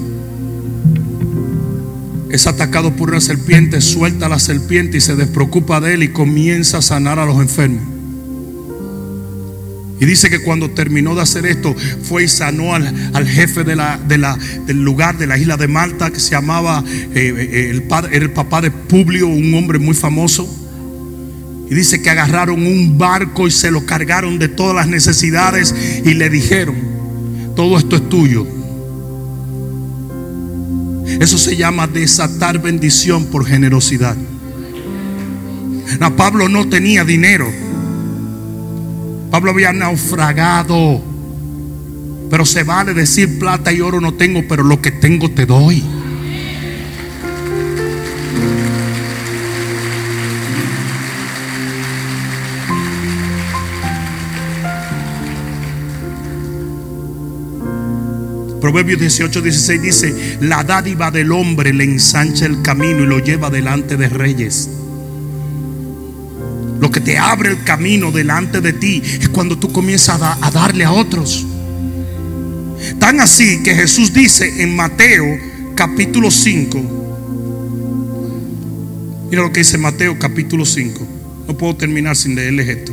Es 2.31 2.47
atacado 2.47 2.95
por 2.95 3.09
una 3.09 3.23
serpiente, 3.23 3.81
suelta 3.81 4.29
la 4.29 4.39
serpiente 4.39 4.99
y 4.99 5.01
se 5.01 5.17
despreocupa 5.17 5.81
de 5.81 5.95
él 5.95 6.03
y 6.03 6.09
comienza 6.09 6.79
a 6.79 6.83
sanar 6.83 7.19
a 7.19 7.25
los 7.25 7.41
enfermos. 7.41 7.83
Y 9.99 10.05
dice 10.05 10.29
que 10.29 10.41
cuando 10.41 10.71
terminó 10.71 11.15
de 11.15 11.23
hacer 11.23 11.47
esto, 11.47 11.75
fue 12.03 12.25
y 12.25 12.29
sanó 12.29 12.75
al, 12.75 13.27
jefe 13.27 13.65
de 13.65 13.77
la, 13.77 13.99
del 14.67 14.83
lugar, 14.83 15.17
de 15.17 15.27
la 15.27 15.39
isla 15.39 15.57
de 15.57 15.69
Malta, 15.69 16.11
que 16.11 16.21
se 16.21 16.33
llamaba, 16.33 16.85
eh, 17.15 17.35
eh, 17.37 17.71
el, 17.71 17.83
padre, 17.85 18.17
el 18.19 18.31
papá 18.31 18.61
de 18.61 18.71
Publio, 18.71 19.27
un 19.27 19.55
hombre 19.55 19.79
muy 19.79 19.95
famoso. 19.95 20.60
Y 21.71 21.75
dice 21.75 22.03
que 22.03 22.11
agarraron 22.11 22.66
un 22.66 22.99
barco 22.99 23.47
y 23.47 23.53
se 23.53 23.71
lo 23.71 23.87
cargaron 23.87 24.41
de 24.41 24.49
todas 24.49 24.75
las 24.75 24.89
necesidades 24.89 25.73
y 26.05 26.14
le 26.14 26.29
dijeron, 26.29 26.75
todo 27.55 27.79
esto 27.79 27.95
es 27.95 28.09
tuyo. 28.09 28.45
Eso 31.21 31.39
se 31.39 31.57
llama 31.57 31.87
desatar 31.87 32.61
bendición 32.61 33.27
por 33.27 33.47
generosidad. 33.47 34.16
Pablo 36.16 36.49
no 36.49 36.68
tenía 36.68 37.05
dinero. 37.05 37.47
Pablo 39.31 39.53
había 39.53 39.73
naufragado. 39.73 41.01
Pero 42.31 42.45
se 42.45 42.64
vale 42.64 42.95
decir 42.95 43.39
plata 43.39 43.73
y 43.73 43.81
oro 43.81 44.01
no 44.01 44.14
tengo, 44.14 44.43
pero 44.49 44.64
lo 44.64 44.81
que 44.83 44.91
tengo 44.91 45.31
te 45.31 45.47
doy. 45.47 45.83
Proverbios 58.61 59.01
18, 59.01 59.41
16 59.41 59.83
dice, 59.83 60.39
la 60.41 60.63
dádiva 60.63 61.11
del 61.11 61.33
hombre 61.33 61.73
le 61.73 61.85
ensancha 61.85 62.47
el 62.47 62.63
camino 62.63 63.03
y 63.03 63.07
lo 63.07 63.19
lleva 63.19 63.51
delante 63.51 63.97
de 63.97 64.09
reyes. 64.09 64.69
Lo 66.81 66.91
que 66.91 67.01
te 67.01 67.19
abre 67.19 67.51
el 67.51 67.65
camino 67.65 68.11
delante 68.11 68.61
de 68.61 68.73
ti 68.73 69.03
es 69.05 69.29
cuando 69.29 69.59
tú 69.59 69.73
comienzas 69.73 70.21
a, 70.23 70.51
darle 70.51 70.85
a 70.85 70.93
otros. 70.93 71.47
Tan 72.99 73.21
así 73.21 73.63
que 73.63 73.75
Jesús 73.75 74.13
dice 74.13 74.63
en 74.63 74.75
Mateo 74.77 75.25
capítulo 75.75 76.31
5, 76.31 76.99
Mira 79.31 79.43
lo 79.43 79.53
que 79.53 79.61
dice 79.61 79.79
Mateo 79.79 80.19
capítulo 80.19 80.65
5. 80.65 81.07
No 81.47 81.57
puedo 81.57 81.77
terminar 81.77 82.17
sin 82.17 82.35
leerles 82.35 82.69
esto. 82.69 82.93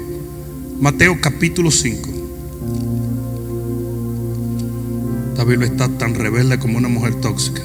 Mateo 0.79 1.19
capítulo 1.19 1.71
5. 1.71 2.16
Biblia 5.43 5.67
está 5.67 5.87
tan 5.87 6.15
rebelde 6.15 6.59
como 6.59 6.77
una 6.77 6.87
mujer 6.87 7.15
tóxica. 7.15 7.61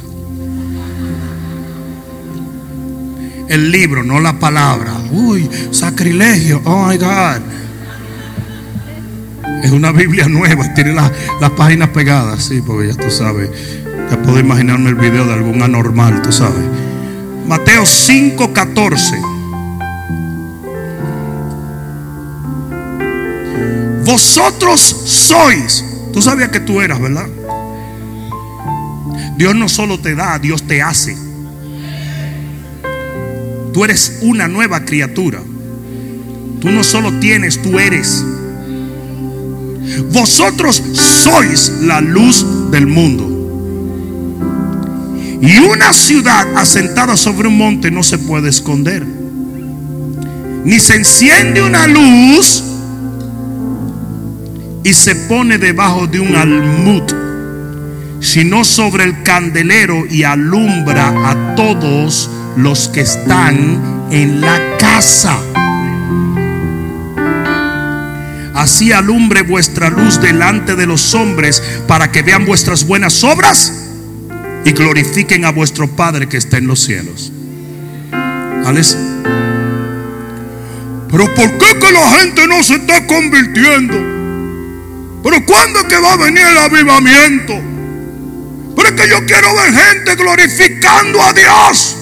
El 3.49 3.71
libro, 3.71 4.03
no 4.03 4.21
la 4.21 4.39
palabra. 4.39 4.95
Uy, 5.11 5.49
sacrilegio. 5.71 6.63
Oh 6.65 6.87
my 6.87 6.97
God. 6.97 7.43
Es 9.63 9.71
una 9.71 9.93
Biblia 9.93 10.27
nueva. 10.29 10.73
Tiene 10.75 10.95
las 10.95 11.51
páginas 11.57 11.91
pegadas. 11.91 12.45
Sí, 12.45 12.63
porque 12.67 12.89
ya 12.89 12.95
tú 12.95 13.11
sabes. 13.11 13.51
Ya 14.11 14.23
puedo 14.23 14.39
imaginarme 14.39 14.91
el 14.91 14.97
video 14.97 15.27
de 15.27 15.35
algún 15.35 15.63
anormal, 15.63 16.23
tú 16.23 16.33
sabes. 16.33 16.65
Mateo 17.47 17.85
5:14. 17.85 19.21
Vosotros 24.05 24.81
sois. 24.81 25.85
Tú 26.13 26.23
sabías 26.23 26.51
que 26.51 26.61
tú 26.61 26.81
eras, 26.81 27.01
¿verdad? 27.01 27.27
Dios 29.43 29.57
no 29.57 29.69
solo 29.69 29.99
te 29.99 30.15
da, 30.15 30.39
Dios 30.39 30.63
te 30.69 30.83
hace. 30.83 31.17
Tú 33.73 33.85
eres 33.85 34.21
una 34.21 34.47
nueva 34.47 34.85
criatura. 34.85 35.43
Tú 36.61 36.71
no 36.71 36.85
solo 36.85 37.13
tienes, 37.19 37.61
tú 37.61 37.77
eres. 37.77 38.25
Vosotros 40.13 40.81
sois 40.95 41.73
la 41.81 42.01
luz 42.01 42.47
del 42.71 42.87
mundo. 42.87 43.29
Y 45.41 45.57
una 45.59 45.93
ciudad 45.93 46.47
asentada 46.57 47.17
sobre 47.17 47.49
un 47.49 47.59
monte 47.59 47.91
no 47.91 48.05
se 48.05 48.19
puede 48.19 48.49
esconder. 48.49 49.05
Ni 50.65 50.79
se 50.79 50.95
enciende 50.95 51.65
una 51.65 51.89
luz 51.89 52.63
y 54.85 54.95
se 54.95 55.17
pone 55.17 55.59
debajo 55.59 56.07
de 56.07 56.21
un 56.21 56.37
almud 56.37 57.32
sino 58.23 58.65
sobre 58.65 59.05
el 59.05 59.23
candelero 59.23 60.07
y 60.09 60.23
alumbra 60.23 61.09
a 61.31 61.55
todos 61.57 62.31
los 62.57 62.89
que 62.89 63.01
están 63.01 64.09
en 64.11 64.41
la 64.41 64.77
casa. 64.79 65.39
Así 68.55 68.93
alumbre 68.93 69.43
vuestra 69.43 69.91
luz 69.91 70.21
delante 70.21 70.77
de 70.77 70.87
los 70.87 71.15
hombres 71.15 71.63
para 71.89 72.13
que 72.13 72.23
vean 72.23 72.47
vuestras 72.47 72.87
buenas 72.87 73.25
obras 73.25 73.89
y 74.65 74.71
glorifiquen 74.71 75.45
a 75.45 75.51
vuestro 75.51 75.89
Padre 75.89 76.29
que 76.29 76.37
está 76.37 76.59
en 76.59 76.69
los 76.69 76.81
cielos. 76.81 77.33
Pero 81.11 81.35
¿por 81.35 81.59
qué 81.59 81.93
la 81.93 82.19
gente 82.19 82.47
no 82.47 82.63
se 82.63 82.77
está 82.77 83.05
convirtiendo? 83.07 83.95
Pero 85.25 85.45
¿cuándo 85.45 85.87
que 85.89 85.99
va 85.99 86.13
a 86.13 86.17
venir 86.17 86.43
el 86.43 86.59
avivamiento? 86.59 87.72
Pero 88.77 88.89
es 88.89 88.95
que 88.95 89.09
yo 89.09 89.25
quiero 89.27 89.55
ver 89.55 89.75
gente 89.75 90.15
glorificando 90.17 91.23
a 91.23 91.33
Dios. 91.33 91.97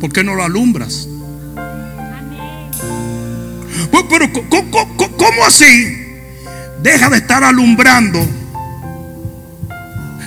¿Por 0.00 0.12
qué 0.12 0.22
no 0.22 0.34
lo 0.34 0.44
alumbras? 0.44 1.08
Pues, 3.90 4.04
pero 4.08 4.30
¿cómo, 4.32 5.44
así? 5.46 5.96
Deja 6.82 7.08
de 7.08 7.18
estar 7.18 7.42
alumbrando 7.42 8.24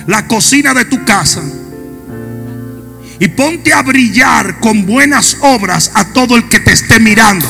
la 0.06 0.26
cocina 0.26 0.74
de 0.74 0.84
tu 0.86 1.04
casa 1.04 1.42
y 3.20 3.28
ponte 3.28 3.72
a 3.72 3.82
brillar 3.82 4.58
con 4.60 4.86
buenas 4.86 5.36
obras 5.40 5.92
a 5.94 6.12
todo 6.12 6.36
el 6.36 6.48
que 6.48 6.60
te 6.60 6.72
esté 6.72 6.98
mirando. 6.98 7.46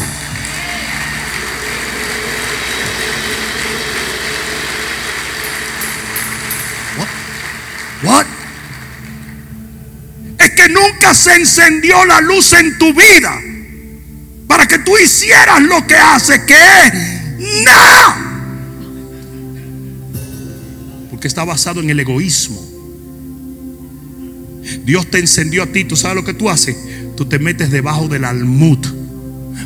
What? 8.02 8.26
Es 10.38 10.50
que 10.50 10.68
nunca 10.68 11.14
se 11.14 11.34
encendió 11.34 12.04
la 12.04 12.20
luz 12.20 12.52
en 12.54 12.78
tu 12.78 12.94
vida 12.94 13.38
para 14.46 14.66
que 14.66 14.78
tú 14.78 14.96
hicieras 14.98 15.62
lo 15.62 15.86
que 15.86 15.96
hace, 15.96 16.44
que 16.44 16.54
es 16.54 17.64
nada. 17.64 18.26
Porque 21.10 21.28
está 21.28 21.44
basado 21.44 21.80
en 21.80 21.90
el 21.90 22.00
egoísmo. 22.00 22.60
Dios 24.84 25.10
te 25.10 25.18
encendió 25.18 25.62
a 25.62 25.66
ti, 25.66 25.84
tú 25.84 25.96
sabes 25.96 26.16
lo 26.16 26.24
que 26.24 26.34
tú 26.34 26.48
haces. 26.48 26.76
Tú 27.16 27.26
te 27.26 27.38
metes 27.38 27.70
debajo 27.70 28.08
del 28.08 28.24
almud 28.24 28.99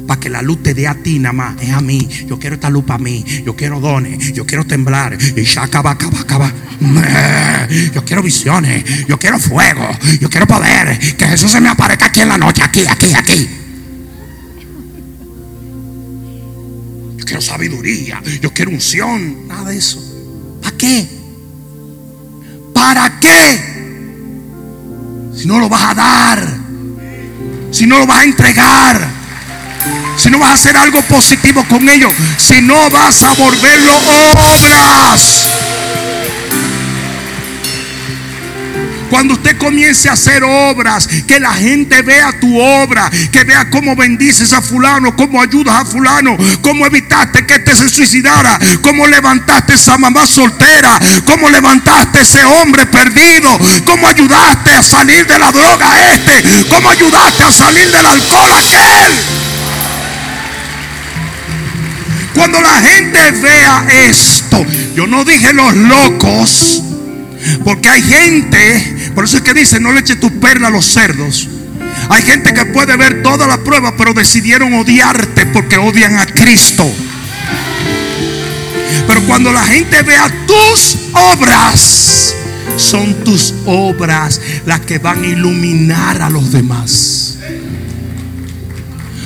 para 0.07 0.21
que 0.21 0.29
la 0.29 0.43
luz 0.43 0.63
te 0.63 0.75
dé 0.75 0.87
a 0.87 0.95
ti 0.95 1.19
nada 1.19 1.33
más. 1.33 1.63
Es 1.63 1.71
a 1.71 1.81
mí. 1.81 2.09
Yo 2.27 2.39
quiero 2.39 2.55
esta 2.55 2.71
luz 2.71 2.85
para 2.85 2.99
mí. 2.99 3.25
Yo 3.45 3.57
quiero 3.57 3.81
dones. 3.81 4.33
Yo 4.33 4.47
quiero 4.47 4.65
temblar. 4.65 5.17
Y 5.37 5.43
ya 5.43 5.63
acaba, 5.63 5.93
acaba. 5.93 6.53
Yo 7.93 8.05
quiero 8.05 8.23
visiones. 8.23 9.07
Yo 9.07 9.19
quiero 9.19 9.39
fuego. 9.39 9.89
Yo 10.21 10.29
quiero 10.29 10.47
poder. 10.47 10.99
Que 11.17 11.27
Jesús 11.27 11.51
se 11.51 11.61
me 11.61 11.69
aparezca 11.69 12.07
aquí 12.07 12.21
en 12.21 12.29
la 12.29 12.39
noche. 12.39 12.63
Aquí, 12.63 12.85
aquí, 12.87 13.15
aquí. 13.15 13.49
Yo 17.17 17.25
quiero 17.25 17.41
sabiduría. 17.41 18.23
Yo 18.41 18.53
quiero 18.53 18.71
unción. 18.71 19.49
Nada 19.49 19.71
de 19.71 19.79
eso. 19.79 20.03
¿Para 20.63 20.77
qué? 20.77 21.09
¿Para 22.73 23.21
qué? 23.21 23.75
Si 25.37 25.47
no 25.47 25.59
lo 25.59 25.69
vas 25.69 25.83
a 25.83 25.95
dar. 25.95 26.65
Si 27.71 27.87
no 27.87 27.99
lo 27.99 28.07
vas 28.07 28.21
a 28.21 28.25
entregar 28.25 29.24
si 30.25 30.31
no 30.31 30.39
vas 30.39 30.53
a 30.53 30.55
hacer 30.55 30.75
algo 30.79 31.03
positivo 31.03 31.63
con 31.69 31.87
ellos, 31.87 32.11
si 32.39 32.63
no 32.63 32.89
vas 32.89 33.23
a 33.25 33.35
volverlo 33.35 33.93
obras. 34.33 35.43
Cuando 39.11 39.35
usted 39.35 39.59
comience 39.59 40.09
a 40.09 40.15
hacer 40.15 40.43
obras, 40.43 41.07
que 41.29 41.39
la 41.39 41.53
gente 41.53 42.01
vea 42.01 42.33
tu 42.41 42.59
obra, 42.59 43.11
que 43.31 43.45
vea 43.45 43.69
cómo 43.69 43.95
bendices 43.95 44.55
a 44.55 44.63
fulano, 44.63 45.15
cómo 45.15 45.43
ayudas 45.43 45.75
a 45.75 45.85
fulano, 45.85 46.39
cómo 46.63 46.87
evitaste 46.87 47.47
que 47.47 47.57
este 47.57 47.77
se 47.77 47.91
suicidara, 47.91 48.59
cómo 48.81 49.07
levantaste 49.07 49.75
esa 49.75 49.99
mamá 49.99 50.27
soltera, 50.27 50.99
cómo 51.27 51.51
levantaste 51.51 52.23
ese 52.23 52.43
hombre 52.47 52.87
perdido, 52.87 53.51
cómo 53.85 54.09
ayudaste 54.09 54.73
a 54.73 54.83
salir 54.83 55.27
de 55.27 55.39
la 55.39 55.53
droga 55.53 55.93
a 55.93 56.15
este, 56.15 56.65
cómo 56.71 56.89
ayudaste 56.89 57.43
a 57.43 57.53
salir 57.53 57.91
del 57.91 58.07
alcohol 58.07 58.51
a 58.51 58.59
aquel. 58.59 59.54
Cuando 62.35 62.61
la 62.61 62.81
gente 62.81 63.31
vea 63.31 63.87
esto, 64.09 64.67
yo 64.95 65.07
no 65.07 65.25
dije 65.25 65.53
los 65.53 65.75
locos, 65.75 66.83
porque 67.63 67.89
hay 67.89 68.03
gente, 68.03 69.13
por 69.15 69.25
eso 69.25 69.37
es 69.37 69.43
que 69.43 69.55
dice, 69.55 69.79
no 69.79 69.93
le 69.93 70.01
eche 70.01 70.17
tu 70.17 70.41
perla 70.41 70.69
a 70.69 70.71
los 70.71 70.85
cerdos. 70.85 71.49
Hay 72.09 72.23
gente 72.23 72.53
que 72.53 72.67
puede 72.67 72.97
ver 72.97 73.23
toda 73.23 73.47
la 73.47 73.59
prueba, 73.59 73.97
pero 73.97 74.13
decidieron 74.13 74.75
odiarte 74.75 75.47
porque 75.47 75.79
odian 75.79 76.19
a 76.19 76.27
Cristo. 76.27 76.91
Pero 79.07 79.23
cuando 79.27 79.53
la 79.53 79.65
gente 79.65 80.03
vea 80.03 80.29
tus 80.47 80.97
obras, 81.13 82.35
son 82.77 83.25
tus 83.25 83.55
obras 83.65 84.41
las 84.67 84.81
que 84.81 84.99
van 84.99 85.23
a 85.23 85.27
iluminar 85.27 86.21
a 86.21 86.31
los 86.31 86.51
demás. 86.51 87.37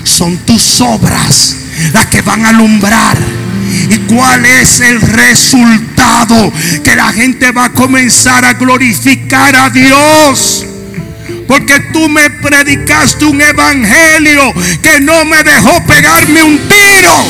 Son 0.05 0.37
tus 0.39 0.81
obras 0.81 1.57
las 1.93 2.07
que 2.07 2.23
van 2.23 2.45
a 2.47 2.51
alumbrar. 2.51 3.17
¿Y 3.91 3.99
cuál 4.13 4.45
es 4.45 4.81
el 4.81 5.01
resultado? 5.01 6.53
Que 6.83 6.97
la 6.97 7.13
gente 7.13 7.51
va 7.53 7.67
a 7.67 7.73
comenzar 7.73 8.45
a 8.45 8.55
glorificar 8.55 9.57
a 9.57 9.71
Dios. 9.71 10.67
Porque 11.47 11.81
tú 11.93 12.09
me 12.09 12.29
predicaste 12.31 13.25
un 13.25 13.41
evangelio 13.41 14.53
que 14.83 15.01
no 15.01 15.25
me 15.25 15.43
dejó 15.43 15.85
pegarme 15.87 16.43
un 16.43 16.59
tiro. 16.69 17.27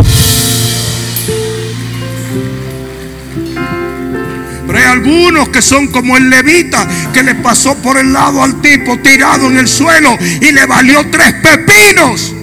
Pero 4.67 4.79
hay 4.79 4.85
algunos 4.85 5.49
que 5.49 5.63
son 5.63 5.87
como 5.89 6.17
el 6.17 6.29
levita 6.29 6.87
que 7.15 7.23
le 7.23 7.37
pasó 7.37 7.75
por 7.77 7.97
el 7.97 8.13
lado 8.13 8.43
al 8.43 8.61
tipo 8.61 8.99
tirado 8.99 9.47
en 9.47 9.57
el 9.57 9.69
suelo 9.69 10.19
y 10.21 10.53
le 10.53 10.67
valió 10.67 11.09
tres 11.11 11.35
pepinos. 11.35 12.35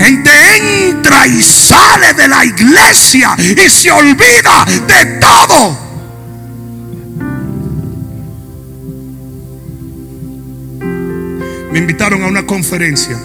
Gente 0.00 0.30
entra 0.88 1.26
y 1.26 1.42
sale 1.42 2.14
de 2.14 2.26
la 2.26 2.44
iglesia 2.44 3.36
y 3.38 3.68
se 3.68 3.92
olvida 3.92 4.64
de 4.88 5.04
todo. 5.20 5.90
me 11.72 11.78
invitaron 11.78 12.22
a 12.22 12.26
una 12.26 12.46
conferencia. 12.46 13.16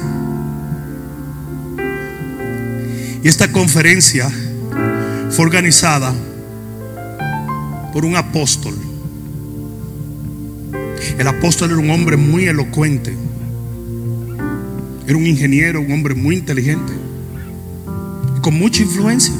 Y 3.24 3.28
esta 3.28 3.52
conferencia 3.52 4.30
fue 5.32 5.46
organizada 5.46 6.14
por 7.92 8.06
un 8.06 8.16
apóstol. 8.16 8.76
El 11.18 11.28
apóstol 11.28 11.72
era 11.72 11.80
un 11.80 11.90
hombre 11.90 12.18
muy 12.18 12.46
elocuente. 12.46 13.16
Era 15.08 15.18
un 15.18 15.28
ingeniero, 15.28 15.82
un 15.82 15.92
hombre 15.92 16.16
muy 16.16 16.36
inteligente. 16.38 16.94
Con 18.42 18.58
mucha 18.58 18.82
influencia. 18.82 19.34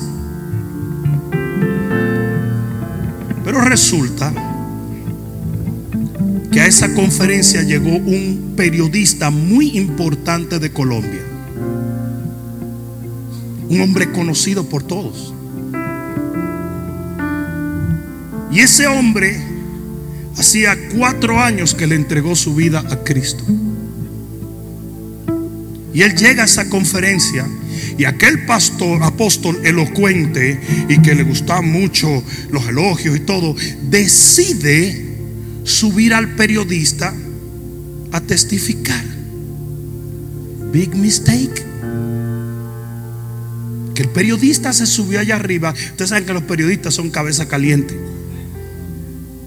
Pero 3.44 3.62
resulta 3.62 4.34
que 6.52 6.62
a 6.62 6.68
esa 6.68 6.94
conferencia 6.94 7.64
llegó 7.64 7.90
un 7.90 8.54
periodista 8.56 9.30
muy 9.30 9.78
importante 9.78 10.60
de 10.60 10.72
Colombia. 10.72 11.22
Un 13.70 13.82
hombre 13.82 14.12
conocido 14.12 14.70
por 14.70 14.84
todos. 14.84 15.34
Y 18.52 18.60
ese 18.60 18.88
hombre 18.88 19.38
hacía 20.38 20.78
cuatro 20.96 21.42
años 21.42 21.74
que 21.76 21.88
le 21.88 21.96
entregó 21.96 22.36
su 22.36 22.56
vida 22.56 22.84
a 22.90 23.04
Cristo. 23.04 23.44
Y 25.96 26.02
él 26.02 26.14
llega 26.14 26.42
a 26.42 26.46
esa 26.46 26.70
conferencia 26.70 27.48
y 27.98 28.04
aquel 28.04 28.46
pastor, 28.46 29.02
apóstol 29.02 29.66
elocuente 29.66 30.60
y 30.90 31.02
que 31.02 31.16
le 31.16 31.24
gustaban 31.24 31.72
mucho 31.72 32.22
los 32.52 32.68
elogios 32.68 33.16
y 33.16 33.22
todo, 33.22 33.56
decide 33.82 35.06
subir 35.64 36.14
al 36.14 36.36
periodista 36.36 37.16
a 38.12 38.20
testificar. 38.20 39.06
Big 40.74 40.94
mistake. 40.94 41.64
Que 43.94 44.02
el 44.02 44.10
periodista 44.10 44.74
se 44.74 44.86
subió 44.86 45.22
allá 45.22 45.38
arriba. 45.38 45.74
Ustedes 45.92 46.10
saben 46.10 46.26
que 46.26 46.34
los 46.34 46.44
periodistas 46.44 46.94
son 46.94 47.10
cabeza 47.10 47.48
caliente. 47.48 47.98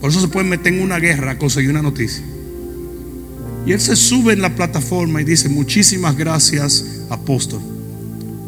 Por 0.01 0.09
eso 0.09 0.22
se 0.22 0.28
pueden 0.28 0.49
meter 0.49 0.72
en 0.72 0.80
una 0.80 0.99
guerra 0.99 1.32
a 1.32 1.38
conseguir 1.38 1.68
una 1.68 1.82
noticia. 1.82 2.24
Y 3.68 3.72
él 3.72 3.80
se 3.82 3.96
sube 3.96 4.32
en 4.32 4.40
la 4.40 4.54
plataforma 4.54 5.20
y 5.20 5.24
dice, 5.24 5.50
muchísimas 5.50 6.16
gracias, 6.16 6.86
apóstol. 7.10 7.60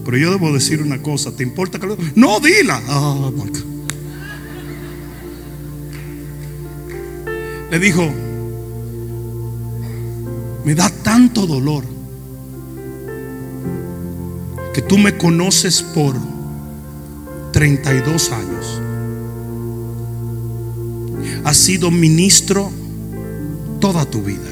Pero 0.03 0.17
yo 0.17 0.31
debo 0.31 0.51
decir 0.51 0.81
una 0.81 1.03
cosa, 1.03 1.31
¿te 1.37 1.43
importa 1.43 1.79
que 1.79 1.89
lo... 1.89 1.99
No, 2.15 2.41
dila. 2.41 2.81
Ah, 2.89 3.31
le 7.71 7.79
dijo, 7.79 8.11
me 10.65 10.75
da 10.75 10.89
tanto 10.89 11.47
dolor 11.47 11.85
que 14.73 14.81
tú 14.81 14.97
me 14.97 15.19
conoces 15.19 15.83
por 15.83 16.17
32 17.53 18.33
años. 18.33 18.81
Has 21.45 21.59
sido 21.59 21.91
ministro 21.91 22.73
toda 23.81 24.07
tu 24.07 24.23
vida, 24.23 24.49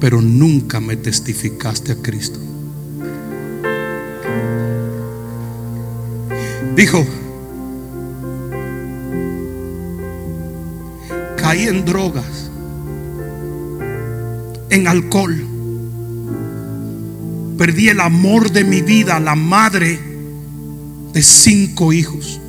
pero 0.00 0.20
nunca 0.20 0.80
me 0.80 0.96
testificaste 0.96 1.92
a 1.92 1.96
Cristo. 1.96 2.38
Dijo, 6.76 7.04
caí 11.36 11.66
en 11.66 11.84
drogas, 11.84 12.50
en 14.70 14.86
alcohol. 14.86 15.44
Perdí 17.58 17.88
el 17.88 17.98
amor 17.98 18.52
de 18.52 18.62
mi 18.62 18.82
vida, 18.82 19.18
la 19.18 19.34
madre 19.34 19.98
de 21.12 21.22
cinco 21.22 21.92
hijos. 21.92 22.40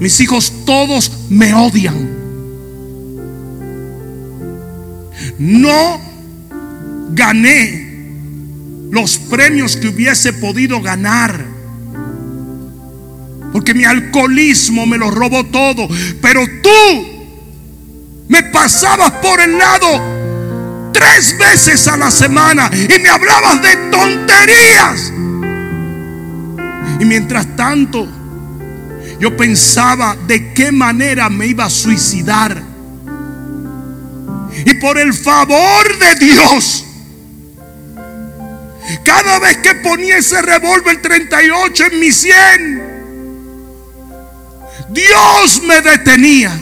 Mis 0.00 0.18
hijos 0.20 0.52
todos 0.64 1.12
me 1.28 1.52
odian. 1.52 2.21
No 5.42 6.00
gané 7.10 7.88
los 8.92 9.18
premios 9.18 9.76
que 9.76 9.88
hubiese 9.88 10.32
podido 10.34 10.80
ganar. 10.80 11.44
Porque 13.52 13.74
mi 13.74 13.84
alcoholismo 13.84 14.86
me 14.86 14.98
lo 14.98 15.10
robó 15.10 15.44
todo. 15.46 15.88
Pero 16.20 16.46
tú 16.62 16.68
me 18.28 18.44
pasabas 18.44 19.10
por 19.14 19.40
el 19.40 19.58
lado 19.58 20.92
tres 20.92 21.36
veces 21.36 21.88
a 21.88 21.96
la 21.96 22.12
semana 22.12 22.70
y 22.72 23.00
me 23.00 23.08
hablabas 23.08 23.62
de 23.62 23.76
tonterías. 23.90 25.12
Y 27.00 27.04
mientras 27.04 27.56
tanto, 27.56 28.06
yo 29.18 29.36
pensaba 29.36 30.16
de 30.28 30.54
qué 30.54 30.70
manera 30.70 31.28
me 31.28 31.48
iba 31.48 31.64
a 31.64 31.70
suicidar. 31.70 32.71
Y 34.64 34.74
por 34.74 34.98
el 34.98 35.12
favor 35.14 35.98
de 35.98 36.14
Dios, 36.26 36.84
cada 39.04 39.38
vez 39.38 39.58
que 39.58 39.74
ponía 39.76 40.18
ese 40.18 40.40
revólver 40.42 41.00
38 41.00 41.84
en 41.92 42.00
mi 42.00 42.12
100, 42.12 42.82
Dios 44.90 45.62
me 45.66 45.80
detenía. 45.80 46.52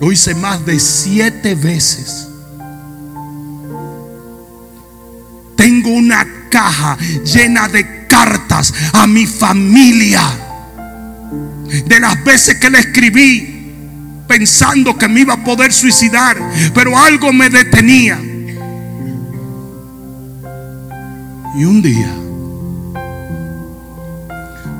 Lo 0.00 0.10
hice 0.10 0.34
más 0.34 0.64
de 0.66 0.80
siete 0.80 1.54
veces. 1.54 2.28
Tengo 5.56 5.90
una 5.90 6.26
caja 6.50 6.98
llena 7.24 7.68
de 7.68 8.08
cartas 8.08 8.74
a 8.94 9.06
mi 9.06 9.26
familia. 9.26 10.22
De 11.86 12.00
las 12.00 12.22
veces 12.24 12.56
que 12.58 12.68
le 12.68 12.80
escribí 12.80 13.61
pensando 14.32 14.96
que 14.96 15.08
me 15.08 15.20
iba 15.20 15.34
a 15.34 15.44
poder 15.44 15.74
suicidar, 15.74 16.38
pero 16.72 16.96
algo 16.96 17.34
me 17.34 17.50
detenía. 17.50 18.18
Y 21.54 21.64
un 21.66 21.82
día 21.82 22.10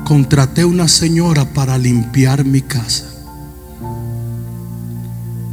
contraté 0.05 0.65
una 0.65 0.87
señora 0.87 1.45
para 1.45 1.77
limpiar 1.77 2.43
mi 2.43 2.61
casa. 2.63 3.05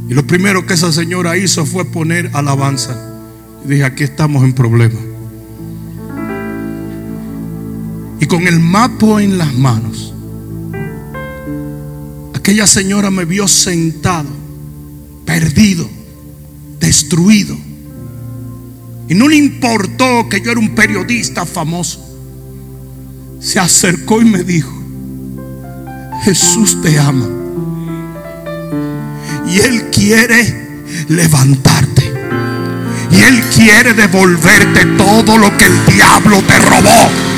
Y 0.09 0.15
lo 0.15 0.25
primero 0.25 0.65
que 0.65 0.73
esa 0.73 0.91
señora 0.91 1.37
hizo 1.37 1.67
fue 1.67 1.85
poner 1.85 2.31
alabanza. 2.33 2.97
Y 3.63 3.69
dije, 3.69 3.83
aquí 3.83 4.03
estamos 4.03 4.43
en 4.43 4.53
problema. 4.53 4.99
Y 8.19 8.25
con 8.25 8.47
el 8.47 8.59
mapa 8.59 9.21
en 9.21 9.37
las 9.37 9.53
manos, 9.53 10.15
aquella 12.51 12.67
señora 12.67 13.09
me 13.09 13.23
vio 13.23 13.47
sentado, 13.47 14.27
perdido, 15.25 15.89
destruido. 16.81 17.55
Y 19.07 19.15
no 19.15 19.29
le 19.29 19.37
importó 19.37 20.27
que 20.27 20.41
yo 20.41 20.51
era 20.51 20.59
un 20.59 20.75
periodista 20.75 21.45
famoso. 21.45 22.05
Se 23.39 23.57
acercó 23.57 24.21
y 24.21 24.25
me 24.25 24.43
dijo, 24.43 24.69
Jesús 26.25 26.81
te 26.81 26.99
ama. 26.99 27.25
Y 29.47 29.57
Él 29.59 29.89
quiere 29.89 30.83
levantarte. 31.07 32.03
Y 33.11 33.21
Él 33.21 33.41
quiere 33.55 33.93
devolverte 33.93 34.87
todo 34.97 35.37
lo 35.37 35.55
que 35.55 35.67
el 35.67 35.85
diablo 35.85 36.43
te 36.43 36.59
robó. 36.59 37.30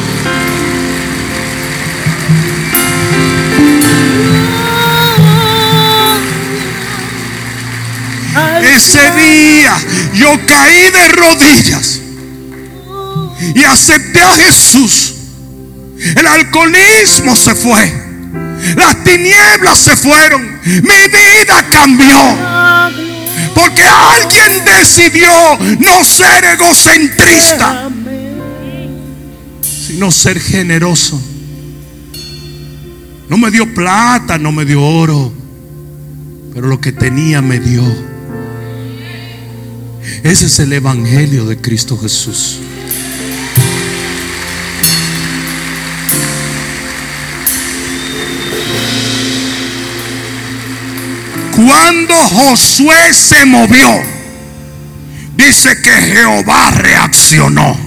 Ese 8.76 9.12
día 9.12 9.78
yo 10.16 10.30
caí 10.48 10.90
de 10.90 11.08
rodillas 11.12 12.00
y 13.54 13.64
acepté 13.64 14.22
a 14.22 14.36
Jesús. 14.36 15.14
El 16.16 16.26
alcoholismo 16.26 17.36
se 17.36 17.54
fue. 17.56 18.04
Las 18.76 19.04
tinieblas 19.04 19.78
se 19.78 19.96
fueron. 19.96 20.60
Mi 20.64 21.08
vida 21.08 21.68
cambió. 21.70 22.18
Porque 23.54 23.84
alguien 23.84 24.66
decidió 24.66 25.30
no 25.80 26.04
ser 26.04 26.44
egocentrista, 26.46 27.90
sino 29.62 30.10
ser 30.10 30.40
generoso. 30.40 31.22
No 33.30 33.38
me 33.38 33.52
dio 33.52 33.72
plata, 33.74 34.38
no 34.38 34.52
me 34.52 34.66
dio 34.66 34.84
oro, 34.84 35.32
pero 36.54 36.68
lo 36.68 36.82
que 36.82 36.92
tenía 36.92 37.42
me 37.42 37.60
dio. 37.60 38.13
Ese 40.24 40.46
es 40.48 40.60
el 40.60 40.74
Evangelio 40.74 41.46
de 41.46 41.58
Cristo 41.58 41.98
Jesús. 41.98 42.60
Cuando 51.56 52.16
Josué 52.16 53.14
se 53.14 53.46
movió, 53.46 53.88
dice 55.36 55.82
que 55.82 55.92
Jehová 55.92 56.72
reaccionó. 56.72 57.78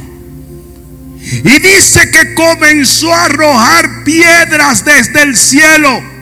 Y 1.21 1.59
dice 1.59 2.09
que 2.11 2.35
comenzó 2.35 3.13
a 3.13 3.25
arrojar 3.25 4.05
piedras 4.05 4.85
desde 4.85 5.23
el 5.23 5.37
cielo. 5.37 6.16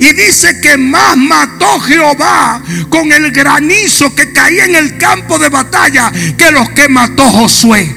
Y 0.00 0.12
dice 0.14 0.60
que 0.60 0.76
más 0.78 1.16
mató 1.16 1.78
Jehová 1.80 2.62
con 2.88 3.12
el 3.12 3.30
granizo 3.30 4.12
que 4.14 4.32
caía 4.32 4.64
en 4.64 4.74
el 4.74 4.96
campo 4.96 5.38
de 5.38 5.50
batalla 5.50 6.10
que 6.38 6.50
los 6.50 6.70
que 6.70 6.88
mató 6.88 7.22
Josué. 7.24 7.94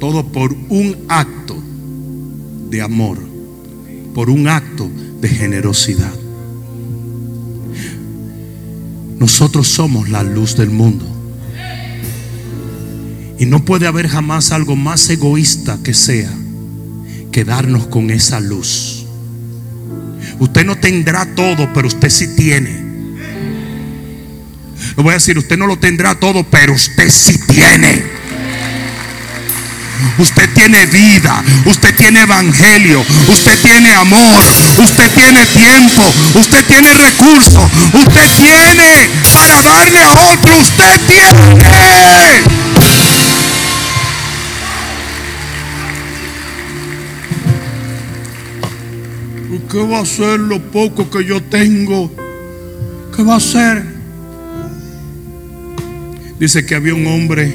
Todo 0.00 0.26
por 0.32 0.52
un 0.70 1.04
acto 1.08 1.62
de 2.70 2.80
amor 2.80 3.34
por 4.14 4.30
un 4.30 4.48
acto 4.48 4.88
de 5.20 5.28
generosidad. 5.28 6.14
Nosotros 9.18 9.68
somos 9.68 10.08
la 10.08 10.22
luz 10.22 10.56
del 10.56 10.70
mundo. 10.70 11.04
Y 13.38 13.46
no 13.46 13.64
puede 13.64 13.88
haber 13.88 14.08
jamás 14.08 14.52
algo 14.52 14.76
más 14.76 15.10
egoísta 15.10 15.78
que 15.82 15.92
sea 15.92 16.30
quedarnos 17.34 17.88
con 17.88 18.12
esa 18.12 18.38
luz. 18.38 19.06
Usted 20.38 20.64
no 20.64 20.76
tendrá 20.76 21.26
todo, 21.34 21.68
pero 21.74 21.88
usted 21.88 22.08
sí 22.08 22.28
tiene. 22.36 22.70
Lo 24.96 25.02
voy 25.02 25.10
a 25.10 25.14
decir, 25.14 25.36
usted 25.36 25.58
no 25.58 25.66
lo 25.66 25.76
tendrá 25.76 26.14
todo, 26.14 26.44
pero 26.44 26.74
usted 26.74 27.10
sí 27.10 27.36
tiene. 27.48 28.04
Usted 30.16 30.48
tiene 30.54 30.86
vida, 30.86 31.42
usted 31.64 31.92
tiene 31.96 32.20
evangelio, 32.22 33.04
usted 33.26 33.58
tiene 33.60 33.92
amor, 33.94 34.40
usted 34.78 35.10
tiene 35.10 35.44
tiempo, 35.46 36.02
usted 36.34 36.64
tiene 36.66 36.94
recursos, 36.94 37.68
usted 37.94 38.30
tiene 38.36 39.10
para 39.32 39.60
darle 39.60 40.00
a 40.00 40.12
otro, 40.12 40.56
usted 40.60 41.00
tiene. 41.08 41.63
¿Qué 49.74 49.82
va 49.84 49.98
a 49.98 50.02
hacer 50.02 50.38
lo 50.38 50.60
poco 50.70 51.10
que 51.10 51.24
yo 51.24 51.42
tengo? 51.42 52.08
¿Qué 53.16 53.24
va 53.24 53.34
a 53.34 53.38
hacer? 53.38 53.84
Dice 56.38 56.64
que 56.64 56.76
había 56.76 56.94
un 56.94 57.04
hombre 57.08 57.52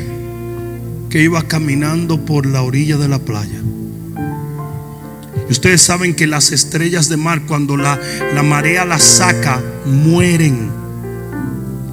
que 1.10 1.24
iba 1.24 1.42
caminando 1.44 2.26
por 2.26 2.46
la 2.46 2.62
orilla 2.62 2.98
de 2.98 3.08
la 3.08 3.20
playa. 3.20 3.62
Y 5.48 5.50
ustedes 5.50 5.82
saben 5.82 6.14
que 6.14 6.28
las 6.28 6.52
estrellas 6.52 7.08
de 7.08 7.16
mar, 7.16 7.44
cuando 7.48 7.78
la, 7.78 7.98
la 8.36 8.44
marea 8.44 8.84
las 8.84 9.02
saca, 9.02 9.64
mueren 9.86 10.70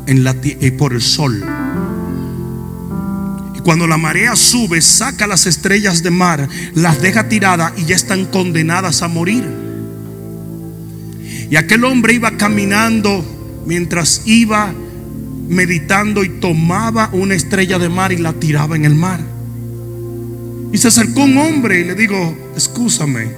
en 0.09 0.25
la, 0.25 0.35
eh, 0.43 0.73
por 0.73 0.93
el 0.93 1.03
sol. 1.03 1.41
Y 3.55 3.61
cuando 3.61 3.87
la 3.87 3.97
marea 3.97 4.35
sube, 4.35 4.83
saca 4.83 5.29
las 5.29 5.47
estrellas 5.47 6.03
de 6.03 6.11
mar, 6.11 6.49
las 6.75 7.01
deja 7.01 7.29
tiradas 7.29 7.75
y 7.77 7.85
ya 7.85 7.95
están 7.95 8.25
condenadas 8.25 9.03
a 9.03 9.07
morir. 9.07 9.66
Y 11.51 11.57
aquel 11.57 11.85
hombre 11.85 12.15
iba 12.15 12.37
caminando 12.37 13.25
mientras 13.67 14.23
iba 14.27 14.73
meditando 15.49 16.25
y 16.25 16.29
tomaba 16.41 17.11
una 17.13 17.35
estrella 17.35 17.79
de 17.79 17.89
mar 17.89 18.13
y 18.13 18.19
la 18.19 18.33
tiraba 18.33 18.77
en 18.77 18.85
el 18.85 18.95
mar. 18.95 19.21
Y 20.73 20.79
se 20.79 20.89
acercó 20.89 21.23
un 21.23 21.39
hombre 21.39 21.81
y 21.81 21.85
le 21.85 21.95
digo, 21.95 22.37
escúchame, 22.57 23.29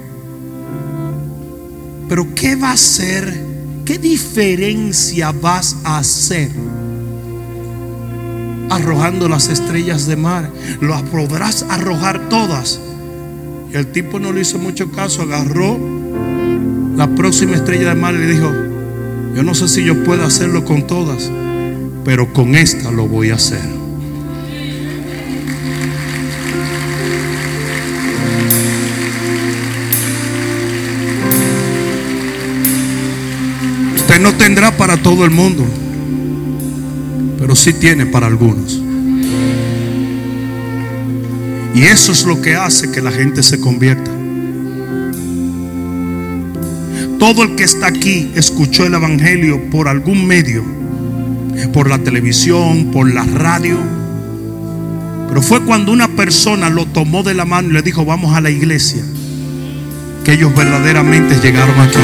pero 2.07 2.33
¿qué 2.33 2.55
va 2.55 2.69
a 2.69 2.73
hacer? 2.73 3.45
¿Qué 3.85 3.99
diferencia 3.99 5.31
vas 5.31 5.77
a 5.83 5.99
hacer? 5.99 6.49
Arrojando 8.69 9.29
las 9.29 9.49
estrellas 9.49 10.07
de 10.07 10.15
mar. 10.15 10.51
¿Lo 10.81 11.03
podrás 11.05 11.65
arrojar 11.69 12.29
todas? 12.29 12.79
Y 13.71 13.77
el 13.77 13.91
tipo 13.91 14.19
no 14.19 14.31
le 14.31 14.41
hizo 14.41 14.57
mucho 14.57 14.91
caso, 14.91 15.21
agarró 15.21 15.98
la 16.99 17.07
próxima 17.15 17.55
estrella 17.55 17.89
de 17.89 17.95
mar 17.95 18.13
le 18.13 18.27
dijo, 18.27 18.53
yo 19.33 19.41
no 19.41 19.55
sé 19.55 19.67
si 19.67 19.83
yo 19.83 20.03
puedo 20.03 20.23
hacerlo 20.23 20.65
con 20.65 20.85
todas 20.85 21.31
pero 22.03 22.33
con 22.33 22.55
esta 22.55 22.91
lo 22.91 23.07
voy 23.07 23.29
a 23.29 23.35
hacer. 23.35 23.61
Usted 33.95 34.19
no 34.19 34.33
tendrá 34.33 34.75
para 34.75 34.97
todo 34.97 35.23
el 35.23 35.31
mundo, 35.31 35.63
pero 37.37 37.55
sí 37.55 37.71
tiene 37.71 38.07
para 38.07 38.27
algunos. 38.27 38.81
Y 41.75 41.83
eso 41.83 42.11
es 42.11 42.25
lo 42.25 42.41
que 42.41 42.55
hace 42.55 42.91
que 42.91 43.01
la 43.01 43.11
gente 43.11 43.41
se 43.41 43.59
convierta. 43.59 44.18
Todo 47.29 47.43
el 47.43 47.53
que 47.55 47.63
está 47.63 47.85
aquí 47.85 48.31
escuchó 48.33 48.87
el 48.87 48.95
Evangelio 48.95 49.69
por 49.69 49.87
algún 49.87 50.25
medio 50.25 50.63
por 51.71 51.87
la 51.87 51.99
televisión, 51.99 52.89
por 52.91 53.13
la 53.13 53.23
radio. 53.23 53.77
Pero 55.27 55.39
fue 55.43 55.63
cuando 55.63 55.91
una 55.91 56.07
persona 56.07 56.71
lo 56.71 56.87
tomó 56.87 57.21
de 57.21 57.35
la 57.35 57.45
mano 57.45 57.69
y 57.69 57.73
le 57.73 57.83
dijo, 57.83 58.03
vamos 58.03 58.35
a 58.35 58.41
la 58.41 58.49
iglesia, 58.49 59.03
que 60.25 60.33
ellos 60.33 60.55
verdaderamente 60.55 61.35
llegaron 61.39 61.79
aquí. 61.79 61.99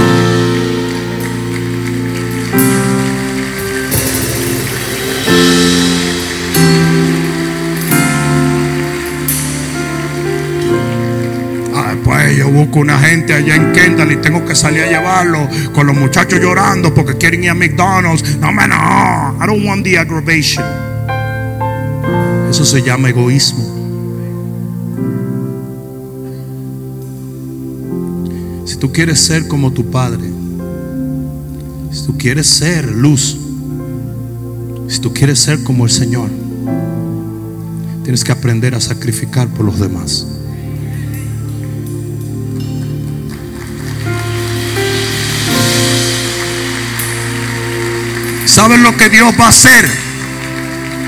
Una 12.81 12.99
gente 12.99 13.34
allá 13.34 13.56
en 13.56 13.72
Kendall 13.73 14.11
y 14.11 14.18
tengo 14.18 14.45
que 14.45 14.56
salir 14.56 14.84
a 14.84 14.88
llevarlo 14.88 15.47
con 15.73 15.88
los 15.88 15.95
muchachos 15.95 16.39
llorando 16.39 16.93
porque 16.93 17.15
quieren 17.15 17.43
ir 17.43 17.49
a 17.49 17.53
McDonald's. 17.53 18.38
No, 18.38 18.52
man, 18.52 18.69
no. 18.69 19.43
I 19.43 19.47
don't 19.47 19.65
want 19.65 19.84
the 19.84 19.97
aggravation. 19.97 20.64
Eso 22.49 22.65
se 22.65 22.81
llama 22.81 23.10
egoísmo. 23.10 23.64
Si 28.65 28.77
tú 28.77 28.91
quieres 28.91 29.19
ser 29.19 29.47
como 29.47 29.72
tu 29.72 29.89
padre, 29.89 30.23
si 31.91 32.06
tú 32.06 32.18
quieres 32.18 32.47
ser 32.47 32.85
luz, 32.91 33.38
si 34.88 34.99
tú 34.99 35.14
quieres 35.14 35.39
ser 35.39 35.64
como 35.64 35.85
el 35.85 35.91
Señor, 35.91 36.30
tienes 38.03 38.23
que 38.23 38.31
aprender 38.31 38.76
a 38.76 38.81
sacrificar 38.81 39.47
por 39.47 39.65
los 39.65 39.80
demás. 39.80 40.27
¿Saben 48.45 48.84
lo 48.84 48.95
que 48.95 49.09
Dios 49.09 49.34
va 49.39 49.47
a 49.47 49.49
hacer? 49.49 49.89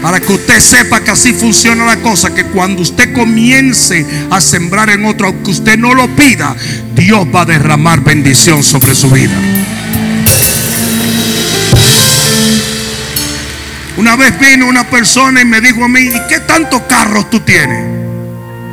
Para 0.01 0.19
que 0.19 0.34
usted 0.34 0.59
sepa 0.59 1.01
que 1.01 1.11
así 1.11 1.34
funciona 1.34 1.85
la 1.85 1.97
cosa, 1.97 2.34
que 2.34 2.45
cuando 2.45 2.81
usted 2.81 3.14
comience 3.14 4.05
a 4.30 4.39
sembrar 4.41 4.89
en 4.89 5.05
otro, 5.05 5.27
aunque 5.27 5.51
usted 5.51 5.77
no 5.77 5.93
lo 5.93 6.07
pida, 6.15 6.55
Dios 6.95 7.27
va 7.34 7.41
a 7.41 7.45
derramar 7.45 8.01
bendición 8.01 8.64
sobre 8.64 8.93
su 8.93 9.09
vida. 9.09 9.35
Una 13.97 14.15
vez 14.15 14.39
vino 14.39 14.68
una 14.68 14.88
persona 14.89 15.41
y 15.41 15.45
me 15.45 15.59
dijo 15.59 15.84
a 15.84 15.88
mí, 15.88 16.01
¿y 16.01 16.22
qué 16.30 16.39
tantos 16.39 16.81
carros 16.84 17.30
tú 17.30 17.39
tienes? 17.39 17.84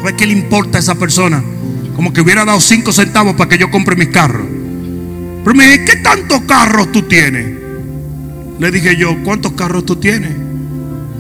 Ver 0.03 0.15
qué 0.16 0.27
le 0.27 0.35
importa 0.35 0.77
a 0.78 0.81
esa 0.81 0.95
persona. 0.95 1.43
Como 1.97 2.12
que 2.12 2.20
hubiera 2.20 2.45
dado 2.45 2.61
cinco 2.61 2.93
centavos 2.93 3.35
para 3.35 3.49
que 3.49 3.57
yo 3.57 3.70
compre 3.70 3.97
mis 3.97 4.09
carros. 4.09 4.47
Pero 5.43 5.57
me 5.57 5.65
dije, 5.65 5.85
¿qué 5.85 5.97
tantos 5.97 6.43
carros 6.43 6.93
tú 6.93 7.03
tienes? 7.03 7.64
Le 8.59 8.71
dije 8.71 8.97
yo, 8.97 9.23
¿cuántos 9.25 9.53
carros 9.53 9.85
tú 9.85 9.97
tienes? 9.97 10.33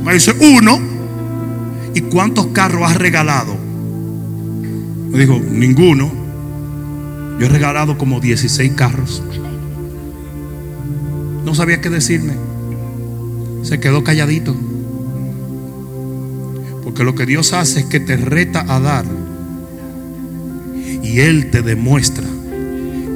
Me 0.04 0.14
dice, 0.14 0.32
uno. 0.40 0.78
¿Y 1.94 2.00
cuántos 2.02 2.48
carros 2.48 2.82
has 2.90 2.96
regalado? 2.96 3.56
Me 5.10 5.18
dijo, 5.18 5.38
ninguno. 5.38 6.10
Yo 7.38 7.46
he 7.46 7.48
regalado 7.48 7.98
como 7.98 8.20
16 8.20 8.72
carros. 8.72 9.22
No 11.44 11.54
sabía 11.54 11.80
qué 11.80 11.90
decirme. 11.90 12.34
Se 13.62 13.80
quedó 13.80 14.04
calladito. 14.04 14.56
Porque 16.84 17.04
lo 17.04 17.14
que 17.14 17.26
Dios 17.26 17.52
hace 17.52 17.80
es 17.80 17.86
que 17.86 18.00
te 18.00 18.16
reta 18.16 18.64
a 18.68 18.80
dar. 18.80 19.04
Y 21.02 21.20
Él 21.20 21.50
te 21.50 21.62
demuestra 21.62 22.26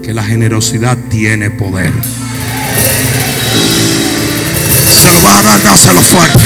que 0.03 0.13
la 0.15 0.25
generosidad 0.25 0.97
tiene 1.11 1.51
poder. 1.51 1.93
Dar, 5.17 5.63
dáselo 5.63 6.03
fuerte. 6.03 6.45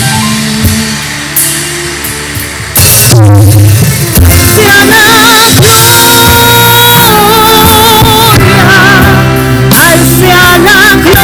Hacia 9.71 10.35
la 10.35 10.57
gloria, 10.59 11.22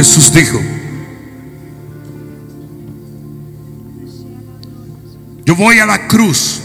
Jesús 0.00 0.32
dijo, 0.32 0.58
yo 5.44 5.54
voy 5.54 5.78
a 5.78 5.84
la 5.84 6.08
cruz 6.08 6.62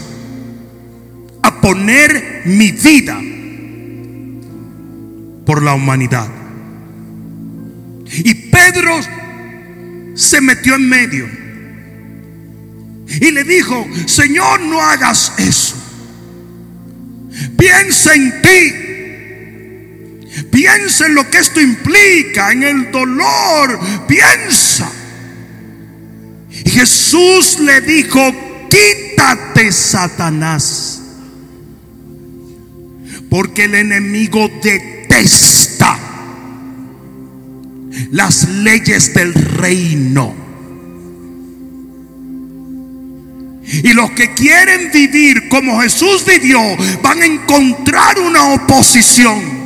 a 1.42 1.60
poner 1.60 2.44
mi 2.46 2.72
vida 2.72 3.20
por 5.44 5.62
la 5.62 5.74
humanidad. 5.74 6.35
Pedro 8.76 9.00
se 10.14 10.40
metió 10.42 10.74
en 10.74 10.88
medio 10.88 11.26
y 13.08 13.30
le 13.30 13.44
dijo, 13.44 13.88
Señor, 14.06 14.60
no 14.60 14.82
hagas 14.82 15.32
eso. 15.38 15.76
Piensa 17.56 18.14
en 18.14 18.42
ti. 18.42 18.74
Piensa 20.50 21.06
en 21.06 21.14
lo 21.14 21.30
que 21.30 21.38
esto 21.38 21.58
implica, 21.60 22.52
en 22.52 22.64
el 22.64 22.92
dolor. 22.92 23.80
Piensa. 24.06 24.92
Jesús 26.66 27.58
le 27.60 27.80
dijo, 27.80 28.20
quítate 28.68 29.72
Satanás. 29.72 31.00
Porque 33.30 33.64
el 33.64 33.74
enemigo 33.74 34.50
detesta 34.62 35.65
las 38.10 38.48
leyes 38.48 39.12
del 39.14 39.34
reino. 39.34 40.46
Y 43.66 43.92
los 43.92 44.12
que 44.12 44.32
quieren 44.32 44.90
vivir 44.92 45.48
como 45.48 45.80
Jesús 45.80 46.24
vivió 46.24 46.60
van 47.02 47.22
a 47.22 47.26
encontrar 47.26 48.18
una 48.20 48.54
oposición. 48.54 49.56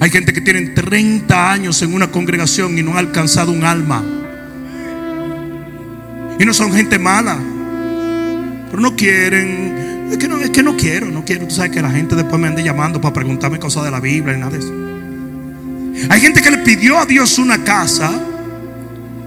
Hay 0.00 0.10
gente 0.10 0.32
que 0.32 0.40
tiene 0.40 0.60
30 0.62 1.52
años 1.52 1.82
en 1.82 1.92
una 1.92 2.10
congregación 2.10 2.78
y 2.78 2.82
no 2.82 2.94
ha 2.94 3.00
alcanzado 3.00 3.50
un 3.50 3.64
alma. 3.64 4.02
Y 6.38 6.44
no 6.44 6.54
son 6.54 6.72
gente 6.72 6.98
mala. 6.98 7.36
Pero 8.70 8.80
no 8.80 8.94
quieren. 8.94 10.08
Es 10.10 10.18
que 10.18 10.28
no, 10.28 10.38
es 10.38 10.50
que 10.50 10.62
no 10.62 10.76
quiero, 10.76 11.06
no 11.06 11.24
quiero. 11.24 11.46
Tú 11.48 11.54
sabes 11.54 11.72
que 11.72 11.82
la 11.82 11.90
gente 11.90 12.14
después 12.14 12.40
me 12.40 12.46
ande 12.46 12.62
llamando 12.62 13.00
para 13.00 13.12
preguntarme 13.12 13.58
cosas 13.58 13.84
de 13.84 13.90
la 13.90 14.00
Biblia 14.00 14.36
y 14.36 14.38
nada 14.38 14.52
de 14.52 14.58
eso. 14.58 14.91
Hay 16.08 16.20
gente 16.20 16.40
que 16.40 16.50
le 16.50 16.58
pidió 16.58 16.98
a 16.98 17.06
Dios 17.06 17.38
una 17.38 17.62
casa 17.64 18.10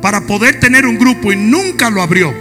para 0.01 0.21
poder 0.21 0.59
tener 0.59 0.85
un 0.85 0.97
grupo 0.97 1.31
y 1.31 1.35
nunca 1.35 1.89
lo 1.89 2.01
abrió. 2.01 2.33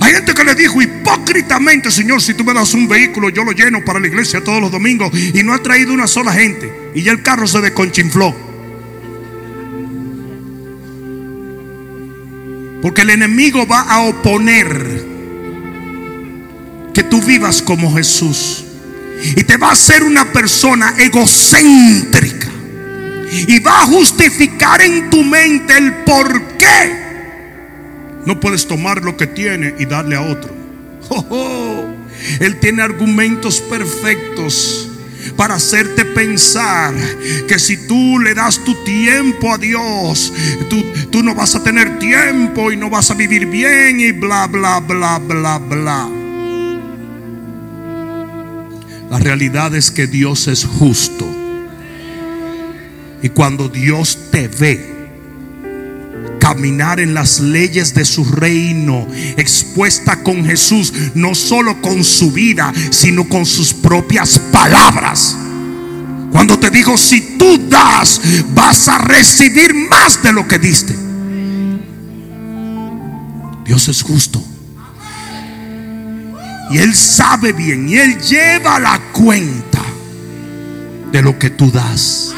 Hay 0.00 0.12
gente 0.14 0.32
que 0.32 0.44
le 0.44 0.54
dijo 0.54 0.80
hipócritamente, 0.80 1.90
Señor, 1.90 2.22
si 2.22 2.34
tú 2.34 2.44
me 2.44 2.54
das 2.54 2.72
un 2.72 2.88
vehículo, 2.88 3.28
yo 3.30 3.44
lo 3.44 3.52
lleno 3.52 3.84
para 3.84 3.98
la 3.98 4.06
iglesia 4.06 4.42
todos 4.42 4.60
los 4.60 4.70
domingos 4.70 5.10
y 5.14 5.42
no 5.42 5.52
ha 5.52 5.62
traído 5.62 5.92
una 5.92 6.06
sola 6.06 6.32
gente. 6.32 6.92
Y 6.94 7.02
ya 7.02 7.12
el 7.12 7.22
carro 7.22 7.46
se 7.46 7.60
desconchinfló. 7.60 8.34
Porque 12.80 13.02
el 13.02 13.10
enemigo 13.10 13.66
va 13.66 13.82
a 13.82 14.00
oponer 14.02 15.04
que 16.94 17.02
tú 17.04 17.20
vivas 17.22 17.62
como 17.62 17.94
Jesús. 17.94 18.64
Y 19.36 19.44
te 19.44 19.56
va 19.56 19.68
a 19.68 19.72
hacer 19.72 20.02
una 20.02 20.32
persona 20.32 20.94
egocéntrica 20.98 22.52
y 23.32 23.58
va 23.60 23.82
a 23.82 23.86
justificar 23.86 24.82
en 24.82 25.08
tu 25.10 25.24
mente 25.24 25.76
el 25.76 25.94
por 26.04 26.42
qué 26.58 27.02
no 28.26 28.38
puedes 28.38 28.66
tomar 28.66 29.02
lo 29.02 29.16
que 29.16 29.26
tiene 29.26 29.74
y 29.78 29.84
darle 29.86 30.16
a 30.16 30.20
otro. 30.20 30.54
Él 32.40 32.60
tiene 32.60 32.82
argumentos 32.82 33.60
perfectos 33.60 34.88
para 35.36 35.54
hacerte 35.54 36.04
pensar 36.04 36.94
que 37.48 37.58
si 37.58 37.86
tú 37.86 38.18
le 38.18 38.34
das 38.34 38.62
tu 38.64 38.74
tiempo 38.84 39.52
a 39.52 39.58
Dios, 39.58 40.32
tú, 40.68 40.84
tú, 41.10 41.22
no 41.22 41.34
vas 41.34 41.54
a 41.54 41.62
tener 41.62 41.98
tiempo 41.98 42.70
y 42.70 42.76
no 42.76 42.90
vas 42.90 43.10
a 43.10 43.14
vivir 43.14 43.46
bien 43.46 44.00
y 44.00 44.12
bla, 44.12 44.46
bla, 44.46 44.80
bla, 44.80 45.18
bla, 45.18 45.58
bla. 45.58 46.08
La 49.10 49.18
realidad 49.18 49.74
es 49.74 49.90
que 49.90 50.06
Dios 50.06 50.48
es 50.48 50.64
justo. 50.64 51.41
Y 53.22 53.28
cuando 53.28 53.68
Dios 53.68 54.18
te 54.30 54.48
ve 54.48 54.92
caminar 56.42 56.98
en 56.98 57.14
las 57.14 57.38
leyes 57.38 57.94
de 57.94 58.04
su 58.04 58.24
reino, 58.24 59.06
expuesta 59.36 60.24
con 60.24 60.44
Jesús, 60.44 60.92
no 61.14 61.36
solo 61.36 61.80
con 61.80 62.02
su 62.02 62.32
vida, 62.32 62.72
sino 62.90 63.28
con 63.28 63.46
sus 63.46 63.72
propias 63.72 64.40
palabras. 64.50 65.36
Cuando 66.32 66.58
te 66.58 66.70
digo, 66.70 66.98
si 66.98 67.36
tú 67.38 67.68
das, 67.68 68.20
vas 68.54 68.88
a 68.88 68.98
recibir 68.98 69.72
más 69.88 70.20
de 70.22 70.32
lo 70.32 70.48
que 70.48 70.58
diste. 70.58 70.96
Dios 73.64 73.86
es 73.88 74.02
justo. 74.02 74.42
Y 76.72 76.78
Él 76.78 76.94
sabe 76.94 77.52
bien, 77.52 77.88
y 77.88 77.96
Él 77.96 78.20
lleva 78.20 78.80
la 78.80 78.98
cuenta 79.12 79.82
de 81.12 81.22
lo 81.22 81.38
que 81.38 81.50
tú 81.50 81.70
das. 81.70 82.34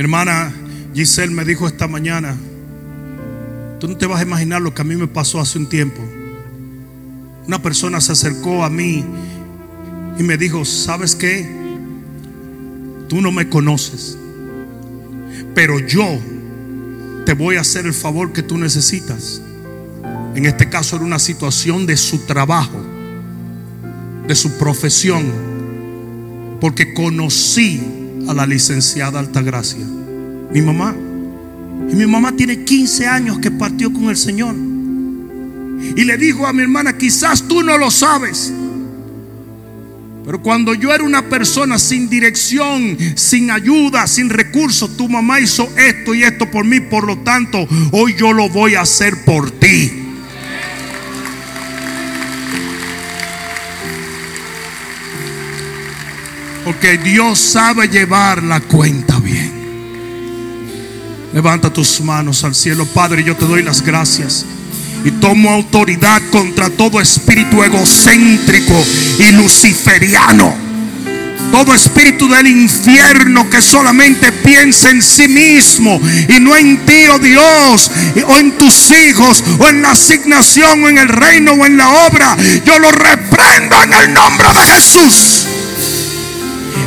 Hermana 0.00 0.50
Giselle 0.94 1.34
me 1.34 1.44
dijo 1.44 1.66
esta 1.66 1.86
mañana, 1.86 2.34
tú 3.78 3.86
no 3.86 3.98
te 3.98 4.06
vas 4.06 4.20
a 4.20 4.22
imaginar 4.22 4.62
lo 4.62 4.74
que 4.74 4.80
a 4.80 4.84
mí 4.84 4.96
me 4.96 5.06
pasó 5.06 5.40
hace 5.40 5.58
un 5.58 5.68
tiempo. 5.68 6.00
Una 7.46 7.60
persona 7.60 8.00
se 8.00 8.12
acercó 8.12 8.64
a 8.64 8.70
mí 8.70 9.04
y 10.18 10.22
me 10.22 10.38
dijo, 10.38 10.64
¿sabes 10.64 11.14
qué? 11.14 11.46
Tú 13.08 13.20
no 13.20 13.30
me 13.30 13.50
conoces, 13.50 14.16
pero 15.54 15.78
yo 15.80 16.18
te 17.26 17.34
voy 17.34 17.56
a 17.56 17.60
hacer 17.60 17.84
el 17.84 17.92
favor 17.92 18.32
que 18.32 18.42
tú 18.42 18.56
necesitas. 18.56 19.42
En 20.34 20.46
este 20.46 20.70
caso 20.70 20.96
era 20.96 21.04
una 21.04 21.18
situación 21.18 21.84
de 21.84 21.98
su 21.98 22.20
trabajo, 22.20 22.80
de 24.26 24.34
su 24.34 24.56
profesión, 24.56 25.30
porque 26.58 26.94
conocí 26.94 27.99
a 28.30 28.34
la 28.34 28.46
licenciada 28.46 29.18
Altagracia, 29.18 29.84
mi 30.52 30.62
mamá. 30.62 30.94
Y 31.90 31.94
mi 31.94 32.06
mamá 32.06 32.32
tiene 32.32 32.64
15 32.64 33.06
años 33.06 33.38
que 33.38 33.50
partió 33.50 33.92
con 33.92 34.04
el 34.04 34.16
Señor. 34.16 34.54
Y 35.96 36.04
le 36.04 36.16
dijo 36.16 36.46
a 36.46 36.52
mi 36.52 36.62
hermana, 36.62 36.96
quizás 36.96 37.42
tú 37.42 37.62
no 37.62 37.76
lo 37.76 37.90
sabes. 37.90 38.52
Pero 40.24 40.42
cuando 40.42 40.74
yo 40.74 40.94
era 40.94 41.02
una 41.02 41.28
persona 41.28 41.78
sin 41.78 42.08
dirección, 42.08 42.96
sin 43.16 43.50
ayuda, 43.50 44.06
sin 44.06 44.30
recursos, 44.30 44.96
tu 44.96 45.08
mamá 45.08 45.40
hizo 45.40 45.68
esto 45.76 46.14
y 46.14 46.22
esto 46.22 46.48
por 46.50 46.64
mí. 46.64 46.78
Por 46.78 47.06
lo 47.06 47.18
tanto, 47.18 47.66
hoy 47.90 48.14
yo 48.16 48.32
lo 48.32 48.48
voy 48.48 48.76
a 48.76 48.82
hacer 48.82 49.24
por 49.24 49.50
ti. 49.50 49.99
Porque 56.70 56.98
Dios 56.98 57.40
sabe 57.40 57.88
llevar 57.88 58.44
la 58.44 58.60
cuenta 58.60 59.18
bien. 59.18 59.50
Levanta 61.34 61.72
tus 61.72 62.00
manos 62.00 62.44
al 62.44 62.54
cielo, 62.54 62.86
Padre, 62.86 63.24
yo 63.24 63.34
te 63.34 63.44
doy 63.44 63.64
las 63.64 63.82
gracias. 63.82 64.46
Y 65.04 65.10
tomo 65.10 65.50
autoridad 65.50 66.22
contra 66.30 66.70
todo 66.70 67.00
espíritu 67.00 67.64
egocéntrico 67.64 68.80
y 69.18 69.32
luciferiano. 69.32 70.54
Todo 71.50 71.74
espíritu 71.74 72.28
del 72.28 72.46
infierno 72.46 73.50
que 73.50 73.60
solamente 73.60 74.30
piensa 74.30 74.90
en 74.90 75.02
sí 75.02 75.26
mismo 75.26 76.00
y 76.28 76.38
no 76.38 76.56
en 76.56 76.86
ti, 76.86 77.08
oh 77.08 77.18
Dios, 77.18 77.90
o 78.28 78.38
en 78.38 78.52
tus 78.52 78.92
hijos, 78.92 79.42
o 79.58 79.66
en 79.66 79.82
la 79.82 79.90
asignación, 79.90 80.84
o 80.84 80.88
en 80.88 80.98
el 80.98 81.08
reino, 81.08 81.54
o 81.54 81.66
en 81.66 81.76
la 81.76 81.88
obra. 82.06 82.36
Yo 82.64 82.78
lo 82.78 82.92
reprendo 82.92 83.82
en 83.82 83.92
el 83.92 84.12
nombre 84.12 84.46
de 84.52 84.66
Jesús. 84.74 85.48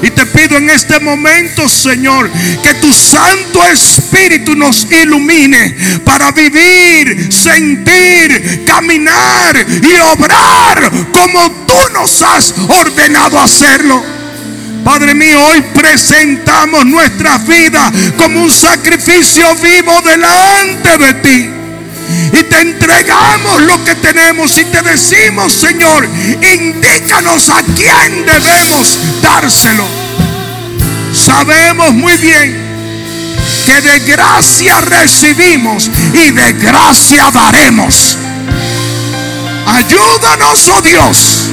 Y 0.03 0.11
te 0.11 0.25
pido 0.25 0.57
en 0.57 0.69
este 0.69 0.99
momento, 0.99 1.69
Señor, 1.69 2.29
que 2.61 2.73
tu 2.73 2.91
Santo 2.91 3.65
Espíritu 3.65 4.53
nos 4.53 4.85
ilumine 4.91 5.77
para 6.03 6.29
vivir, 6.33 7.31
sentir, 7.31 8.65
caminar 8.67 9.65
y 9.81 9.95
obrar 10.11 10.91
como 11.13 11.49
tú 11.65 11.77
nos 11.93 12.21
has 12.21 12.53
ordenado 12.67 13.39
hacerlo. 13.39 14.03
Padre 14.83 15.13
mío, 15.13 15.39
hoy 15.41 15.61
presentamos 15.73 16.85
nuestra 16.85 17.37
vida 17.37 17.89
como 18.17 18.41
un 18.41 18.51
sacrificio 18.51 19.55
vivo 19.55 20.01
delante 20.01 20.97
de 20.97 21.13
ti. 21.13 21.62
Y 22.31 22.43
te 22.43 22.59
entregamos 22.59 23.61
lo 23.61 23.83
que 23.83 23.95
tenemos 23.95 24.57
y 24.57 24.65
te 24.65 24.81
decimos, 24.81 25.53
Señor, 25.53 26.07
indícanos 26.41 27.49
a 27.49 27.63
quién 27.75 28.25
debemos 28.25 28.97
dárselo. 29.21 29.85
Sabemos 31.13 31.93
muy 31.93 32.17
bien 32.17 32.63
que 33.65 33.81
de 33.81 33.99
gracia 33.99 34.81
recibimos 34.81 35.89
y 36.13 36.31
de 36.31 36.53
gracia 36.53 37.29
daremos. 37.31 38.17
Ayúdanos, 39.65 40.67
oh 40.69 40.81
Dios, 40.81 41.49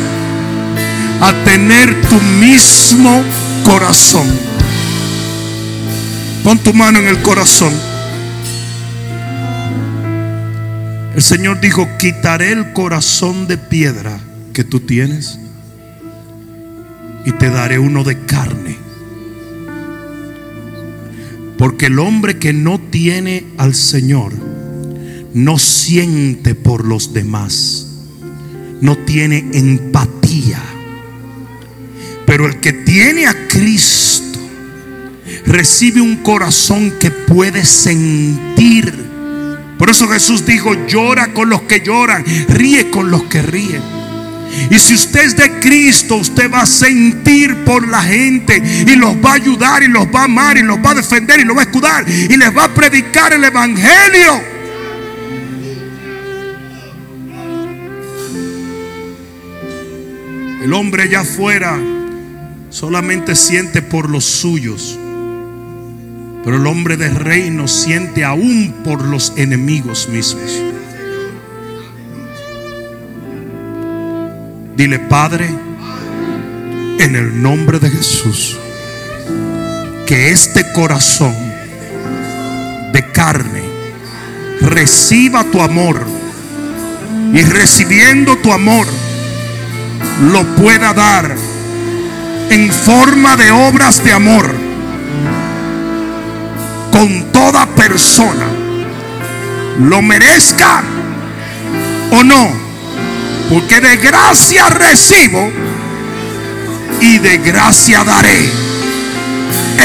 a 1.21 1.33
tener 1.45 2.01
tu 2.09 2.17
mismo 2.17 3.23
corazón. 3.65 4.29
Pon 6.43 6.59
tu 6.59 6.73
mano 6.73 6.99
en 6.99 7.07
el 7.07 7.23
corazón. 7.23 7.90
El 11.15 11.23
Señor 11.23 11.61
dijo, 11.61 11.89
quitaré 11.99 12.53
el 12.53 12.73
corazón 12.73 13.49
de 13.49 13.59
piedra 13.59 14.21
que 14.53 14.63
tú 14.63 14.81
tienes 14.81 15.39
y 17.27 17.33
te 17.33 17.51
daré 17.51 17.79
uno 17.79 18.05
de 18.05 18.25
carne. 18.27 18.77
Porque 21.59 21.87
el 21.87 21.99
hombre 21.99 22.39
que 22.39 22.53
no 22.53 22.79
tiene 22.79 23.45
al 23.59 23.75
Señor 23.75 24.33
no 25.35 25.59
siente 25.59 26.55
por 26.55 26.87
los 26.87 27.13
demás, 27.13 27.87
no 28.81 28.97
tiene 28.97 29.51
empatía. 29.53 30.63
Pero 32.25 32.47
el 32.47 32.61
que 32.61 32.73
tiene 32.73 33.27
a 33.27 33.49
Cristo 33.49 34.39
recibe 35.45 36.01
un 36.01 36.17
corazón 36.19 36.93
que 37.01 37.11
puede 37.11 37.65
sentir. 37.65 39.10
Por 39.81 39.89
eso 39.89 40.07
Jesús 40.09 40.45
dijo, 40.45 40.75
llora 40.87 41.33
con 41.33 41.49
los 41.49 41.63
que 41.63 41.81
lloran, 41.81 42.23
ríe 42.49 42.91
con 42.91 43.11
los 43.11 43.23
que 43.23 43.41
ríen. 43.41 43.83
Y 44.71 44.79
si 44.79 44.93
usted 44.93 45.25
es 45.25 45.37
de 45.39 45.59
Cristo, 45.59 46.17
usted 46.17 46.53
va 46.53 46.61
a 46.61 46.67
sentir 46.67 47.65
por 47.65 47.89
la 47.89 48.03
gente 48.03 48.63
y 48.87 48.95
los 48.97 49.15
va 49.25 49.31
a 49.31 49.35
ayudar 49.37 49.83
y 49.83 49.89
los 49.89 50.07
va 50.15 50.21
a 50.21 50.25
amar 50.25 50.59
y 50.59 50.63
los 50.63 50.77
va 50.85 50.91
a 50.91 50.97
defender 50.97 51.41
y 51.41 51.45
los 51.45 51.57
va 51.57 51.63
a 51.63 51.65
escudar 51.65 52.05
y 52.07 52.37
les 52.37 52.55
va 52.55 52.65
a 52.65 52.75
predicar 52.75 53.33
el 53.33 53.43
Evangelio. 53.43 54.43
El 60.63 60.75
hombre 60.75 61.05
allá 61.05 61.21
afuera 61.21 61.79
solamente 62.69 63.35
siente 63.35 63.81
por 63.81 64.11
los 64.11 64.27
suyos, 64.27 64.99
pero 66.45 66.57
el 66.57 66.67
hombre 66.67 66.97
de 66.97 67.11
reino 67.11 67.69
siente 67.69 68.25
aún 68.25 68.75
por 68.85 69.03
los 69.03 69.33
enemigos 69.37 70.09
mismos. 70.09 70.51
Dile, 74.77 74.99
Padre, 74.99 75.49
en 76.99 77.17
el 77.17 77.43
nombre 77.43 77.79
de 77.79 77.91
Jesús, 77.91 78.57
que 80.07 80.31
este 80.31 80.73
corazón 80.73 81.35
de 82.93 83.05
carne 83.13 83.63
reciba 84.61 85.45
tu 85.45 85.61
amor 85.61 86.07
y 87.33 87.43
recibiendo 87.43 88.37
tu 88.39 88.53
amor 88.53 88.87
lo 90.33 90.45
pueda 90.57 90.93
dar 90.93 91.35
en 92.51 92.71
forma 92.71 93.37
de 93.37 93.51
obras 93.51 94.03
de 94.05 94.13
amor 94.13 94.60
con 97.01 97.33
toda 97.33 97.65
persona, 97.65 98.45
lo 99.79 100.03
merezca 100.03 100.83
o 102.11 102.23
no, 102.23 102.53
porque 103.49 103.81
de 103.81 103.97
gracia 103.97 104.69
recibo 104.69 105.51
y 107.01 107.17
de 107.17 107.39
gracia 107.39 108.05
daré. 108.05 108.53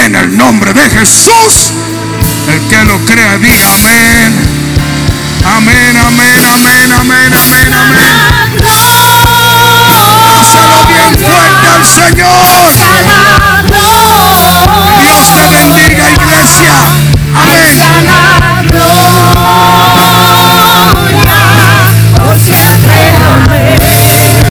En 0.03 0.13
el 0.13 0.35
nombre 0.35 0.73
de 0.73 0.89
Jesús, 0.89 1.71
el 2.49 2.59
que 2.67 2.83
lo 2.83 2.97
crea, 3.05 3.37
diga 3.37 3.71
amén. 3.75 4.35
Amén, 5.45 5.95
amén, 5.95 6.45
amén, 6.45 6.91
amén, 6.91 7.33
amén, 7.33 7.73
amén. 7.73 8.11
Dáselo 10.25 10.85
bien 10.87 11.17
fuerte 11.17 11.67
al 11.69 11.85
Señor. 11.85 12.45
Dios 15.05 15.25
te 15.33 15.47
bendiga, 15.47 16.11
iglesia. 16.13 17.04
Arasana 17.43 18.44